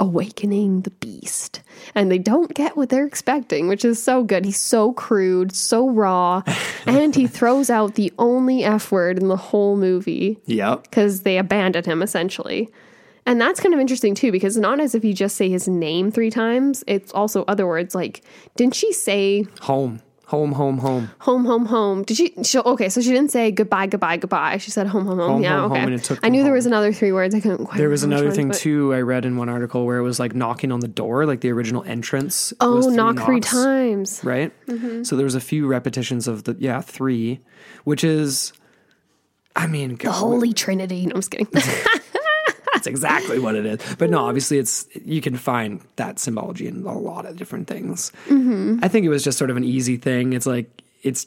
awakening 0.00 0.80
the 0.82 0.90
beast 0.90 1.60
and 1.94 2.10
they 2.10 2.18
don't 2.18 2.54
get 2.54 2.76
what 2.76 2.88
they're 2.88 3.06
expecting 3.06 3.68
which 3.68 3.84
is 3.84 4.02
so 4.02 4.24
good 4.24 4.44
he's 4.44 4.58
so 4.58 4.92
crude 4.92 5.54
so 5.54 5.88
raw 5.88 6.42
and 6.86 7.14
he 7.14 7.26
throws 7.26 7.70
out 7.70 7.94
the 7.94 8.12
only 8.18 8.64
f 8.64 8.90
word 8.90 9.18
in 9.18 9.28
the 9.28 9.36
whole 9.36 9.76
movie 9.76 10.38
Yep. 10.46 10.82
because 10.84 11.22
they 11.22 11.38
abandoned 11.38 11.86
him 11.86 12.02
essentially. 12.02 12.68
And 13.24 13.40
that's 13.40 13.60
kind 13.60 13.72
of 13.72 13.78
interesting 13.78 14.16
too, 14.16 14.32
because 14.32 14.56
not 14.56 14.80
as 14.80 14.96
if 14.96 15.04
you 15.04 15.14
just 15.14 15.36
say 15.36 15.48
his 15.48 15.68
name 15.68 16.10
three 16.10 16.30
times, 16.30 16.82
it's 16.88 17.12
also 17.12 17.44
other 17.46 17.68
words 17.68 17.94
like, 17.94 18.22
didn't 18.56 18.74
she 18.74 18.92
say 18.92 19.44
Home. 19.60 20.00
Home, 20.32 20.52
home, 20.52 20.78
home. 20.78 21.10
home, 21.18 21.44
home, 21.44 21.66
home? 21.66 22.04
Did 22.04 22.16
she, 22.16 22.32
she 22.42 22.58
okay, 22.58 22.88
so 22.88 23.02
she 23.02 23.10
didn't 23.10 23.30
say 23.30 23.50
goodbye, 23.50 23.86
goodbye, 23.86 24.16
goodbye. 24.16 24.56
She 24.56 24.70
said 24.70 24.86
home, 24.86 25.04
home, 25.04 25.18
home. 25.18 25.30
Home, 25.32 25.42
yeah, 25.42 25.60
home, 25.60 25.72
okay. 25.72 25.80
home, 25.80 25.92
and 25.92 26.00
it 26.00 26.04
took 26.04 26.20
I 26.22 26.30
knew 26.30 26.42
there 26.42 26.54
was 26.54 26.64
another 26.64 26.90
three 26.90 27.12
words. 27.12 27.34
I 27.34 27.40
couldn't 27.40 27.66
quite 27.66 27.76
There 27.76 27.90
was 27.90 28.02
another 28.02 28.30
thing 28.30 28.48
but- 28.48 28.56
too 28.56 28.94
I 28.94 29.02
read 29.02 29.26
in 29.26 29.36
one 29.36 29.50
article 29.50 29.84
where 29.84 29.98
it 29.98 30.02
was 30.02 30.18
like 30.18 30.34
knocking 30.34 30.72
on 30.72 30.80
the 30.80 30.88
door, 30.88 31.26
like 31.26 31.42
the 31.42 31.50
original 31.50 31.84
entrance. 31.84 32.54
Oh, 32.60 32.80
three 32.80 32.96
knock 32.96 33.18
three 33.26 33.40
times. 33.40 34.24
Right? 34.24 34.58
Mm-hmm. 34.68 35.02
So 35.02 35.16
there 35.16 35.24
was 35.24 35.34
a 35.34 35.40
few 35.40 35.66
repetitions 35.66 36.26
of 36.26 36.44
the 36.44 36.56
yeah, 36.58 36.80
three, 36.80 37.40
which 37.84 38.02
is 38.02 38.54
I 39.54 39.66
mean 39.66 39.96
The 39.96 40.12
Holy 40.12 40.54
Trinity. 40.54 41.04
No, 41.04 41.16
I'm 41.16 41.20
just 41.20 41.30
kidding. 41.30 41.46
that's 42.82 42.88
exactly 42.88 43.38
what 43.38 43.54
it 43.54 43.64
is. 43.64 43.94
But 43.96 44.10
no, 44.10 44.24
obviously 44.24 44.58
it's 44.58 44.88
you 45.04 45.20
can 45.20 45.36
find 45.36 45.80
that 45.96 46.18
symbology 46.18 46.66
in 46.66 46.84
a 46.84 46.98
lot 46.98 47.26
of 47.26 47.36
different 47.36 47.68
things. 47.68 48.10
Mm-hmm. 48.26 48.80
I 48.82 48.88
think 48.88 49.06
it 49.06 49.08
was 49.08 49.22
just 49.22 49.38
sort 49.38 49.50
of 49.50 49.56
an 49.56 49.62
easy 49.62 49.96
thing. 49.96 50.32
It's 50.32 50.46
like 50.46 50.82
it's 51.04 51.26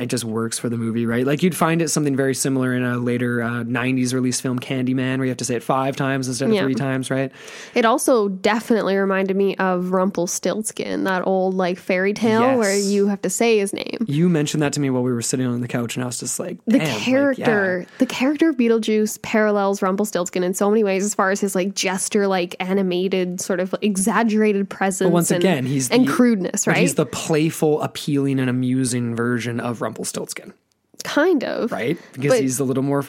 it 0.00 0.06
just 0.06 0.24
works 0.24 0.58
for 0.58 0.68
the 0.68 0.76
movie, 0.76 1.06
right? 1.06 1.26
Like 1.26 1.42
you'd 1.42 1.56
find 1.56 1.82
it 1.82 1.88
something 1.88 2.16
very 2.16 2.34
similar 2.34 2.74
in 2.74 2.82
a 2.82 2.96
later 2.98 3.42
uh, 3.42 3.64
'90s 3.64 4.12
release 4.14 4.40
film, 4.40 4.58
Candyman, 4.58 5.18
where 5.18 5.24
you 5.26 5.30
have 5.30 5.36
to 5.38 5.44
say 5.44 5.54
it 5.56 5.62
five 5.62 5.96
times 5.96 6.28
instead 6.28 6.48
of 6.48 6.54
Yeah. 6.54 6.62
three 6.62 6.74
times, 6.74 7.10
right? 7.10 7.30
It 7.74 7.84
also 7.84 8.28
definitely 8.28 8.96
reminded 8.96 9.36
me 9.36 9.56
of 9.56 9.92
Rumpelstiltskin, 9.92 11.04
that 11.04 11.26
old 11.26 11.54
like 11.54 11.78
fairy 11.78 12.12
tale 12.14 12.40
Yes. 12.40 12.58
where 12.58 12.78
you 12.78 13.06
have 13.08 13.22
to 13.22 13.30
say 13.30 13.58
his 13.58 13.72
name. 13.72 13.98
You 14.06 14.28
mentioned 14.28 14.62
that 14.62 14.72
to 14.74 14.80
me 14.80 14.90
while 14.90 15.02
we 15.02 15.12
were 15.12 15.22
sitting 15.22 15.46
on 15.46 15.60
the 15.60 15.68
couch, 15.68 15.96
and 15.96 16.02
I 16.02 16.06
was 16.06 16.18
just 16.20 16.38
like, 16.38 16.58
the 16.66 16.78
"Damn, 16.78 16.88
like, 16.88 16.98
character 17.02 17.78
yeah." 17.80 17.86
the 17.98 18.06
character 18.06 18.48
of 18.50 18.56
beetlejuice 18.56 19.20
parallels 19.22 19.82
rumpelstiltskin 19.82 20.42
in 20.42 20.54
so 20.54 20.70
many 20.70 20.84
ways 20.84 21.04
as 21.04 21.14
far 21.14 21.30
as 21.30 21.40
his 21.40 21.54
like 21.54 21.74
gesture 21.74 22.26
like 22.26 22.54
animated 22.60 23.40
sort 23.40 23.60
of 23.60 23.74
exaggerated 23.82 24.68
presence 24.68 25.06
But 25.08 25.12
once 25.12 25.30
and, 25.30 25.42
again, 25.42 25.66
he's 25.66 25.90
and 25.90 26.06
the- 26.06 26.12
crudeness 26.12 26.66
right 26.66 26.76
He's 26.76 26.94
the 26.94 27.06
playful, 27.06 27.82
appealing, 27.82 28.38
and 28.40 28.48
amusing 28.48 29.14
version 29.14 29.60
of 29.60 29.80
Rumpelstiltskin, 29.82 29.89
kind 31.04 31.44
of 31.44 31.72
right? 31.72 31.98
Because 32.12 32.32
But- 32.32 32.40
he's 32.40 32.60
a 32.60 32.64
little 32.64 32.82
more. 32.82 33.04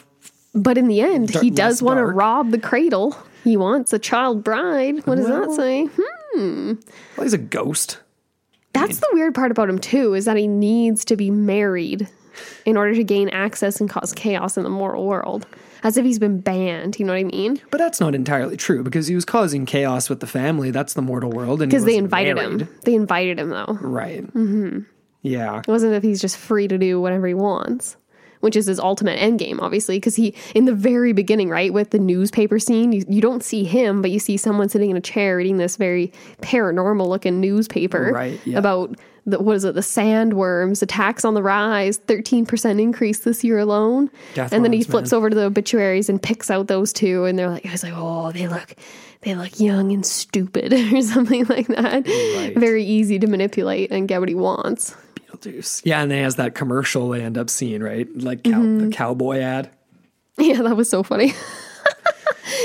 but 0.54 0.76
in 0.78 0.88
the 0.88 1.00
end 1.00 1.28
Dar- 1.32 1.42
he 1.42 1.50
does 1.50 1.82
want 1.82 1.98
to 1.98 2.04
rob 2.04 2.50
the 2.50 2.58
cradle 2.58 3.16
he 3.44 3.56
wants 3.56 3.92
a 3.92 3.98
child 3.98 4.44
bride 4.44 5.06
what 5.06 5.16
does 5.16 5.26
that 5.26 5.50
say 5.52 5.88
Hmm. 6.34 6.74
Well, 7.16 7.24
he's 7.24 7.34
a 7.34 7.38
ghost. 7.38 7.98
that's 8.72 8.98
the 8.98 9.08
weird 9.12 9.34
part 9.34 9.50
about 9.50 9.68
him 9.68 9.78
too 9.78 10.14
is 10.14 10.24
that 10.24 10.36
he 10.38 10.46
needs 10.48 11.04
to 11.06 11.16
be 11.16 11.30
married 11.30 12.08
in 12.64 12.76
order 12.78 12.94
to 12.94 13.04
gain 13.04 13.28
access 13.28 13.80
and 13.80 13.90
cause 13.90 14.14
chaos 14.14 14.56
in 14.56 14.62
the 14.62 14.70
moral 14.70 15.06
world 15.06 15.46
as 15.84 15.96
if 15.98 16.04
he's 16.06 16.18
been 16.18 16.40
banned 16.40 16.98
you 16.98 17.04
know 17.04 17.12
what 17.12 17.18
i 17.18 17.24
mean 17.24 17.60
But 17.70 17.78
that's 17.78 18.00
not 18.00 18.14
entirely 18.14 18.56
true 18.56 18.82
because 18.82 19.06
he 19.08 19.14
was 19.14 19.24
causing 19.26 19.66
chaos 19.66 20.08
with 20.08 20.20
the 20.20 20.26
family. 20.26 20.70
That's 20.70 20.94
the 20.94 21.02
mortal 21.02 21.30
world, 21.30 21.60
and 21.60 21.70
because 21.70 21.84
they 21.84 21.96
invited 21.96 22.36
married. 22.36 22.62
him 22.62 22.68
they 22.84 22.94
invited 22.94 23.38
him 23.38 23.50
though 23.50 23.76
right? 23.82 24.24
Mm-hmm. 24.32 24.80
Yeah, 25.22 25.60
It 25.60 25.68
wasn't 25.68 25.94
if 25.94 26.02
he's 26.02 26.20
just 26.20 26.36
free 26.36 26.68
to 26.68 26.76
do 26.78 27.00
whatever 27.00 27.26
he 27.28 27.34
wants, 27.34 27.96
which 28.40 28.56
is 28.56 28.66
his 28.66 28.80
ultimate 28.80 29.12
end 29.22 29.38
game, 29.38 29.60
obviously. 29.60 29.96
Because 29.96 30.16
he, 30.16 30.34
in 30.54 30.64
the 30.64 30.74
very 30.74 31.12
beginning, 31.12 31.48
right, 31.48 31.72
with 31.72 31.90
the 31.90 31.98
newspaper 32.00 32.58
scene, 32.58 32.92
you, 32.92 33.04
you 33.08 33.20
don't 33.20 33.44
see 33.44 33.62
him, 33.62 34.02
but 34.02 34.10
you 34.10 34.18
see 34.18 34.36
someone 34.36 34.68
sitting 34.68 34.90
in 34.90 34.96
a 34.96 35.00
chair 35.00 35.36
reading 35.36 35.58
this 35.58 35.76
very 35.76 36.12
paranormal 36.40 37.06
looking 37.06 37.40
newspaper 37.40 38.10
Right, 38.12 38.40
yeah. 38.44 38.58
about 38.58 38.96
the, 39.24 39.38
what 39.38 39.54
is 39.54 39.64
it, 39.64 39.74
the 39.74 39.80
sandworms, 39.80 40.82
attacks 40.82 41.24
on 41.24 41.34
the 41.34 41.42
rise, 41.42 41.98
13% 42.00 42.80
increase 42.80 43.20
this 43.20 43.44
year 43.44 43.58
alone. 43.60 44.10
Death 44.34 44.52
and 44.52 44.64
then 44.64 44.72
he 44.72 44.82
flips 44.82 45.12
man. 45.12 45.18
over 45.18 45.30
to 45.30 45.36
the 45.36 45.44
obituaries 45.44 46.08
and 46.08 46.20
picks 46.20 46.50
out 46.50 46.66
those 46.66 46.92
two, 46.92 47.24
and 47.24 47.38
they're 47.38 47.48
like, 47.48 47.64
I 47.64 47.70
was 47.70 47.84
like, 47.84 47.94
oh, 47.94 48.32
they 48.32 48.48
look. 48.48 48.74
They 49.20 49.36
look 49.36 49.60
young 49.60 49.92
and 49.92 50.04
stupid, 50.04 50.72
or 50.92 51.00
something 51.00 51.44
like 51.44 51.68
that. 51.68 52.04
Right. 52.08 52.54
Very 52.56 52.84
easy 52.84 53.20
to 53.20 53.28
manipulate 53.28 53.92
and 53.92 54.08
get 54.08 54.18
what 54.18 54.28
he 54.28 54.34
wants. 54.34 54.96
Beetlejuice. 55.42 55.82
Yeah, 55.84 56.02
and 56.02 56.10
they 56.10 56.20
has 56.20 56.36
that 56.36 56.54
commercial 56.54 57.08
they 57.10 57.22
end 57.22 57.36
up 57.38 57.50
seeing, 57.50 57.82
right? 57.82 58.08
Like 58.16 58.42
cow- 58.44 58.50
Mm-hmm. 58.52 58.78
the 58.78 58.88
cowboy 58.96 59.38
ad. 59.40 59.70
Yeah, 60.38 60.62
that 60.62 60.76
was 60.76 60.88
so 60.88 61.02
funny. 61.02 61.34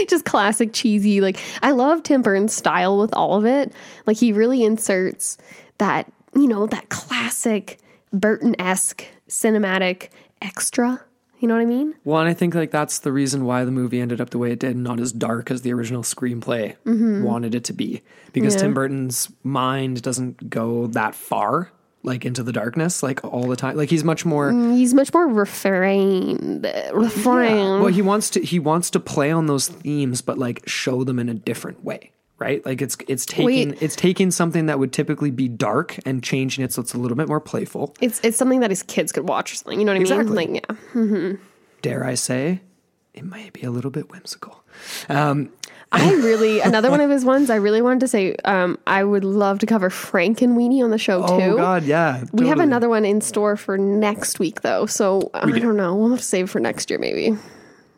Just 0.09 0.25
classic 0.25 0.73
cheesy. 0.73 1.21
Like 1.21 1.37
I 1.61 1.71
love 1.71 2.03
Tim 2.03 2.21
Burton's 2.21 2.53
style 2.53 2.99
with 2.99 3.13
all 3.13 3.35
of 3.35 3.45
it. 3.45 3.73
Like 4.05 4.17
he 4.17 4.31
really 4.31 4.63
inserts 4.63 5.37
that, 5.79 6.11
you 6.35 6.47
know, 6.47 6.67
that 6.67 6.89
classic 6.89 7.79
Burton-esque 8.13 9.05
cinematic 9.29 10.09
extra. 10.41 11.01
You 11.39 11.47
know 11.47 11.55
what 11.55 11.61
I 11.61 11.65
mean? 11.65 11.93
Well, 12.03 12.19
and 12.19 12.29
I 12.29 12.33
think 12.33 12.55
like 12.55 12.71
that's 12.71 12.99
the 12.99 13.11
reason 13.11 13.45
why 13.45 13.63
the 13.63 13.71
movie 13.71 14.01
ended 14.01 14.19
up 14.21 14.31
the 14.31 14.37
way 14.39 14.51
it 14.51 14.59
did, 14.59 14.75
not 14.75 14.99
as 14.99 15.11
dark 15.11 15.51
as 15.51 15.61
the 15.61 15.71
original 15.73 16.01
screenplay 16.03 16.75
wanted 17.23 17.53
it 17.53 17.63
to 17.65 17.73
be. 17.73 18.01
Because 18.33 18.53
Mm-hmm. 18.55 18.59
Yeah. 18.59 18.63
Tim 18.67 18.73
Burton's 18.73 19.31
mind 19.43 20.01
doesn't 20.01 20.49
go 20.49 20.87
that 20.87 21.13
far, 21.15 21.71
like 22.07 22.25
into 22.25 22.41
the 22.41 22.51
darkness, 22.51 23.03
like 23.03 23.23
all 23.23 23.43
the 23.47 23.55
time. 23.55 23.75
Like 23.77 23.89
he's 23.91 24.03
much 24.03 24.25
more. 24.25 24.51
He's 24.51 24.93
much 24.95 25.13
more 25.13 25.27
refrained. 25.27 26.65
Refrained. 26.93 27.81
Well, 27.81 27.87
he 27.93 28.01
wants 28.01 28.29
to 28.31 28.41
he 28.41 28.57
wants 28.59 28.89
to 28.91 28.99
play 28.99 29.31
on 29.31 29.45
those 29.45 29.67
themes, 29.67 30.21
but 30.21 30.37
like 30.37 30.63
show 30.67 31.03
them 31.03 31.19
in 31.19 31.29
a 31.29 31.33
different 31.33 31.83
way, 31.83 32.11
right? 32.39 32.65
Like 32.65 32.81
it's 32.81 32.97
it's 33.07 33.25
taking 33.25 33.69
Wait. 33.71 33.81
it's 33.81 33.95
taking 33.95 34.31
something 34.31 34.65
that 34.67 34.79
would 34.79 34.93
typically 34.93 35.31
be 35.31 35.47
dark 35.47 35.99
and 36.05 36.23
changing 36.23 36.63
it 36.63 36.73
so 36.73 36.81
it's 36.81 36.93
a 36.93 36.97
little 36.97 37.17
bit 37.17 37.27
more 37.27 37.39
playful. 37.41 37.95
it's 38.01 38.19
it's 38.23 38.37
something 38.37 38.61
that 38.61 38.71
his 38.71 38.83
kids 38.83 39.11
could 39.11 39.27
watch 39.27 39.51
or 39.51 39.55
something. 39.55 39.79
You 39.79 39.85
know 39.85 39.91
what 39.93 39.97
I 39.99 40.01
Exactly. 40.01 40.47
mean? 40.47 40.53
Like 40.55 40.63
yeah. 40.95 41.33
Dare 41.81 42.03
I 42.05 42.15
say, 42.15 42.61
it 43.13 43.23
might 43.23 43.53
be 43.53 43.61
a 43.61 43.69
little 43.71 43.91
bit 43.91 44.09
whimsical. 44.11 44.63
Um, 45.09 45.51
I 45.91 46.11
really 46.15 46.59
another 46.59 46.89
one 46.91 46.99
of 46.99 47.09
his 47.09 47.23
ones 47.23 47.49
I 47.49 47.55
really 47.55 47.81
wanted 47.81 48.01
to 48.01 48.07
say, 48.07 48.35
um, 48.45 48.77
I 48.85 49.03
would 49.03 49.23
love 49.23 49.59
to 49.59 49.65
cover 49.65 49.89
Frankenweenie 49.89 50.83
on 50.83 50.89
the 50.91 50.97
show 50.97 51.23
oh 51.23 51.39
too. 51.39 51.45
Oh 51.53 51.57
God, 51.57 51.83
yeah. 51.83 52.23
We 52.33 52.47
have 52.47 52.59
another 52.59 52.89
one 52.89 53.05
in 53.05 53.21
store 53.21 53.55
for 53.55 53.77
next 53.77 54.39
week, 54.39 54.61
though. 54.61 54.85
So 54.85 55.29
I 55.33 55.49
don't 55.59 55.77
know. 55.77 55.95
We'll 55.95 56.09
have 56.09 56.19
to 56.19 56.25
save 56.25 56.45
it 56.45 56.49
for 56.49 56.59
next 56.59 56.89
year, 56.89 56.99
maybe. 56.99 57.37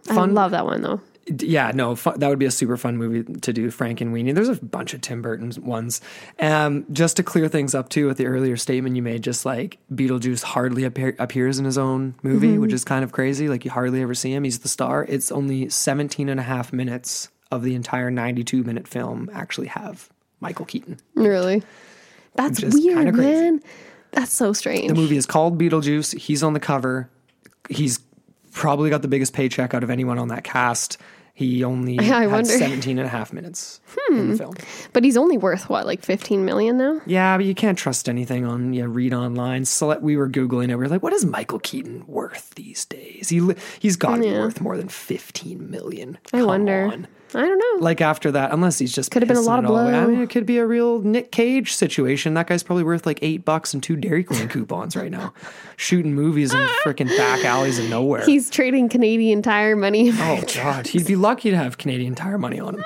I 0.10 0.16
Fun- 0.16 0.34
love 0.34 0.52
that 0.52 0.66
one 0.66 0.82
though. 0.82 1.02
yeah, 1.40 1.72
no, 1.76 1.96
fu- 1.96 2.18
that 2.18 2.28
would 2.30 2.40
be 2.40 2.46
a 2.46 2.52
super 2.52 2.78
fun 2.78 2.98
movie 2.98 3.24
to 3.42 3.54
do. 3.54 3.70
Frankenweenie. 3.70 4.34
There's 4.34 4.50
a 4.50 4.56
bunch 4.56 4.94
of 4.96 5.02
Tim 5.02 5.22
Burton 5.22 5.52
ones. 5.64 6.02
Um, 6.40 6.86
just 6.92 7.18
to 7.18 7.24
clear 7.24 7.48
things 7.48 7.76
up 7.76 7.90
too, 7.90 8.08
with 8.08 8.18
the 8.18 8.26
earlier 8.26 8.58
statement 8.58 8.96
you 8.96 9.02
made, 9.04 9.24
just 9.24 9.46
like 9.46 9.78
Beetlejuice 9.94 10.42
hardly 10.44 10.84
appear- 10.84 11.16
appears 11.20 11.60
in 11.60 11.66
his 11.66 11.78
own 11.78 12.16
movie, 12.24 12.50
Mm-hmm. 12.50 12.62
which 12.62 12.74
is 12.74 12.84
kind 12.84 13.04
of 13.04 13.12
crazy. 13.12 13.48
Like 13.48 13.66
you 13.66 13.72
hardly 13.72 14.02
ever 14.02 14.14
see 14.16 14.32
him. 14.34 14.44
He's 14.44 14.60
the 14.60 14.70
star. 14.70 15.06
It's 15.10 15.32
only 15.32 15.70
17 15.70 16.30
and 16.30 16.40
a 16.40 16.44
half 16.44 16.72
minutes 16.74 17.30
of 17.52 17.64
the 17.64 17.76
entire 17.76 18.12
92 18.12 18.64
minute 18.64 18.88
film 18.88 19.30
actually 19.34 19.68
have 19.68 20.10
Michael 20.40 20.66
Keaton. 20.66 20.98
Really, 21.16 21.64
that's 22.36 22.62
weird, 22.64 23.14
crazy. 23.14 23.30
man. 23.32 23.62
That's 24.12 24.34
so 24.34 24.54
strange. 24.54 24.88
The 24.88 24.96
movie 24.96 25.18
is 25.18 25.26
called 25.26 25.60
Beetlejuice. 25.60 26.18
He's 26.18 26.42
on 26.44 26.54
the 26.54 26.60
cover. 26.60 27.10
He's 27.70 28.00
probably 28.52 28.90
got 28.90 29.02
the 29.04 29.08
biggest 29.08 29.34
paycheck 29.34 29.74
out 29.74 29.84
of 29.84 29.90
anyone 29.92 30.18
on 30.18 30.30
that 30.30 30.44
cast. 30.44 30.98
He 31.36 31.64
only 31.64 31.98
I 32.00 32.04
had 32.04 32.32
wonder. 32.32 32.52
Hmm. 32.54 32.60
17 32.60 32.98
and 32.98 33.06
a 33.06 33.10
half 33.10 33.32
minutes 33.32 33.80
in 34.10 34.32
the 34.32 34.38
film. 34.38 34.56
but 34.94 35.04
he's 35.04 35.16
only 35.16 35.38
worth 35.38 35.70
what, 35.70 35.86
like 35.86 36.02
fifteen 36.04 36.44
million 36.44 36.78
now? 36.78 37.00
Yeah, 37.06 37.38
but 37.38 37.46
you 37.46 37.54
can't 37.56 37.78
trust 37.78 38.10
anything 38.10 38.46
on 38.46 38.74
yeah 38.74 38.86
read 38.88 39.14
online. 39.14 39.64
So 39.66 39.98
we 40.00 40.18
were 40.18 40.28
googling 40.30 40.66
it. 40.70 40.76
We 40.76 40.84
were 40.84 40.88
like, 40.90 41.04
what 41.04 41.14
is 41.14 41.24
Michael 41.26 41.60
Keaton 41.60 42.04
worth 42.08 42.50
these 42.56 42.84
days? 42.86 43.30
He 43.30 43.48
he's 43.80 43.96
got 43.96 44.16
to 44.16 44.22
be 44.22 44.28
Yeah. 44.30 44.40
worth 44.40 44.60
more 44.60 44.76
than 44.76 44.90
15 44.90 45.70
million. 45.70 46.18
I 46.34 46.44
wonder. 46.44 46.90
on. 46.92 47.08
I 47.36 47.42
don't 47.42 47.58
know. 47.60 47.84
Like 47.84 48.02
after 48.02 48.32
that, 48.32 48.52
unless 48.52 48.80
he's 48.80 48.94
just 48.94 49.12
Could 49.12 49.22
have 49.22 49.28
been 49.28 49.38
a 49.38 49.42
lot 49.42 49.64
of 49.64 49.70
away. 49.70 49.94
I 49.94 50.06
mean, 50.06 50.22
it 50.22 50.30
could 50.30 50.46
be 50.46 50.58
a 50.58 50.66
real 50.66 51.00
Nick 51.02 51.32
Cage 51.32 51.74
situation. 51.74 52.34
That 52.34 52.48
guy's 52.48 52.64
probably 52.64 52.84
worth 52.84 53.06
like 53.06 53.20
eight 53.22 53.46
bucks 53.46 53.74
and 53.74 53.84
two 53.84 53.96
Dairy 53.96 54.24
Queen 54.24 54.48
coupons 54.50 54.96
right 54.96 55.12
now, 55.12 55.34
shooting 55.78 56.14
movies 56.16 56.54
in 56.54 56.60
freaking 56.84 57.16
back 57.18 57.46
alleys 57.46 57.78
of 57.80 57.90
nowhere. 57.90 58.26
he's 58.26 58.50
trading 58.50 58.90
Canadian 58.90 59.42
Tire 59.42 59.76
money. 59.76 60.12
Oh 60.14 60.44
God, 60.56 60.88
he'd 60.88 61.06
be 61.06 61.16
lucky 61.16 61.50
to 61.52 61.58
have 61.58 61.78
Canadian 61.78 62.16
Tire 62.16 62.38
money 62.38 62.60
on 62.60 62.76
him. 62.76 62.84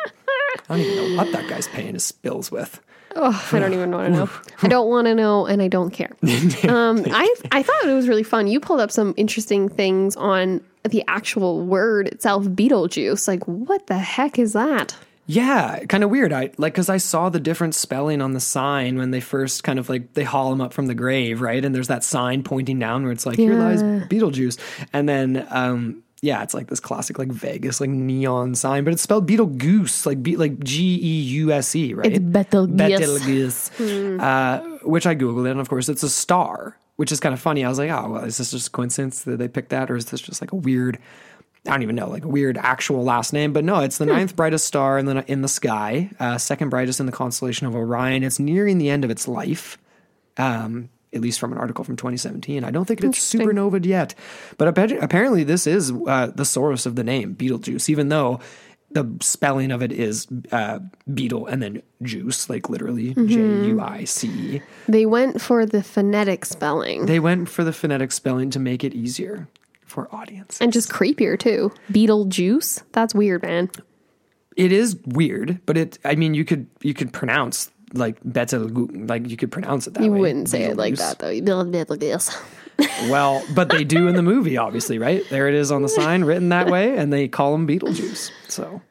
I 0.69 0.77
don't 0.77 0.79
even 0.79 1.15
know 1.15 1.23
what 1.23 1.31
that 1.33 1.49
guy's 1.49 1.67
paying 1.67 1.93
his 1.93 2.11
bills 2.11 2.51
with. 2.51 2.79
Oh, 3.15 3.49
I 3.51 3.59
don't 3.59 3.73
even 3.73 3.91
want 3.91 4.13
to 4.13 4.19
know. 4.19 4.29
I 4.61 4.67
don't 4.67 4.89
want 4.89 5.05
to 5.07 5.15
know, 5.15 5.45
and 5.45 5.61
I 5.61 5.67
don't 5.67 5.91
care. 5.91 6.11
Um, 6.67 7.03
I 7.11 7.33
I 7.51 7.61
thought 7.63 7.85
it 7.85 7.93
was 7.93 8.07
really 8.07 8.23
fun. 8.23 8.47
You 8.47 8.59
pulled 8.59 8.79
up 8.79 8.91
some 8.91 9.13
interesting 9.17 9.69
things 9.69 10.15
on 10.15 10.61
the 10.89 11.03
actual 11.07 11.61
word 11.65 12.07
itself, 12.07 12.45
Beetlejuice. 12.45 13.27
Like, 13.27 13.43
what 13.45 13.87
the 13.87 13.97
heck 13.97 14.39
is 14.39 14.53
that? 14.53 14.95
Yeah, 15.25 15.85
kind 15.85 16.03
of 16.03 16.09
weird. 16.09 16.33
I 16.33 16.51
like 16.57 16.73
because 16.73 16.89
I 16.89 16.97
saw 16.97 17.29
the 17.29 17.39
different 17.39 17.75
spelling 17.75 18.21
on 18.21 18.33
the 18.33 18.41
sign 18.41 18.97
when 18.97 19.11
they 19.11 19.21
first 19.21 19.63
kind 19.63 19.79
of 19.79 19.87
like 19.87 20.13
they 20.15 20.23
haul 20.23 20.51
him 20.51 20.59
up 20.59 20.73
from 20.73 20.87
the 20.87 20.95
grave, 20.95 21.39
right? 21.39 21.63
And 21.63 21.73
there's 21.73 21.87
that 21.87 22.03
sign 22.03 22.43
pointing 22.43 22.77
down 22.77 23.03
where 23.03 23.11
it's 23.11 23.25
like 23.25 23.37
here 23.37 23.53
lies 23.57 23.81
Beetlejuice, 23.83 24.57
and 24.91 25.07
then 25.07 25.47
um 25.49 26.02
yeah, 26.23 26.41
it's 26.41 26.53
like 26.53 26.67
this 26.67 26.79
classic 26.79 27.19
like 27.19 27.27
Vegas 27.27 27.81
like 27.81 27.89
neon 27.89 28.55
sign, 28.55 28.85
but 28.85 28.93
it's 28.93 29.01
spelled 29.01 29.27
Beetlegoose, 29.27 30.05
like 30.05 30.23
be 30.23 30.37
like 30.37 30.57
G 30.63 30.95
E 30.95 31.21
U 31.21 31.51
S 31.51 31.75
E, 31.75 31.93
right? 31.93 32.13
It's 32.13 32.19
Betelgeuse. 32.19 32.77
Betelgeuse, 32.77 33.71
uh, 34.21 34.61
which 34.83 35.05
I 35.05 35.15
googled 35.15 35.47
it, 35.47 35.51
and 35.51 35.59
of 35.59 35.67
course 35.67 35.89
it's 35.89 36.01
a 36.01 36.09
star, 36.09 36.77
which 36.95 37.11
is 37.11 37.19
kind 37.19 37.33
of 37.33 37.41
funny. 37.41 37.65
I 37.65 37.67
was 37.67 37.77
like, 37.77 37.91
oh 37.91 38.07
well, 38.09 38.23
is 38.23 38.37
this 38.37 38.51
just 38.51 38.69
a 38.69 38.71
coincidence 38.71 39.23
that 39.25 39.37
they 39.37 39.49
picked 39.49 39.71
that, 39.71 39.91
or 39.91 39.97
is 39.97 40.05
this 40.05 40.21
just 40.21 40.39
like 40.39 40.53
a 40.53 40.55
weird? 40.55 40.97
I 41.67 41.71
don't 41.71 41.83
even 41.83 41.95
know, 41.95 42.07
like 42.07 42.23
a 42.23 42.29
weird 42.29 42.57
actual 42.57 43.03
last 43.03 43.33
name, 43.33 43.51
but 43.51 43.65
no, 43.65 43.81
it's 43.81 43.97
the 43.97 44.05
ninth 44.05 44.33
brightest 44.37 44.65
star 44.65 44.97
in 44.97 45.05
the 45.05 45.29
in 45.29 45.41
the 45.41 45.49
sky, 45.49 46.09
uh, 46.21 46.37
second 46.37 46.69
brightest 46.69 47.01
in 47.01 47.05
the 47.05 47.11
constellation 47.11 47.67
of 47.67 47.75
Orion. 47.75 48.23
It's 48.23 48.39
nearing 48.39 48.77
the 48.77 48.89
end 48.89 49.03
of 49.03 49.11
its 49.11 49.27
life, 49.27 49.77
um, 50.37 50.87
at 51.13 51.21
least 51.21 51.39
from 51.39 51.51
an 51.51 51.57
article 51.57 51.83
from 51.83 51.95
2017. 51.95 52.63
I 52.63 52.71
don't 52.71 52.85
think 52.85 53.03
it's 53.03 53.19
supernovaed 53.33 53.85
yet, 53.85 54.15
but 54.57 54.67
apparently 54.67 55.43
this 55.43 55.67
is 55.67 55.91
uh, 56.07 56.31
the 56.35 56.45
source 56.45 56.85
of 56.85 56.95
the 56.95 57.03
name 57.03 57.35
Beetlejuice, 57.35 57.89
even 57.89 58.09
though 58.09 58.39
the 58.91 59.05
spelling 59.21 59.71
of 59.71 59.81
it 59.81 59.91
is 59.91 60.27
uh, 60.51 60.79
beetle 61.13 61.47
and 61.47 61.63
then 61.63 61.81
juice, 62.03 62.47
like 62.49 62.69
literally 62.69 63.13
J 63.15 63.33
U 63.67 63.81
I 63.81 64.03
C 64.03 64.27
E. 64.27 64.61
They 64.87 65.05
went 65.07 65.41
for 65.41 65.65
the 65.65 65.81
phonetic 65.81 66.45
spelling 66.45 67.07
They 67.07 67.19
went 67.19 67.49
for 67.49 67.63
the 67.63 67.73
phonetic 67.73 68.11
spelling 68.11 68.49
to 68.51 68.59
make 68.59 68.83
it 68.83 68.93
easier 68.93 69.47
for 69.85 70.13
audience. 70.13 70.59
and 70.61 70.71
just 70.71 70.91
creepier 70.91 71.37
too. 71.39 71.71
Beetlejuice. 71.91 72.83
That's 72.91 73.15
weird, 73.15 73.41
man. 73.43 73.69
it 74.55 74.71
is 74.71 74.95
weird, 75.07 75.59
but 75.65 75.75
it. 75.77 75.97
I 76.05 76.13
mean, 76.15 76.33
you 76.35 76.45
could 76.45 76.67
you 76.81 76.93
could 76.93 77.11
pronounce 77.13 77.71
like 77.93 78.17
Betel, 78.23 78.67
like 78.67 79.29
you 79.29 79.37
could 79.37 79.51
pronounce 79.51 79.87
it 79.87 79.93
that 79.93 80.03
You 80.03 80.11
way. 80.11 80.17
You 80.17 80.21
wouldn't 80.21 80.49
say 80.49 80.63
it 80.63 80.77
like 80.77 80.95
that 80.95 81.19
though. 81.19 81.29
Beetlejuice. 81.29 82.35
Well, 83.07 83.45
but 83.53 83.69
they 83.69 83.83
do 83.83 84.07
in 84.07 84.15
the 84.15 84.23
movie, 84.23 84.57
obviously, 84.57 84.97
right? 84.97 85.23
There 85.29 85.47
it 85.47 85.53
is 85.53 85.71
on 85.71 85.83
the 85.83 85.89
sign, 85.89 86.23
written 86.23 86.49
that 86.49 86.67
way, 86.71 86.97
and 86.97 87.13
they 87.13 87.27
call 87.27 87.51
them 87.51 87.67
Beetlejuice. 87.67 88.31
So 88.47 88.81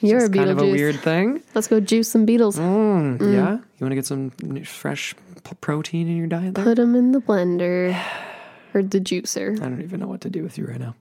You're 0.00 0.20
a 0.20 0.24
it's 0.26 0.34
kind 0.34 0.50
of 0.50 0.58
a 0.58 0.66
weird 0.66 0.96
thing. 1.00 1.42
Let's 1.54 1.66
go 1.66 1.80
juice 1.80 2.10
some 2.10 2.26
beetles. 2.26 2.58
Mm, 2.58 3.16
mm. 3.18 3.32
Yeah, 3.34 3.52
you 3.54 3.60
want 3.80 3.92
to 3.92 3.94
get 3.94 4.04
some 4.04 4.32
fresh 4.64 5.14
p- 5.44 5.56
protein 5.62 6.08
in 6.08 6.16
your 6.18 6.26
diet 6.26 6.54
there? 6.54 6.64
Put 6.64 6.76
them 6.76 6.94
in 6.94 7.12
the 7.12 7.20
blender 7.20 7.98
or 8.74 8.82
the 8.82 9.00
juicer. 9.00 9.58
I 9.58 9.64
don't 9.64 9.80
even 9.82 10.00
know 10.00 10.08
what 10.08 10.20
to 10.22 10.30
do 10.30 10.42
with 10.42 10.58
you 10.58 10.66
right 10.66 10.78
now. 10.80 10.94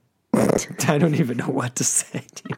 I 0.88 0.97
don't 0.97 1.15
even 1.15 1.38
know 1.38 1.47
what 1.49 1.75
to 1.77 1.84
say. 1.84 2.23
to 2.36 2.43
you 2.49 2.56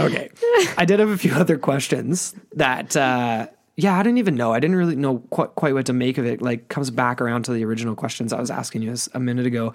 okay. 0.00 0.30
I 0.76 0.84
did 0.84 1.00
have 1.00 1.08
a 1.08 1.18
few 1.18 1.32
other 1.34 1.58
questions 1.58 2.34
that, 2.54 2.96
uh, 2.96 3.46
yeah, 3.76 3.98
I 3.98 4.02
didn't 4.02 4.18
even 4.18 4.34
know. 4.36 4.52
I 4.52 4.60
didn't 4.60 4.76
really 4.76 4.96
know 4.96 5.18
quite, 5.30 5.54
quite 5.54 5.74
what 5.74 5.86
to 5.86 5.92
make 5.92 6.18
of 6.18 6.26
it. 6.26 6.40
Like, 6.40 6.68
comes 6.68 6.90
back 6.90 7.20
around 7.20 7.44
to 7.46 7.52
the 7.52 7.64
original 7.64 7.94
questions 7.94 8.32
I 8.32 8.40
was 8.40 8.50
asking 8.50 8.82
you 8.82 8.94
a 9.12 9.20
minute 9.20 9.46
ago. 9.46 9.74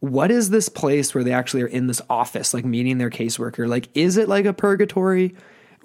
What 0.00 0.30
is 0.30 0.50
this 0.50 0.68
place 0.68 1.14
where 1.14 1.22
they 1.24 1.32
actually 1.32 1.62
are 1.62 1.68
in 1.68 1.86
this 1.86 2.00
office, 2.10 2.52
like 2.54 2.64
meeting 2.64 2.98
their 2.98 3.10
caseworker? 3.10 3.68
Like, 3.68 3.88
is 3.94 4.16
it 4.16 4.28
like 4.28 4.44
a 4.46 4.52
purgatory? 4.52 5.34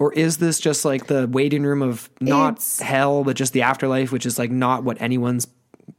Or 0.00 0.12
is 0.12 0.38
this 0.38 0.60
just 0.60 0.84
like 0.84 1.06
the 1.08 1.26
waiting 1.26 1.64
room 1.64 1.82
of 1.82 2.08
not 2.20 2.54
It's- 2.54 2.80
hell, 2.80 3.24
but 3.24 3.34
just 3.36 3.52
the 3.52 3.62
afterlife, 3.62 4.12
which 4.12 4.26
is 4.26 4.38
like 4.38 4.50
not 4.50 4.84
what 4.84 5.00
anyone's 5.00 5.46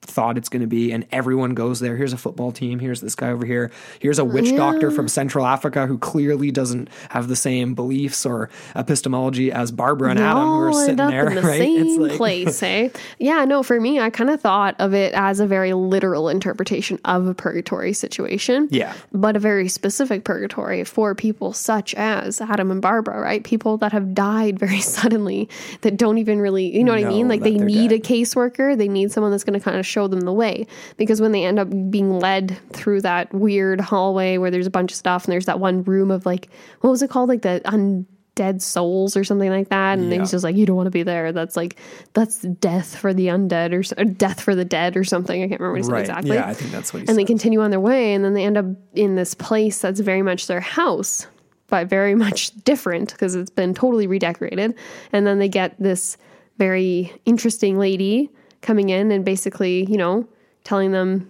thought 0.10 0.38
it's 0.38 0.50
going 0.50 0.62
to 0.62 0.68
be 0.68 0.92
and 0.92 1.06
everyone 1.12 1.54
goes 1.54 1.80
there 1.80 1.96
here's 1.96 2.14
a 2.14 2.18
football 2.18 2.52
team 2.52 2.80
here's 2.80 3.02
this 3.02 3.16
guy 3.16 3.30
over 3.30 3.46
here 3.46 3.72
here's 4.00 4.20
a 4.20 4.26
witch 4.26 4.56
doctor 4.56 4.92
from 4.92 5.08
central 5.08 5.46
africa 5.46 5.88
who 5.88 5.98
clearly 5.98 6.52
doesn't 6.52 6.90
have 7.10 7.28
the 7.28 7.36
same 7.36 7.74
beliefs 7.74 8.26
or 8.26 8.50
epistemology 8.76 9.52
as 9.52 9.72
barbara 9.72 10.12
and 10.12 10.20
adam 10.20 10.48
who 10.48 10.60
are 10.60 10.74
sitting 10.74 10.98
there 10.98 11.30
the 11.30 11.42
right 11.42 11.60
same 11.60 12.10
place, 12.18 12.64
eh? 12.64 12.90
Yeah, 13.20 13.46
no, 13.46 13.64
for 13.64 13.80
me, 13.80 14.00
I 14.00 14.10
kind 14.10 14.30
of 14.30 14.40
thought 14.42 14.76
of 14.80 14.94
it 14.94 15.14
as 15.14 15.40
a 15.40 15.48
very 15.48 15.74
literal 15.74 16.30
interpretation 16.30 17.00
of 17.06 17.28
a 17.28 17.34
purgatory 17.34 17.94
situation. 17.94 18.68
Yeah. 18.72 18.94
But 19.12 19.36
a 19.36 19.40
very 19.40 19.68
specific 19.68 20.24
purgatory 20.24 20.84
for 20.84 21.16
people 21.16 21.54
such 21.54 21.94
as 21.96 22.40
Adam 22.42 22.72
and 22.72 22.82
Barbara, 22.82 23.20
right? 23.20 23.44
People 23.44 23.78
that 23.78 23.92
have 23.92 24.14
died 24.14 24.60
very 24.60 24.82
suddenly 24.82 25.50
that 25.82 25.98
don't 25.98 26.18
even 26.18 26.40
really, 26.40 26.76
you 26.76 26.84
know 26.84 26.94
what 26.94 27.04
I 27.04 27.10
mean? 27.10 27.28
Like 27.28 27.42
they 27.42 27.58
need 27.58 27.90
dead. 27.90 28.00
a 28.00 28.02
caseworker. 28.02 28.78
They 28.78 28.88
need 28.88 29.12
someone 29.12 29.32
that's 29.32 29.44
going 29.44 29.60
to 29.60 29.64
kind 29.64 29.78
of 29.78 29.86
show 29.86 29.99
them 30.08 30.22
the 30.22 30.34
way. 30.34 30.66
Because 30.98 31.20
when 31.22 31.32
they 31.32 31.44
end 31.46 31.60
up 31.60 31.70
being 31.90 32.20
led 32.20 32.58
through 32.74 33.02
that 33.02 33.34
weird 33.34 33.82
hallway 33.82 34.38
where 34.38 34.52
there's 34.52 34.68
a 34.68 34.72
bunch 34.72 34.92
of 34.92 34.98
stuff 34.98 35.26
and 35.26 35.32
there's 35.32 35.46
that 35.46 35.60
one 35.60 35.84
room 35.84 36.12
of 36.12 36.26
like, 36.26 36.50
what 36.82 36.90
was 36.90 37.02
it 37.02 37.10
called? 37.10 37.30
Like 37.30 37.42
the 37.42 37.62
undead 37.66 38.62
souls 38.62 39.18
or 39.18 39.24
something 39.24 39.50
like 39.50 39.70
that. 39.70 40.00
And 40.00 40.12
Yeah. 40.12 40.20
he's 40.20 40.32
just 40.32 40.44
like, 40.44 40.56
you 40.56 40.66
don't 40.66 40.76
want 40.78 40.88
to 40.88 40.92
be 40.92 41.04
there. 41.04 41.32
That's 41.32 41.56
like, 41.58 41.78
that's 42.14 42.42
death 42.42 42.96
for 42.96 43.14
the 43.14 43.28
undead 43.28 43.74
or, 43.74 44.02
or 44.02 44.06
death 44.06 44.40
for 44.42 44.56
the 44.56 44.66
dead 44.66 44.96
or 44.96 45.04
something. 45.04 45.44
I 45.44 45.48
can't 45.48 45.60
remember 45.60 45.74
what 45.74 45.78
he 45.80 45.84
said 45.84 45.92
right 45.94 46.00
exactly 46.02 46.36
yeah 46.36 46.48
i 46.48 46.54
think 46.54 46.72
that's 46.72 46.94
what 46.94 47.02
he 47.04 47.08
and 47.10 47.18
they 47.18 47.26
continue 47.26 47.60
on 47.62 47.70
their 47.72 47.80
way 47.80 48.14
and 48.14 48.24
then 48.24 48.34
they 48.34 48.46
end 48.46 48.58
up 48.58 48.66
in 48.94 49.16
this 49.16 49.34
place 49.34 49.82
that's 49.82 50.00
very 50.00 50.22
much 50.22 50.48
their 50.48 50.62
house 50.62 51.28
but 51.68 51.88
very 51.88 52.16
much 52.16 52.52
different 52.64 53.12
because 53.12 53.36
it's 53.36 53.50
been 53.52 53.74
totally 53.74 54.08
redecorated 54.08 54.74
and 55.12 55.28
then 55.28 55.38
they 55.40 55.50
get 55.50 55.76
this 55.80 56.18
very 56.58 57.12
interesting 57.26 57.78
lady 57.78 58.30
coming 58.62 58.90
in 58.90 59.12
and 59.12 59.24
basically 59.26 59.86
you 59.90 59.98
know 59.98 60.28
telling 60.64 60.92
them 60.92 61.30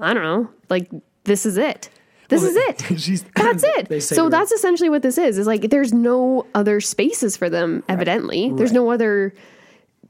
i 0.00 0.12
don't 0.12 0.22
know 0.22 0.48
like 0.68 0.90
this 1.24 1.46
is 1.46 1.56
it 1.56 1.90
this 2.28 2.42
is 2.42 2.56
it 2.56 2.78
that's 3.34 3.64
it. 3.76 4.02
So 4.02 4.24
her- 4.24 4.30
that's 4.30 4.52
essentially 4.52 4.88
what 4.88 5.02
this 5.02 5.18
is. 5.18 5.38
Is 5.38 5.46
like 5.46 5.70
there's 5.70 5.92
no 5.92 6.46
other 6.54 6.80
spaces 6.80 7.36
for 7.36 7.50
them. 7.50 7.84
Evidently, 7.88 8.50
there's 8.54 8.72
no 8.72 8.90
other. 8.90 9.34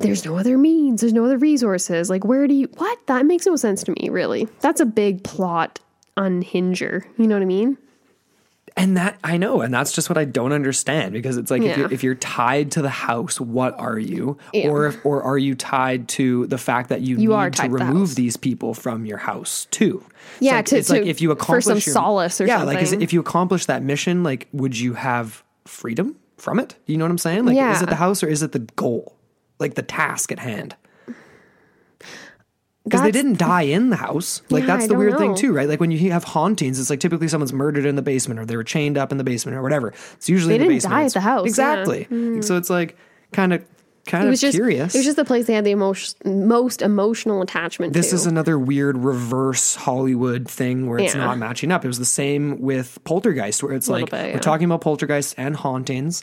There's 0.01 0.25
no 0.25 0.37
other 0.37 0.59
means. 0.59 1.01
There's 1.01 1.12
no 1.12 1.25
other 1.25 1.38
resources. 1.38 2.11
Like 2.11 2.25
where 2.25 2.47
do 2.47 2.55
you? 2.55 2.68
What? 2.77 3.07
That 3.07 3.27
makes 3.27 3.47
no 3.47 3.57
sense 3.57 3.83
to 3.85 3.94
me. 4.01 4.09
Really, 4.11 4.49
that's 4.61 4.81
a 4.81 4.87
big 4.87 5.25
plot 5.25 5.81
unhinger. 6.16 7.07
You 7.16 7.27
know 7.27 7.35
what 7.37 7.42
I 7.42 7.47
mean? 7.47 7.79
And 8.76 8.96
that 8.96 9.16
i 9.22 9.37
know 9.37 9.60
and 9.60 9.72
that's 9.72 9.92
just 9.92 10.08
what 10.10 10.18
i 10.18 10.24
don't 10.24 10.52
understand 10.52 11.12
because 11.12 11.37
it's 11.37 11.50
like 11.50 11.62
if, 11.62 11.76
you're, 11.76 11.92
if 11.92 12.02
you're 12.02 12.14
tied 12.16 12.72
to 12.72 12.82
the 12.82 12.88
house 12.90 13.40
what 13.40 13.78
are 13.78 13.98
you? 13.98 14.37
Yeah. 14.52 14.68
or 14.68 14.87
if, 14.87 15.04
or 15.06 15.22
are 15.22 15.38
you 15.38 15.54
tied 15.54 16.08
to 16.08 16.46
the 16.48 16.58
fact 16.58 16.88
that 16.88 17.00
you, 17.00 17.16
You 17.16 17.28
need 17.30 17.52
to 17.52 17.58
tied 17.58 17.70
to 17.70 17.76
the 17.78 17.84
remove 17.84 18.14
these 18.16 18.37
people 18.37 18.74
from 18.74 19.06
your 19.06 19.18
house 19.18 19.66
too. 19.70 20.04
It's 20.06 20.40
Yeah, 20.40 20.56
like, 20.56 20.66
to- 20.66 20.76
it's 20.78 20.90
like 20.90 21.02
if 21.02 21.20
you 21.20 21.28
for 21.28 21.32
accomplish 21.34 21.64
some 21.66 21.74
your- 21.74 21.80
solace 21.94 22.40
or 22.40 22.46
yeah 22.46 22.62
like 22.64 22.82
is 22.82 22.92
it- 22.92 23.02
if 23.02 23.12
you 23.12 23.20
accomplish 23.20 23.66
that 23.66 23.82
mission 23.82 24.22
like 24.24 24.48
would 24.52 24.76
you 24.78 24.94
have 24.94 25.44
freedom 25.66 26.16
from 26.37 26.58
it? 26.58 26.74
You 26.87 26.96
know 26.96 27.04
what 27.04 27.10
i'm 27.12 27.18
saying? 27.18 27.46
Like 27.46 27.56
is 27.56 27.82
it 27.82 27.88
the 27.88 27.94
house 27.96 28.22
or 28.22 28.28
is 28.28 28.42
it 28.42 28.52
the 28.52 28.58
goal? 28.60 29.16
Like 29.60 29.74
the 29.74 29.82
task 29.82 30.32
at 30.32 30.40
hand 30.40 30.74
because 32.85 33.01
they 33.03 33.11
didn't 33.11 33.38
die 33.38 33.62
in 33.62 33.90
the 33.90 33.97
house. 33.97 34.42
Like 34.51 34.62
Yeah, 34.62 34.77
that's 34.77 34.88
the 34.88 34.94
weird 34.94 35.18
thing 35.18 35.35
too, 35.35 35.53
right? 35.53 35.68
Like 35.68 35.81
when 35.81 35.90
you 35.90 36.12
have 36.12 36.25
hauntings, 36.25 36.79
it's 36.79 36.90
like 36.90 37.01
typically 37.01 37.29
someone's 37.29 37.53
murdered 37.53 37.87
in 37.87 37.97
the 37.97 38.03
basement 38.03 38.38
or 38.40 38.44
they 38.47 38.57
were 38.57 38.64
chained 38.64 38.99
up 38.99 39.11
in 39.12 39.18
the 39.18 39.25
basement 39.25 39.57
or 39.57 39.62
whatever. 39.62 39.92
It's 40.14 40.29
usually 40.29 40.51
They 40.59 40.64
in 40.64 40.68
the 40.68 40.75
didn't 40.75 40.77
basement. 40.77 40.92
die 41.01 41.05
at 41.07 41.12
the 41.14 41.20
house, 41.20 41.44
yeah. 41.44 41.49
Exactly. 41.49 42.05
Mm. 42.11 42.44
So 42.44 42.57
it's 42.57 42.70
like 42.70 42.97
kind 43.33 43.53
of 43.53 43.64
kind 44.07 44.25
It 44.25 44.27
of 44.27 44.31
was 44.33 44.40
just 44.42 44.55
curious. 44.55 44.94
It 44.94 44.99
was 44.99 45.07
just 45.07 45.16
the 45.16 45.25
place 45.25 45.47
they 45.47 45.55
had 45.55 45.64
the 45.64 45.70
emotion, 45.70 46.18
most 46.47 46.83
emotional 46.83 47.40
attachment 47.40 47.94
this 47.94 48.11
to. 48.11 48.16
is 48.16 48.27
another 48.27 48.59
weird 48.59 48.99
reverse 48.99 49.75
Hollywood 49.77 50.47
thing 50.47 50.87
where 50.87 50.99
it's 50.99 51.14
Yeah. 51.14 51.25
not 51.25 51.38
matching 51.38 51.73
up. 51.73 51.87
It 51.87 51.88
was 51.88 51.99
the 51.99 52.05
same 52.05 52.61
with 52.61 52.99
Poltergeist, 53.05 53.62
where 53.62 53.73
it's 53.73 53.88
like 53.88 54.11
bit, 54.11 54.35
we're 54.35 54.40
talking 54.40 54.66
about 54.66 54.83
Poltergeist 54.83 55.35
and 55.38 55.57
hauntings. 55.57 56.23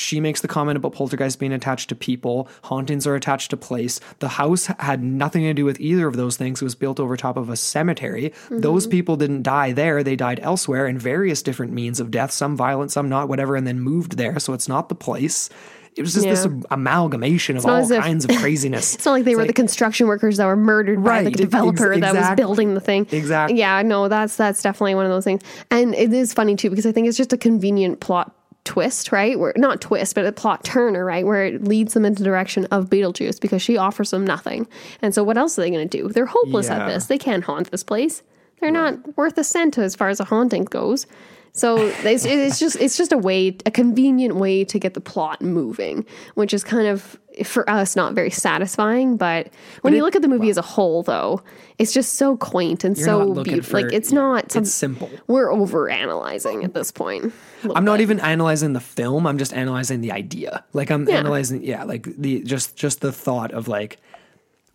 She 0.00 0.18
makes 0.18 0.40
the 0.40 0.48
comment 0.48 0.76
about 0.78 0.94
Poltergeist 0.94 1.38
being 1.38 1.52
attached 1.52 1.90
to 1.90 1.94
people, 1.94 2.48
hauntings 2.64 3.06
are 3.06 3.14
attached 3.14 3.50
to 3.50 3.56
place. 3.56 4.00
The 4.20 4.28
house 4.28 4.66
had 4.78 5.02
nothing 5.02 5.42
to 5.42 5.52
do 5.52 5.66
with 5.66 5.78
either 5.78 6.06
of 6.08 6.16
those 6.16 6.38
things. 6.38 6.62
It 6.62 6.64
was 6.64 6.74
built 6.74 6.98
over 6.98 7.16
top 7.18 7.36
of 7.36 7.50
a 7.50 7.56
cemetery. 7.56 8.30
Mm-hmm. 8.30 8.60
Those 8.60 8.86
people 8.86 9.16
didn't 9.16 9.42
die 9.42 9.72
there, 9.72 10.02
they 10.02 10.16
died 10.16 10.40
elsewhere 10.42 10.86
in 10.86 10.98
various 10.98 11.42
different 11.42 11.72
means 11.72 12.00
of 12.00 12.10
death, 12.10 12.30
some 12.32 12.56
violent, 12.56 12.90
some 12.90 13.10
not, 13.10 13.28
whatever, 13.28 13.56
and 13.56 13.66
then 13.66 13.78
moved 13.80 14.16
there. 14.16 14.38
So 14.38 14.54
it's 14.54 14.68
not 14.68 14.88
the 14.88 14.94
place. 14.94 15.50
It 15.96 16.02
was 16.02 16.14
just 16.14 16.24
this 16.24 16.46
amalgamation 16.70 17.56
of 17.56 17.66
all 17.66 17.92
if- 17.92 18.00
kinds 18.02 18.24
of 18.24 18.34
craziness. 18.38 18.94
It's 19.00 19.04
not 19.04 19.12
like 19.12 19.24
they 19.24 19.36
were 19.36 19.44
the 19.44 19.52
construction 19.52 20.06
workers 20.06 20.38
that 20.38 20.46
were 20.46 20.56
murdered 20.56 21.02
by 21.04 21.24
the 21.24 21.24
Right, 21.24 21.26
ex- 21.26 21.36
developer 21.40 21.98
that 21.98 22.14
was 22.14 22.36
building 22.36 22.74
the 22.74 22.80
thing. 22.80 23.06
Exactly. 23.10 23.58
Yeah, 23.58 23.82
no, 23.82 24.08
that's 24.08 24.36
that's 24.36 24.62
definitely 24.62 24.94
one 24.94 25.04
of 25.04 25.10
those 25.10 25.24
things. 25.24 25.42
And 25.70 25.94
it 25.94 26.12
is 26.12 26.32
funny 26.32 26.56
too 26.56 26.70
because 26.70 26.86
I 26.86 26.92
think 26.92 27.08
it's 27.08 27.18
just 27.18 27.32
a 27.32 27.36
convenient 27.36 28.00
plot 28.00 28.34
twist, 28.70 29.10
right? 29.10 29.36
Where 29.38 29.52
not 29.56 29.80
twist, 29.80 30.14
but 30.14 30.24
a 30.24 30.30
plot 30.32 30.62
turner, 30.64 31.04
right? 31.04 31.26
Where 31.26 31.44
it 31.44 31.64
leads 31.64 31.92
them 31.94 32.04
into 32.04 32.20
the 32.22 32.24
direction 32.24 32.66
of 32.66 32.88
Beetlejuice 32.88 33.40
because 33.40 33.60
she 33.60 33.76
offers 33.76 34.12
them 34.12 34.24
nothing. 34.24 34.68
And 35.02 35.12
so 35.12 35.24
what 35.24 35.36
else 35.36 35.58
are 35.58 35.62
they 35.62 35.70
going 35.70 35.88
to 35.88 35.98
do? 35.98 36.08
They're 36.08 36.26
hopeless 36.26 36.68
Yeah. 36.68 36.78
at 36.78 36.88
this. 36.88 37.06
They 37.06 37.18
can't 37.18 37.42
haunt 37.44 37.70
this 37.72 37.82
place. 37.82 38.22
They're 38.60 38.70
not 38.70 39.16
worth 39.16 39.36
a 39.38 39.42
cent 39.44 39.76
as 39.78 39.96
far 39.96 40.08
as 40.08 40.20
a 40.20 40.24
haunting 40.24 40.64
goes. 40.66 41.06
So 41.52 41.78
it's, 41.78 42.24
it's 42.24 42.58
just 42.58 42.76
it's 42.76 42.96
just 42.96 43.12
a 43.12 43.18
way, 43.18 43.56
a 43.66 43.70
convenient 43.70 44.36
way 44.36 44.64
to 44.64 44.78
get 44.78 44.94
the 44.94 45.00
plot 45.00 45.42
moving, 45.42 46.06
which 46.34 46.54
is 46.54 46.62
kind 46.62 46.86
of 46.86 47.18
for 47.44 47.68
us 47.68 47.96
not 47.96 48.14
very 48.14 48.30
satisfying. 48.30 49.16
But 49.16 49.52
when 49.82 49.92
you 49.94 50.00
it- 50.00 50.02
look 50.02 50.16
at 50.16 50.22
the 50.22 50.28
movie 50.28 50.48
as 50.50 50.56
a 50.56 50.62
whole, 50.62 51.02
though, 51.02 51.42
it's 51.78 51.92
just 51.92 52.14
so 52.14 52.36
quaint 52.36 52.84
and 52.84 52.96
so 52.96 53.42
beautiful. 53.42 53.80
Like 53.80 53.92
it's 53.92 54.12
yeah, 54.12 54.18
not. 54.18 54.52
Some, 54.52 54.62
it's 54.62 54.72
simple. 54.72 55.10
We're 55.26 55.50
over 55.50 55.88
analyzing 55.88 56.62
at 56.64 56.74
this 56.74 56.92
point. 56.92 57.32
I'm 57.74 57.84
not 57.84 58.00
even 58.00 58.20
analyzing 58.20 58.72
the 58.72 58.80
film. 58.80 59.26
I'm 59.26 59.38
just 59.38 59.52
analyzing 59.52 60.00
the 60.00 60.12
idea. 60.12 60.64
Like 60.72 60.90
I'm 60.90 61.08
analyzing, 61.08 61.62
yeah, 61.62 61.84
like 61.84 62.04
the 62.16 62.42
just 62.42 62.76
just 62.76 63.00
the 63.00 63.12
thought 63.12 63.50
of 63.52 63.66
like 63.66 63.98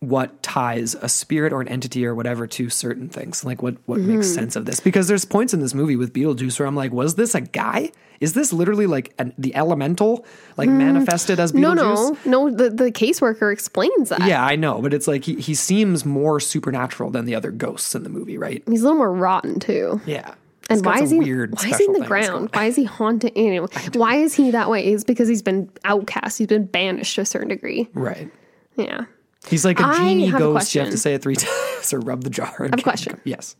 what 0.09 0.41
ties 0.43 0.95
a 0.95 1.09
spirit 1.09 1.51
or 1.53 1.61
an 1.61 1.67
entity 1.67 2.05
or 2.05 2.13
whatever 2.15 2.47
to 2.47 2.69
certain 2.69 3.09
things. 3.09 3.43
Like 3.43 3.61
what 3.61 3.75
what 3.85 3.99
makes 3.99 4.27
Mm-hmm. 4.27 4.35
sense 4.35 4.55
of 4.55 4.65
this? 4.65 4.79
Because 4.79 5.07
there's 5.07 5.25
points 5.25 5.53
in 5.53 5.59
this 5.59 5.73
movie 5.73 5.95
with 5.95 6.13
Beetlejuice 6.13 6.59
where 6.59 6.67
I'm 6.67 6.75
like, 6.75 6.91
was 6.91 7.15
this 7.15 7.35
a 7.35 7.41
guy? 7.41 7.91
Is 8.21 8.31
this 8.33 8.53
literally 8.53 8.87
like 8.87 9.13
an, 9.19 9.33
the 9.37 9.53
elemental, 9.55 10.25
like 10.55 10.69
manifested 10.69 11.37
as 11.39 11.51
Mm. 11.51 11.59
No, 11.59 11.73
no, 11.73 12.17
no. 12.25 12.49
The 12.49 12.69
the 12.69 12.91
caseworker 12.91 13.51
explains 13.51 14.09
that. 14.09 14.21
Yeah, 14.25 14.43
I 14.45 14.55
know, 14.55 14.81
but 14.81 14.93
it's 14.93 15.07
like 15.07 15.25
he, 15.25 15.35
he 15.35 15.53
seems 15.53 16.05
more 16.05 16.39
supernatural 16.39 17.09
than 17.11 17.25
the 17.25 17.35
other 17.35 17.51
ghosts 17.51 17.93
in 17.93 18.03
the 18.03 18.09
movie, 18.09 18.37
right? 18.37 18.63
He's 18.67 18.81
a 18.81 18.85
little 18.85 18.97
more 18.97 19.11
rotten 19.13 19.59
too. 19.59 19.99
Yeah. 20.05 20.33
And 20.69 20.83
why 20.83 21.01
is 21.01 21.11
he 21.11 21.19
weird 21.19 21.53
why 21.55 21.69
is 21.69 21.77
he 21.77 21.85
in 21.85 21.93
the 21.93 22.07
ground? 22.07 22.49
Why 22.53 22.65
is 22.65 22.75
he 22.75 22.85
haunted? 22.85 23.33
Anyway, 23.35 23.67
why 23.93 24.15
is 24.15 24.33
he 24.33 24.49
that 24.51 24.67
way? 24.69 24.85
It's 24.85 25.03
because 25.03 25.27
he's 25.27 25.43
been 25.43 25.69
outcast. 25.83 26.37
He's 26.39 26.47
been 26.47 26.65
banished 26.65 27.15
to 27.15 27.21
a 27.21 27.25
certain 27.25 27.49
degree. 27.49 27.87
Right. 27.93 28.31
Yeah. 28.77 29.05
He's 29.49 29.65
like 29.65 29.79
a 29.79 29.85
I 29.85 29.97
genie 29.97 30.25
have 30.27 30.35
a 30.35 30.39
ghost. 30.39 30.73
You 30.75 30.81
have 30.81 30.91
to 30.91 30.97
say 30.97 31.13
it 31.13 31.21
three 31.21 31.35
times 31.37 31.93
or 31.93 31.99
rub 31.99 32.23
the 32.23 32.29
jar. 32.29 32.53
I 32.61 32.65
a 32.65 32.81
question. 32.81 33.19
Yes. 33.23 33.55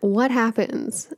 What 0.00 0.30
happens 0.30 1.12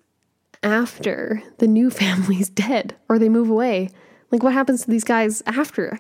after 0.62 1.43
the 1.59 1.66
new 1.66 1.91
family's 2.03 2.49
dead 2.49 2.95
or 3.09 3.18
they 3.18 3.29
move 3.29 3.49
away? 3.49 3.91
Like 4.31 4.43
what 4.43 4.53
happens 4.53 4.83
to 4.85 4.91
these 4.91 5.05
guys 5.05 5.43
after? 5.47 5.99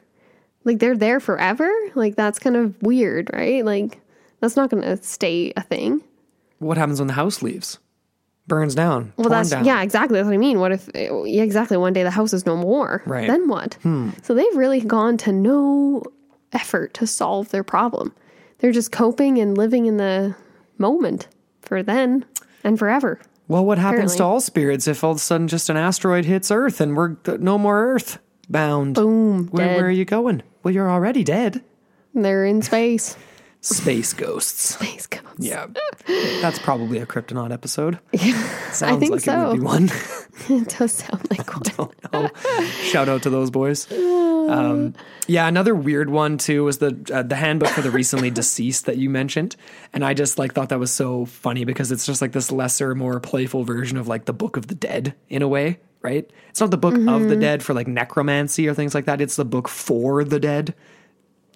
Like 0.64 0.78
they're 0.78 0.96
there 0.96 1.20
forever? 1.20 1.70
Like 1.94 2.16
that's 2.16 2.38
kind 2.38 2.56
of 2.56 2.80
weird, 2.82 3.30
right? 3.32 3.64
Like 3.64 4.00
that's 4.40 4.56
not 4.56 4.70
going 4.70 4.82
to 4.82 5.02
stay 5.02 5.52
a 5.56 5.62
thing. 5.62 6.02
What 6.58 6.76
happens 6.76 6.98
when 7.00 7.06
the 7.06 7.14
house 7.14 7.42
leaves? 7.42 7.78
Burns 8.46 8.74
down. 8.74 9.14
Well, 9.16 9.30
that's 9.30 9.50
down. 9.50 9.64
yeah, 9.64 9.82
exactly. 9.82 10.18
That's 10.18 10.26
what 10.26 10.34
I 10.34 10.38
mean. 10.38 10.60
What 10.60 10.72
if 10.72 10.90
yeah, 10.94 11.42
exactly? 11.42 11.78
One 11.78 11.94
day 11.94 12.02
the 12.02 12.10
house 12.10 12.34
is 12.34 12.44
no 12.44 12.56
more. 12.56 13.02
Right. 13.06 13.26
Then 13.26 13.48
what? 13.48 13.74
Hmm. 13.82 14.10
So 14.22 14.34
they've 14.34 14.54
really 14.54 14.82
gone 14.82 15.16
to 15.18 15.32
no 15.32 16.02
effort 16.54 16.94
to 16.94 17.06
solve 17.06 17.50
their 17.50 17.64
problem. 17.64 18.14
They're 18.58 18.72
just 18.72 18.92
coping 18.92 19.38
and 19.38 19.56
living 19.56 19.86
in 19.86 19.96
the 19.96 20.36
moment 20.78 21.28
for 21.62 21.82
then 21.82 22.24
and 22.62 22.78
forever. 22.78 23.20
Well, 23.46 23.64
what 23.64 23.78
happens 23.78 24.16
to 24.16 24.24
all 24.24 24.40
spirits 24.40 24.88
if 24.88 25.04
all 25.04 25.10
of 25.10 25.16
a 25.18 25.20
sudden 25.20 25.48
just 25.48 25.68
an 25.68 25.76
asteroid 25.76 26.24
hits 26.24 26.50
Earth 26.50 26.80
and 26.80 26.96
we're 26.96 27.16
no 27.38 27.58
more 27.58 27.92
Earth 27.94 28.18
bound? 28.48 28.94
Boom, 28.94 29.48
Where, 29.48 29.76
where 29.76 29.86
are 29.86 29.90
you 29.90 30.06
going? 30.06 30.42
Well, 30.62 30.72
you're 30.72 30.90
already 30.90 31.24
dead. 31.24 31.62
They're 32.14 32.46
in 32.46 32.62
space. 32.62 33.16
Space 33.64 34.12
ghosts. 34.12 34.74
Space 34.74 35.06
ghosts. 35.06 35.24
Yeah, 35.38 35.66
that's 36.42 36.58
probably 36.58 36.98
a 36.98 37.06
Cryptonaut 37.06 37.52
episode. 37.52 37.98
Yeah, 38.12 38.70
Sounds 38.70 39.00
think 39.00 39.12
like 39.12 39.20
it 39.20 39.24
so. 39.24 39.48
would 39.48 39.54
be 39.56 39.60
one. 39.60 39.84
it 40.48 40.68
does 40.78 40.92
sound 40.92 41.26
like 41.30 41.48
one. 41.78 42.30
shout 42.84 43.08
out 43.08 43.22
to 43.22 43.30
those 43.30 43.50
boys. 43.50 43.90
Um, 43.90 44.94
yeah, 45.26 45.46
another 45.48 45.74
weird 45.74 46.10
one 46.10 46.36
too 46.38 46.64
was 46.64 46.78
the 46.78 46.94
uh, 47.12 47.22
the 47.22 47.36
handbook 47.36 47.68
for 47.70 47.80
the 47.82 47.90
recently 47.90 48.30
deceased 48.30 48.86
that 48.86 48.98
you 48.98 49.08
mentioned, 49.08 49.56
and 49.92 50.04
I 50.04 50.12
just 50.14 50.38
like 50.38 50.52
thought 50.52 50.68
that 50.68 50.78
was 50.78 50.90
so 50.92 51.24
funny 51.24 51.64
because 51.64 51.90
it's 51.90 52.04
just 52.04 52.20
like 52.20 52.32
this 52.32 52.52
lesser, 52.52 52.94
more 52.94 53.18
playful 53.20 53.64
version 53.64 53.96
of 53.96 54.08
like 54.08 54.26
the 54.26 54.32
Book 54.34 54.56
of 54.56 54.66
the 54.66 54.74
Dead 54.74 55.14
in 55.28 55.40
a 55.42 55.48
way, 55.48 55.78
right? 56.02 56.30
It's 56.50 56.60
not 56.60 56.70
the 56.70 56.76
book 56.76 56.94
of 56.94 57.28
the 57.28 57.36
dead 57.36 57.62
for 57.62 57.72
like 57.74 57.88
necromancy 57.88 58.68
or 58.68 58.74
things 58.74 58.94
like 58.94 59.06
that. 59.06 59.20
It's 59.20 59.36
the 59.36 59.44
book 59.44 59.68
for 59.68 60.22
the 60.22 60.38
dead, 60.38 60.74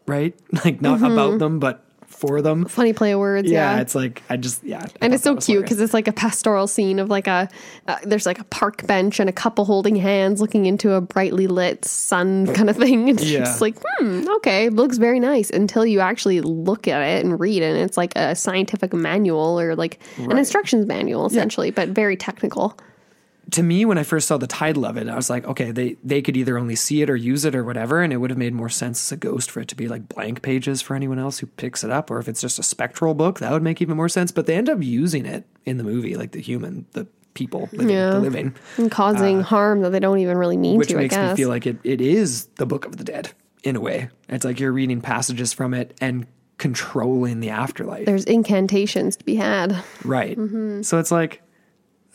right? 0.07 0.35
Like 0.65 0.81
not 0.81 1.03
about 1.03 1.39
them, 1.39 1.59
but 1.61 1.85
for 2.19 2.43
them. 2.43 2.65
Funny 2.67 2.93
play 2.93 3.13
of 3.13 3.21
words. 3.21 3.51
Yeah, 3.51 3.75
Yeah. 3.77 3.81
it's 3.81 3.95
like 3.95 4.23
I 4.29 4.37
just 4.37 4.63
yeah, 4.65 4.83
I 4.85 4.89
and 5.01 5.15
it's 5.15 5.23
so 5.23 5.37
cute 5.37 5.63
because 5.63 5.81
it's 5.81 5.95
like 5.95 6.09
a 6.09 6.13
pastoral 6.13 6.67
scene 6.67 6.99
of 6.99 7.09
like 7.09 7.27
a 7.27 7.49
uh, 7.87 7.97
there's 8.03 8.27
like 8.27 8.39
a 8.41 8.45
park 8.45 8.87
bench 8.87 9.21
and 9.21 9.29
a 9.29 9.33
couple 9.33 9.65
holding 9.65 9.97
hands 9.97 10.41
looking 10.41 10.67
into 10.67 10.93
a 10.93 11.01
brightly 11.01 11.47
lit 11.47 11.85
sun 11.85 12.47
kind 12.55 12.69
of 12.69 12.77
thing. 12.77 13.09
It's 13.09 13.25
Yeah. 13.25 13.41
just 13.41 13.61
like, 13.61 13.77
hmm, 13.99 14.25
okay, 14.37 14.69
looks 14.69 14.99
very 14.99 15.21
nice 15.21 15.51
until 15.51 15.87
you 15.87 16.01
actually 16.01 16.41
look 16.41 16.89
at 16.89 17.01
it 17.03 17.25
and 17.25 17.39
read 17.39 17.63
it. 17.63 17.67
And 17.75 17.79
it's 17.79 17.97
like 17.97 18.13
a 18.17 18.35
scientific 18.35 18.93
manual 18.93 19.59
or 19.61 19.77
like 19.77 19.99
an 20.19 20.37
instructions 20.39 20.87
manual 20.87 21.27
essentially, 21.27 21.71
but 21.71 21.89
very 21.91 22.17
technical. 22.17 22.77
To 23.53 23.63
me 23.63 23.85
when 23.85 23.97
I 23.99 24.03
first 24.03 24.29
saw 24.29 24.37
the 24.37 24.47
title 24.47 24.85
of 24.85 24.97
it, 24.97 25.09
I 25.09 25.17
was 25.17 25.31
like, 25.31 25.47
okay, 25.47 25.71
they 25.71 25.97
they 26.05 26.21
could 26.23 26.37
either 26.37 26.59
only 26.59 26.77
see 26.77 27.01
it 27.03 27.09
or 27.09 27.17
use 27.17 27.45
it 27.45 27.55
or 27.55 27.65
whatever, 27.65 28.03
and 28.03 28.13
it 28.13 28.17
would 28.19 28.31
have 28.31 28.39
made 28.39 28.53
more 28.53 28.69
sense 28.69 29.07
as 29.07 29.13
a 29.13 29.17
ghost 29.17 29.51
for 29.51 29.61
it 29.61 29.69
to 29.69 29.75
be 29.77 29.89
like 29.89 30.09
blank 30.09 30.43
pages 30.43 30.83
for 30.83 30.95
anyone 30.95 31.19
else 31.19 31.39
who 31.39 31.47
picks 31.47 31.83
it 31.83 31.91
up, 31.91 32.11
or 32.11 32.19
if 32.19 32.29
it's 32.29 32.41
just 32.41 32.59
a 32.59 32.63
spectral 32.63 33.15
book, 33.15 33.39
that 33.39 33.51
would 33.53 33.63
make 33.63 33.81
even 33.81 33.97
more 33.97 34.09
sense. 34.09 34.33
But 34.33 34.47
they 34.47 34.55
end 34.55 34.69
up 34.69 34.83
using 34.83 35.25
it 35.25 35.45
in 35.65 35.79
the 35.79 35.85
movie, 35.85 36.15
like 36.17 36.33
the 36.33 36.41
human, 36.41 36.85
the 36.93 37.07
people 37.35 37.69
living, 37.73 37.91
Yeah. 37.91 38.11
the 38.11 38.21
living, 38.21 38.55
And 38.79 38.91
causing 38.91 39.41
harm 39.43 39.81
that 39.83 39.91
they 39.91 40.01
don't 40.01 40.19
even 40.19 40.37
really 40.37 40.57
mean 40.57 40.75
Uh, 40.75 40.79
which 40.79 40.89
to, 40.89 40.97
makes 40.97 41.15
I 41.17 41.21
guess. 41.29 41.33
me 41.39 41.43
feel 41.43 41.49
like 41.49 41.67
it, 41.67 41.79
it 41.85 42.01
is 42.01 42.47
the 42.57 42.67
book 42.67 42.85
of 42.85 42.97
the 42.97 43.05
dead 43.05 43.31
in 43.63 43.77
a 43.77 43.81
way. 43.81 44.09
It's 44.29 44.45
like 44.45 44.59
you're 44.61 44.73
reading 44.73 45.01
passages 45.01 45.53
from 45.53 45.73
it 45.73 45.97
and 46.01 46.27
controlling 46.59 47.41
the 47.41 47.51
afterlife. 47.51 48.07
There's 48.07 48.25
incantations 48.25 49.17
to 49.17 49.25
be 49.25 49.37
had. 49.37 49.77
Right. 50.05 50.37
Mm-hmm. 50.37 50.83
So 50.83 50.99
it's 50.99 51.11
like 51.13 51.41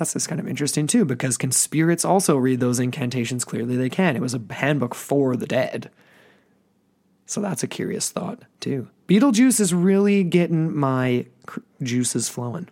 that's 0.04 0.14
just 0.14 0.28
kind 0.28 0.42
of 0.42 0.48
interesting 0.48 0.88
too, 0.88 1.06
because 1.06 1.38
can 1.38 1.52
spirits 1.52 2.04
also 2.04 2.36
read 2.36 2.60
those 2.60 2.80
incantations 2.80 3.46
clearly? 3.46 3.78
They 3.78 3.90
can. 3.90 4.16
It 4.16 4.22
was 4.22 4.34
a 4.34 4.42
handbook 4.50 4.94
for 4.94 5.36
the 5.36 5.48
dead. 5.48 5.90
So 7.26 7.40
that's 7.40 7.64
a 7.64 7.68
curious 7.68 8.12
thought 8.12 8.42
too. 8.60 8.90
Beetlejuice 9.08 9.60
is 9.60 9.74
really 9.74 10.24
getting 10.24 10.76
my 10.76 11.26
cr- 11.46 11.62
juices 11.82 12.28
flowing. 12.28 12.68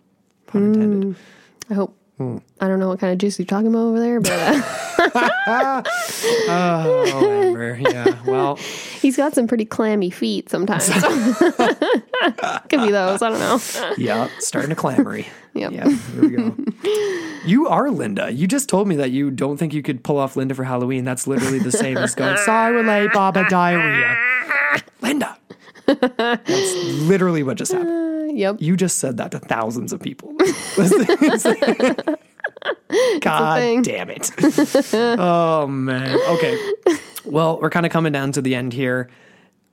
Pun 0.46 0.74
intended. 0.74 1.16
Hmm. 1.16 1.72
I 1.72 1.74
hope. 1.74 1.96
I 2.20 2.68
don't 2.68 2.78
know 2.78 2.86
what 2.88 3.00
kind 3.00 3.12
of 3.12 3.18
juice 3.18 3.36
you're 3.38 3.46
talking 3.46 3.66
about 3.66 3.80
over 3.80 3.98
there, 3.98 4.20
but 4.20 4.30
uh, 5.48 5.82
Oh. 6.48 7.74
Yeah. 7.80 8.16
Well, 8.26 8.56
he's 9.00 9.16
got 9.16 9.34
some 9.34 9.46
pretty 9.48 9.64
clammy 9.64 10.10
feet 10.10 10.48
sometimes. 10.48 10.88
Could 12.68 12.80
be 12.82 12.90
those. 12.92 13.22
I 13.22 13.28
don't 13.30 13.40
know. 13.40 13.60
yeah. 13.98 14.28
Starting 14.38 14.70
to 14.70 14.76
clamory. 14.76 15.26
Yep. 15.54 15.72
Yeah. 15.72 15.86
Here 15.90 16.22
we 16.22 16.30
go. 16.30 16.56
You 17.44 17.68
are 17.68 17.90
Linda. 17.90 18.32
You 18.32 18.46
just 18.46 18.70
told 18.70 18.88
me 18.88 18.96
that 18.96 19.10
you 19.10 19.30
don't 19.30 19.58
think 19.58 19.74
you 19.74 19.82
could 19.82 20.02
pull 20.02 20.16
off 20.16 20.34
Linda 20.34 20.54
for 20.54 20.64
Halloween. 20.64 21.04
That's 21.04 21.26
literally 21.26 21.58
the 21.58 21.70
same 21.70 21.98
as 21.98 22.14
going, 22.14 22.38
sorry, 22.38 22.74
we're 22.74 22.82
late, 22.84 23.12
Baba 23.12 23.44
diarrhea. 23.50 24.16
Linda. 25.02 25.36
That's 26.00 26.74
literally 27.02 27.42
what 27.42 27.56
just 27.56 27.72
happened. 27.72 28.30
Uh, 28.30 28.32
yep. 28.32 28.56
You 28.60 28.76
just 28.76 28.98
said 28.98 29.16
that 29.18 29.30
to 29.32 29.38
thousands 29.38 29.92
of 29.92 30.00
people. 30.00 30.34
God 33.20 33.84
damn 33.84 34.10
it. 34.10 34.30
oh, 35.18 35.66
man. 35.66 36.18
Okay. 36.28 36.72
Well, 37.24 37.60
we're 37.60 37.70
kind 37.70 37.86
of 37.86 37.92
coming 37.92 38.12
down 38.12 38.32
to 38.32 38.42
the 38.42 38.54
end 38.54 38.72
here. 38.72 39.10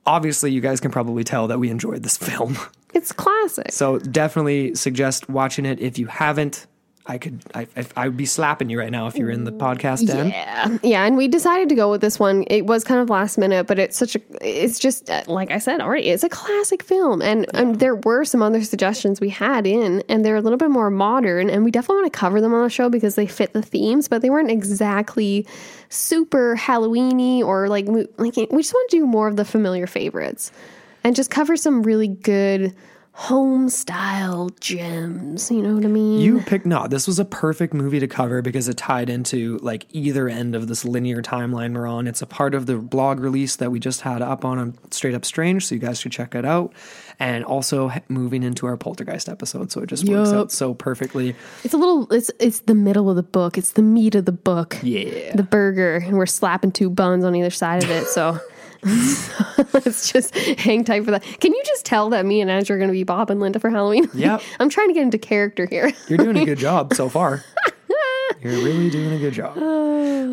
Obviously, 0.06 0.52
you 0.52 0.60
guys 0.60 0.80
can 0.80 0.90
probably 0.90 1.24
tell 1.24 1.48
that 1.48 1.58
we 1.58 1.70
enjoyed 1.70 2.02
this 2.02 2.16
film. 2.16 2.56
It's 2.94 3.12
classic. 3.12 3.72
So 3.72 3.98
definitely 3.98 4.74
suggest 4.74 5.28
watching 5.28 5.66
it 5.66 5.80
if 5.80 5.98
you 5.98 6.06
haven't. 6.06 6.66
I 7.06 7.18
could, 7.18 7.42
I, 7.54 7.66
I, 7.76 7.86
I 7.96 8.08
would 8.08 8.16
be 8.16 8.26
slapping 8.26 8.68
you 8.68 8.78
right 8.78 8.90
now 8.90 9.06
if 9.06 9.16
you're 9.16 9.30
in 9.30 9.44
the 9.44 9.52
podcast 9.52 10.06
den. 10.06 10.28
Yeah, 10.28 10.78
yeah, 10.82 11.04
and 11.04 11.16
we 11.16 11.28
decided 11.28 11.68
to 11.70 11.74
go 11.74 11.90
with 11.90 12.02
this 12.02 12.20
one. 12.20 12.44
It 12.48 12.66
was 12.66 12.84
kind 12.84 13.00
of 13.00 13.08
last 13.08 13.38
minute, 13.38 13.66
but 13.66 13.78
it's 13.78 13.96
such 13.96 14.16
a. 14.16 14.20
It's 14.40 14.78
just 14.78 15.08
uh, 15.08 15.22
like 15.26 15.50
I 15.50 15.58
said 15.58 15.80
already. 15.80 16.08
It's 16.08 16.22
a 16.22 16.28
classic 16.28 16.82
film, 16.82 17.22
and 17.22 17.46
and 17.54 17.80
there 17.80 17.96
were 17.96 18.24
some 18.24 18.42
other 18.42 18.62
suggestions 18.62 19.18
we 19.18 19.30
had 19.30 19.66
in, 19.66 20.04
and 20.08 20.24
they're 20.24 20.36
a 20.36 20.42
little 20.42 20.58
bit 20.58 20.70
more 20.70 20.90
modern, 20.90 21.48
and 21.48 21.64
we 21.64 21.70
definitely 21.70 22.02
want 22.02 22.12
to 22.12 22.18
cover 22.18 22.40
them 22.40 22.52
on 22.52 22.64
the 22.64 22.70
show 22.70 22.90
because 22.90 23.14
they 23.14 23.26
fit 23.26 23.54
the 23.54 23.62
themes, 23.62 24.06
but 24.06 24.20
they 24.20 24.28
weren't 24.28 24.50
exactly 24.50 25.46
super 25.88 26.54
Halloweeny 26.54 27.40
or 27.40 27.68
like 27.68 27.86
like 28.18 28.36
we 28.36 28.62
just 28.62 28.74
want 28.74 28.90
to 28.90 28.96
do 28.98 29.06
more 29.06 29.26
of 29.26 29.36
the 29.36 29.44
familiar 29.46 29.86
favorites, 29.86 30.52
and 31.02 31.16
just 31.16 31.30
cover 31.30 31.56
some 31.56 31.82
really 31.82 32.08
good 32.08 32.74
home 33.20 33.68
style 33.68 34.48
gems. 34.60 35.50
You 35.50 35.60
know 35.60 35.74
what 35.74 35.84
I 35.84 35.88
mean? 35.88 36.22
You 36.22 36.40
picked 36.40 36.64
no. 36.64 36.86
This 36.86 37.06
was 37.06 37.18
a 37.18 37.24
perfect 37.26 37.74
movie 37.74 38.00
to 38.00 38.08
cover 38.08 38.40
because 38.40 38.66
it 38.66 38.78
tied 38.78 39.10
into 39.10 39.58
like 39.58 39.84
either 39.90 40.26
end 40.26 40.54
of 40.54 40.68
this 40.68 40.86
linear 40.86 41.20
timeline 41.20 41.74
we're 41.74 41.86
on. 41.86 42.06
It's 42.06 42.22
a 42.22 42.26
part 42.26 42.54
of 42.54 42.64
the 42.64 42.76
blog 42.76 43.20
release 43.20 43.56
that 43.56 43.70
we 43.70 43.78
just 43.78 44.00
had 44.00 44.22
up 44.22 44.42
on 44.46 44.58
um, 44.58 44.74
Straight 44.90 45.14
Up 45.14 45.26
Strange, 45.26 45.66
so 45.66 45.74
you 45.74 45.82
guys 45.82 46.00
should 46.00 46.12
check 46.12 46.34
it 46.34 46.46
out. 46.46 46.72
And 47.18 47.44
also 47.44 47.92
moving 48.08 48.42
into 48.42 48.64
our 48.64 48.78
Poltergeist 48.78 49.28
episode, 49.28 49.70
so 49.70 49.82
it 49.82 49.90
just 49.90 50.08
works 50.08 50.32
out 50.32 50.50
so 50.50 50.72
perfectly. 50.72 51.36
It's 51.62 51.74
a 51.74 51.76
little. 51.76 52.10
It's 52.10 52.30
it's 52.40 52.60
the 52.60 52.74
middle 52.74 53.10
of 53.10 53.16
the 53.16 53.22
book. 53.22 53.58
It's 53.58 53.72
the 53.72 53.82
meat 53.82 54.14
of 54.14 54.24
the 54.24 54.32
book. 54.32 54.78
Yeah. 54.82 55.36
The 55.36 55.42
burger, 55.42 55.96
and 55.96 56.16
we're 56.16 56.24
slapping 56.24 56.72
two 56.72 56.88
buns 56.88 57.26
on 57.26 57.36
either 57.36 57.50
side 57.50 57.84
of 57.84 57.90
it. 57.90 58.06
So 58.06 58.40
let's 59.72 60.10
just 60.10 60.34
hang 60.36 60.84
tight 60.84 61.04
for 61.04 61.10
that. 61.10 61.22
Can 61.22 61.52
you 61.52 61.62
just 61.66 61.84
tell 61.84 62.10
that 62.10 62.24
me 62.24 62.40
and 62.40 62.50
Andrew 62.50 62.76
are 62.76 62.78
going 62.78 62.88
to 62.88 62.92
be 62.92 63.04
Bob 63.04 63.30
and 63.30 63.40
Linda 63.40 63.58
for 63.60 63.70
Halloween? 63.70 64.08
Yep. 64.14 64.42
I'm 64.60 64.68
trying 64.68 64.88
to 64.88 64.94
get 64.94 65.02
into 65.02 65.18
character 65.18 65.66
here. 65.66 65.92
You're 66.08 66.18
doing 66.18 66.38
a 66.38 66.44
good 66.44 66.58
job 66.68 66.94
so 66.94 67.08
far. 67.08 67.44
You're 68.42 68.64
really 68.64 68.90
doing 68.90 69.12
a 69.12 69.18
good 69.18 69.34
job. 69.34 69.56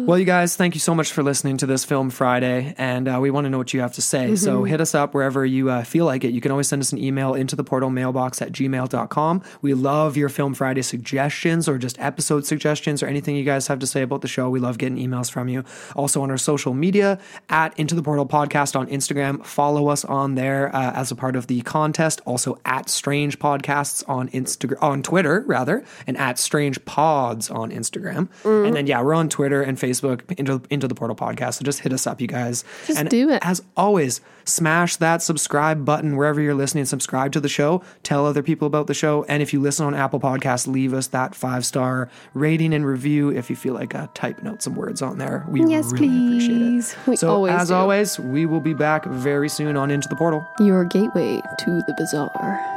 Well, 0.07 0.17
you 0.17 0.23
guys, 0.23 0.55
thank 0.55 0.73
you 0.73 0.79
so 0.79 0.95
much 0.95 1.11
for 1.11 1.21
listening 1.21 1.57
to 1.57 1.65
this 1.65 1.83
Film 1.83 2.09
Friday, 2.09 2.73
and 2.77 3.09
uh, 3.09 3.19
we 3.21 3.29
want 3.29 3.43
to 3.43 3.49
know 3.49 3.57
what 3.57 3.73
you 3.73 3.81
have 3.81 3.91
to 3.95 4.01
say. 4.01 4.37
So 4.37 4.63
hit 4.63 4.79
us 4.79 4.95
up 4.95 5.13
wherever 5.13 5.45
you 5.45 5.69
uh, 5.69 5.83
feel 5.83 6.05
like 6.05 6.23
it. 6.23 6.31
You 6.31 6.39
can 6.39 6.49
always 6.49 6.69
send 6.69 6.81
us 6.81 6.93
an 6.93 6.97
email 6.97 7.33
into 7.33 7.57
the 7.57 7.63
portal 7.65 7.89
mailbox 7.89 8.41
at 8.41 8.53
gmail.com. 8.53 9.43
We 9.61 9.73
love 9.73 10.15
your 10.15 10.29
Film 10.29 10.53
Friday 10.53 10.81
suggestions 10.81 11.67
or 11.67 11.77
just 11.77 11.99
episode 11.99 12.45
suggestions 12.45 13.03
or 13.03 13.07
anything 13.07 13.35
you 13.35 13.43
guys 13.43 13.67
have 13.67 13.79
to 13.79 13.87
say 13.87 14.01
about 14.01 14.21
the 14.21 14.29
show. 14.29 14.49
We 14.49 14.61
love 14.61 14.77
getting 14.77 14.97
emails 14.97 15.29
from 15.29 15.49
you. 15.49 15.65
Also 15.93 16.21
on 16.21 16.31
our 16.31 16.37
social 16.37 16.73
media 16.73 17.19
at 17.49 17.77
Into 17.77 17.93
the 17.93 18.01
Portal 18.01 18.25
Podcast 18.25 18.79
on 18.79 18.87
Instagram. 18.87 19.45
Follow 19.45 19.89
us 19.89 20.05
on 20.05 20.35
there 20.35 20.73
uh, 20.73 20.93
as 20.93 21.11
a 21.11 21.15
part 21.17 21.35
of 21.35 21.47
the 21.47 21.59
contest. 21.63 22.21
Also 22.23 22.57
at 22.63 22.87
Strange 22.87 23.39
Podcasts 23.39 24.07
on 24.07 24.29
Instagram, 24.29 24.81
on 24.81 25.03
Twitter 25.03 25.43
rather, 25.45 25.83
and 26.07 26.15
at 26.15 26.39
Strange 26.39 26.85
Pods 26.85 27.49
on 27.49 27.71
Instagram. 27.71 27.96
And 28.43 28.75
then 28.75 28.87
yeah, 28.87 29.01
we're 29.01 29.13
on 29.13 29.29
Twitter 29.29 29.61
and 29.61 29.77
Facebook 29.77 30.21
into 30.39 30.61
into 30.69 30.87
the 30.87 30.95
Portal 30.95 31.15
Podcast. 31.15 31.55
So 31.55 31.63
just 31.65 31.79
hit 31.79 31.93
us 31.93 32.05
up, 32.07 32.19
you 32.21 32.27
guys. 32.27 32.63
Just 32.85 32.99
and 32.99 33.09
do 33.09 33.29
it. 33.29 33.39
As 33.45 33.61
always, 33.75 34.21
smash 34.45 34.95
that 34.97 35.21
subscribe 35.21 35.85
button 35.85 36.15
wherever 36.15 36.39
you're 36.41 36.55
listening. 36.55 36.85
Subscribe 36.85 37.31
to 37.33 37.39
the 37.39 37.49
show. 37.49 37.83
Tell 38.03 38.25
other 38.25 38.43
people 38.43 38.67
about 38.67 38.87
the 38.87 38.93
show. 38.93 39.23
And 39.29 39.41
if 39.43 39.53
you 39.53 39.59
listen 39.61 39.85
on 39.85 39.93
Apple 39.95 40.19
Podcasts, 40.19 40.67
leave 40.67 40.93
us 40.93 41.07
that 41.07 41.35
five 41.35 41.65
star 41.65 42.09
rating 42.33 42.73
and 42.73 42.85
review. 42.85 43.29
If 43.29 43.49
you 43.49 43.55
feel 43.55 43.73
like 43.73 43.95
uh, 43.95 44.07
type 44.13 44.41
note 44.43 44.61
some 44.61 44.75
words 44.75 45.01
on 45.01 45.17
there, 45.17 45.45
we 45.49 45.63
Yes, 45.65 45.91
really 45.91 46.07
please. 46.07 46.93
appreciate 46.93 47.03
it. 47.03 47.07
We 47.09 47.15
so 47.15 47.45
as 47.45 47.67
do. 47.69 47.73
always, 47.75 48.19
we 48.19 48.45
will 48.45 48.61
be 48.61 48.73
back 48.73 49.05
very 49.05 49.49
soon 49.49 49.75
on 49.75 49.91
Into 49.91 50.07
the 50.07 50.15
Portal. 50.15 50.47
Your 50.59 50.85
gateway 50.85 51.41
to 51.59 51.81
the 51.87 51.93
bizarre. 51.97 52.76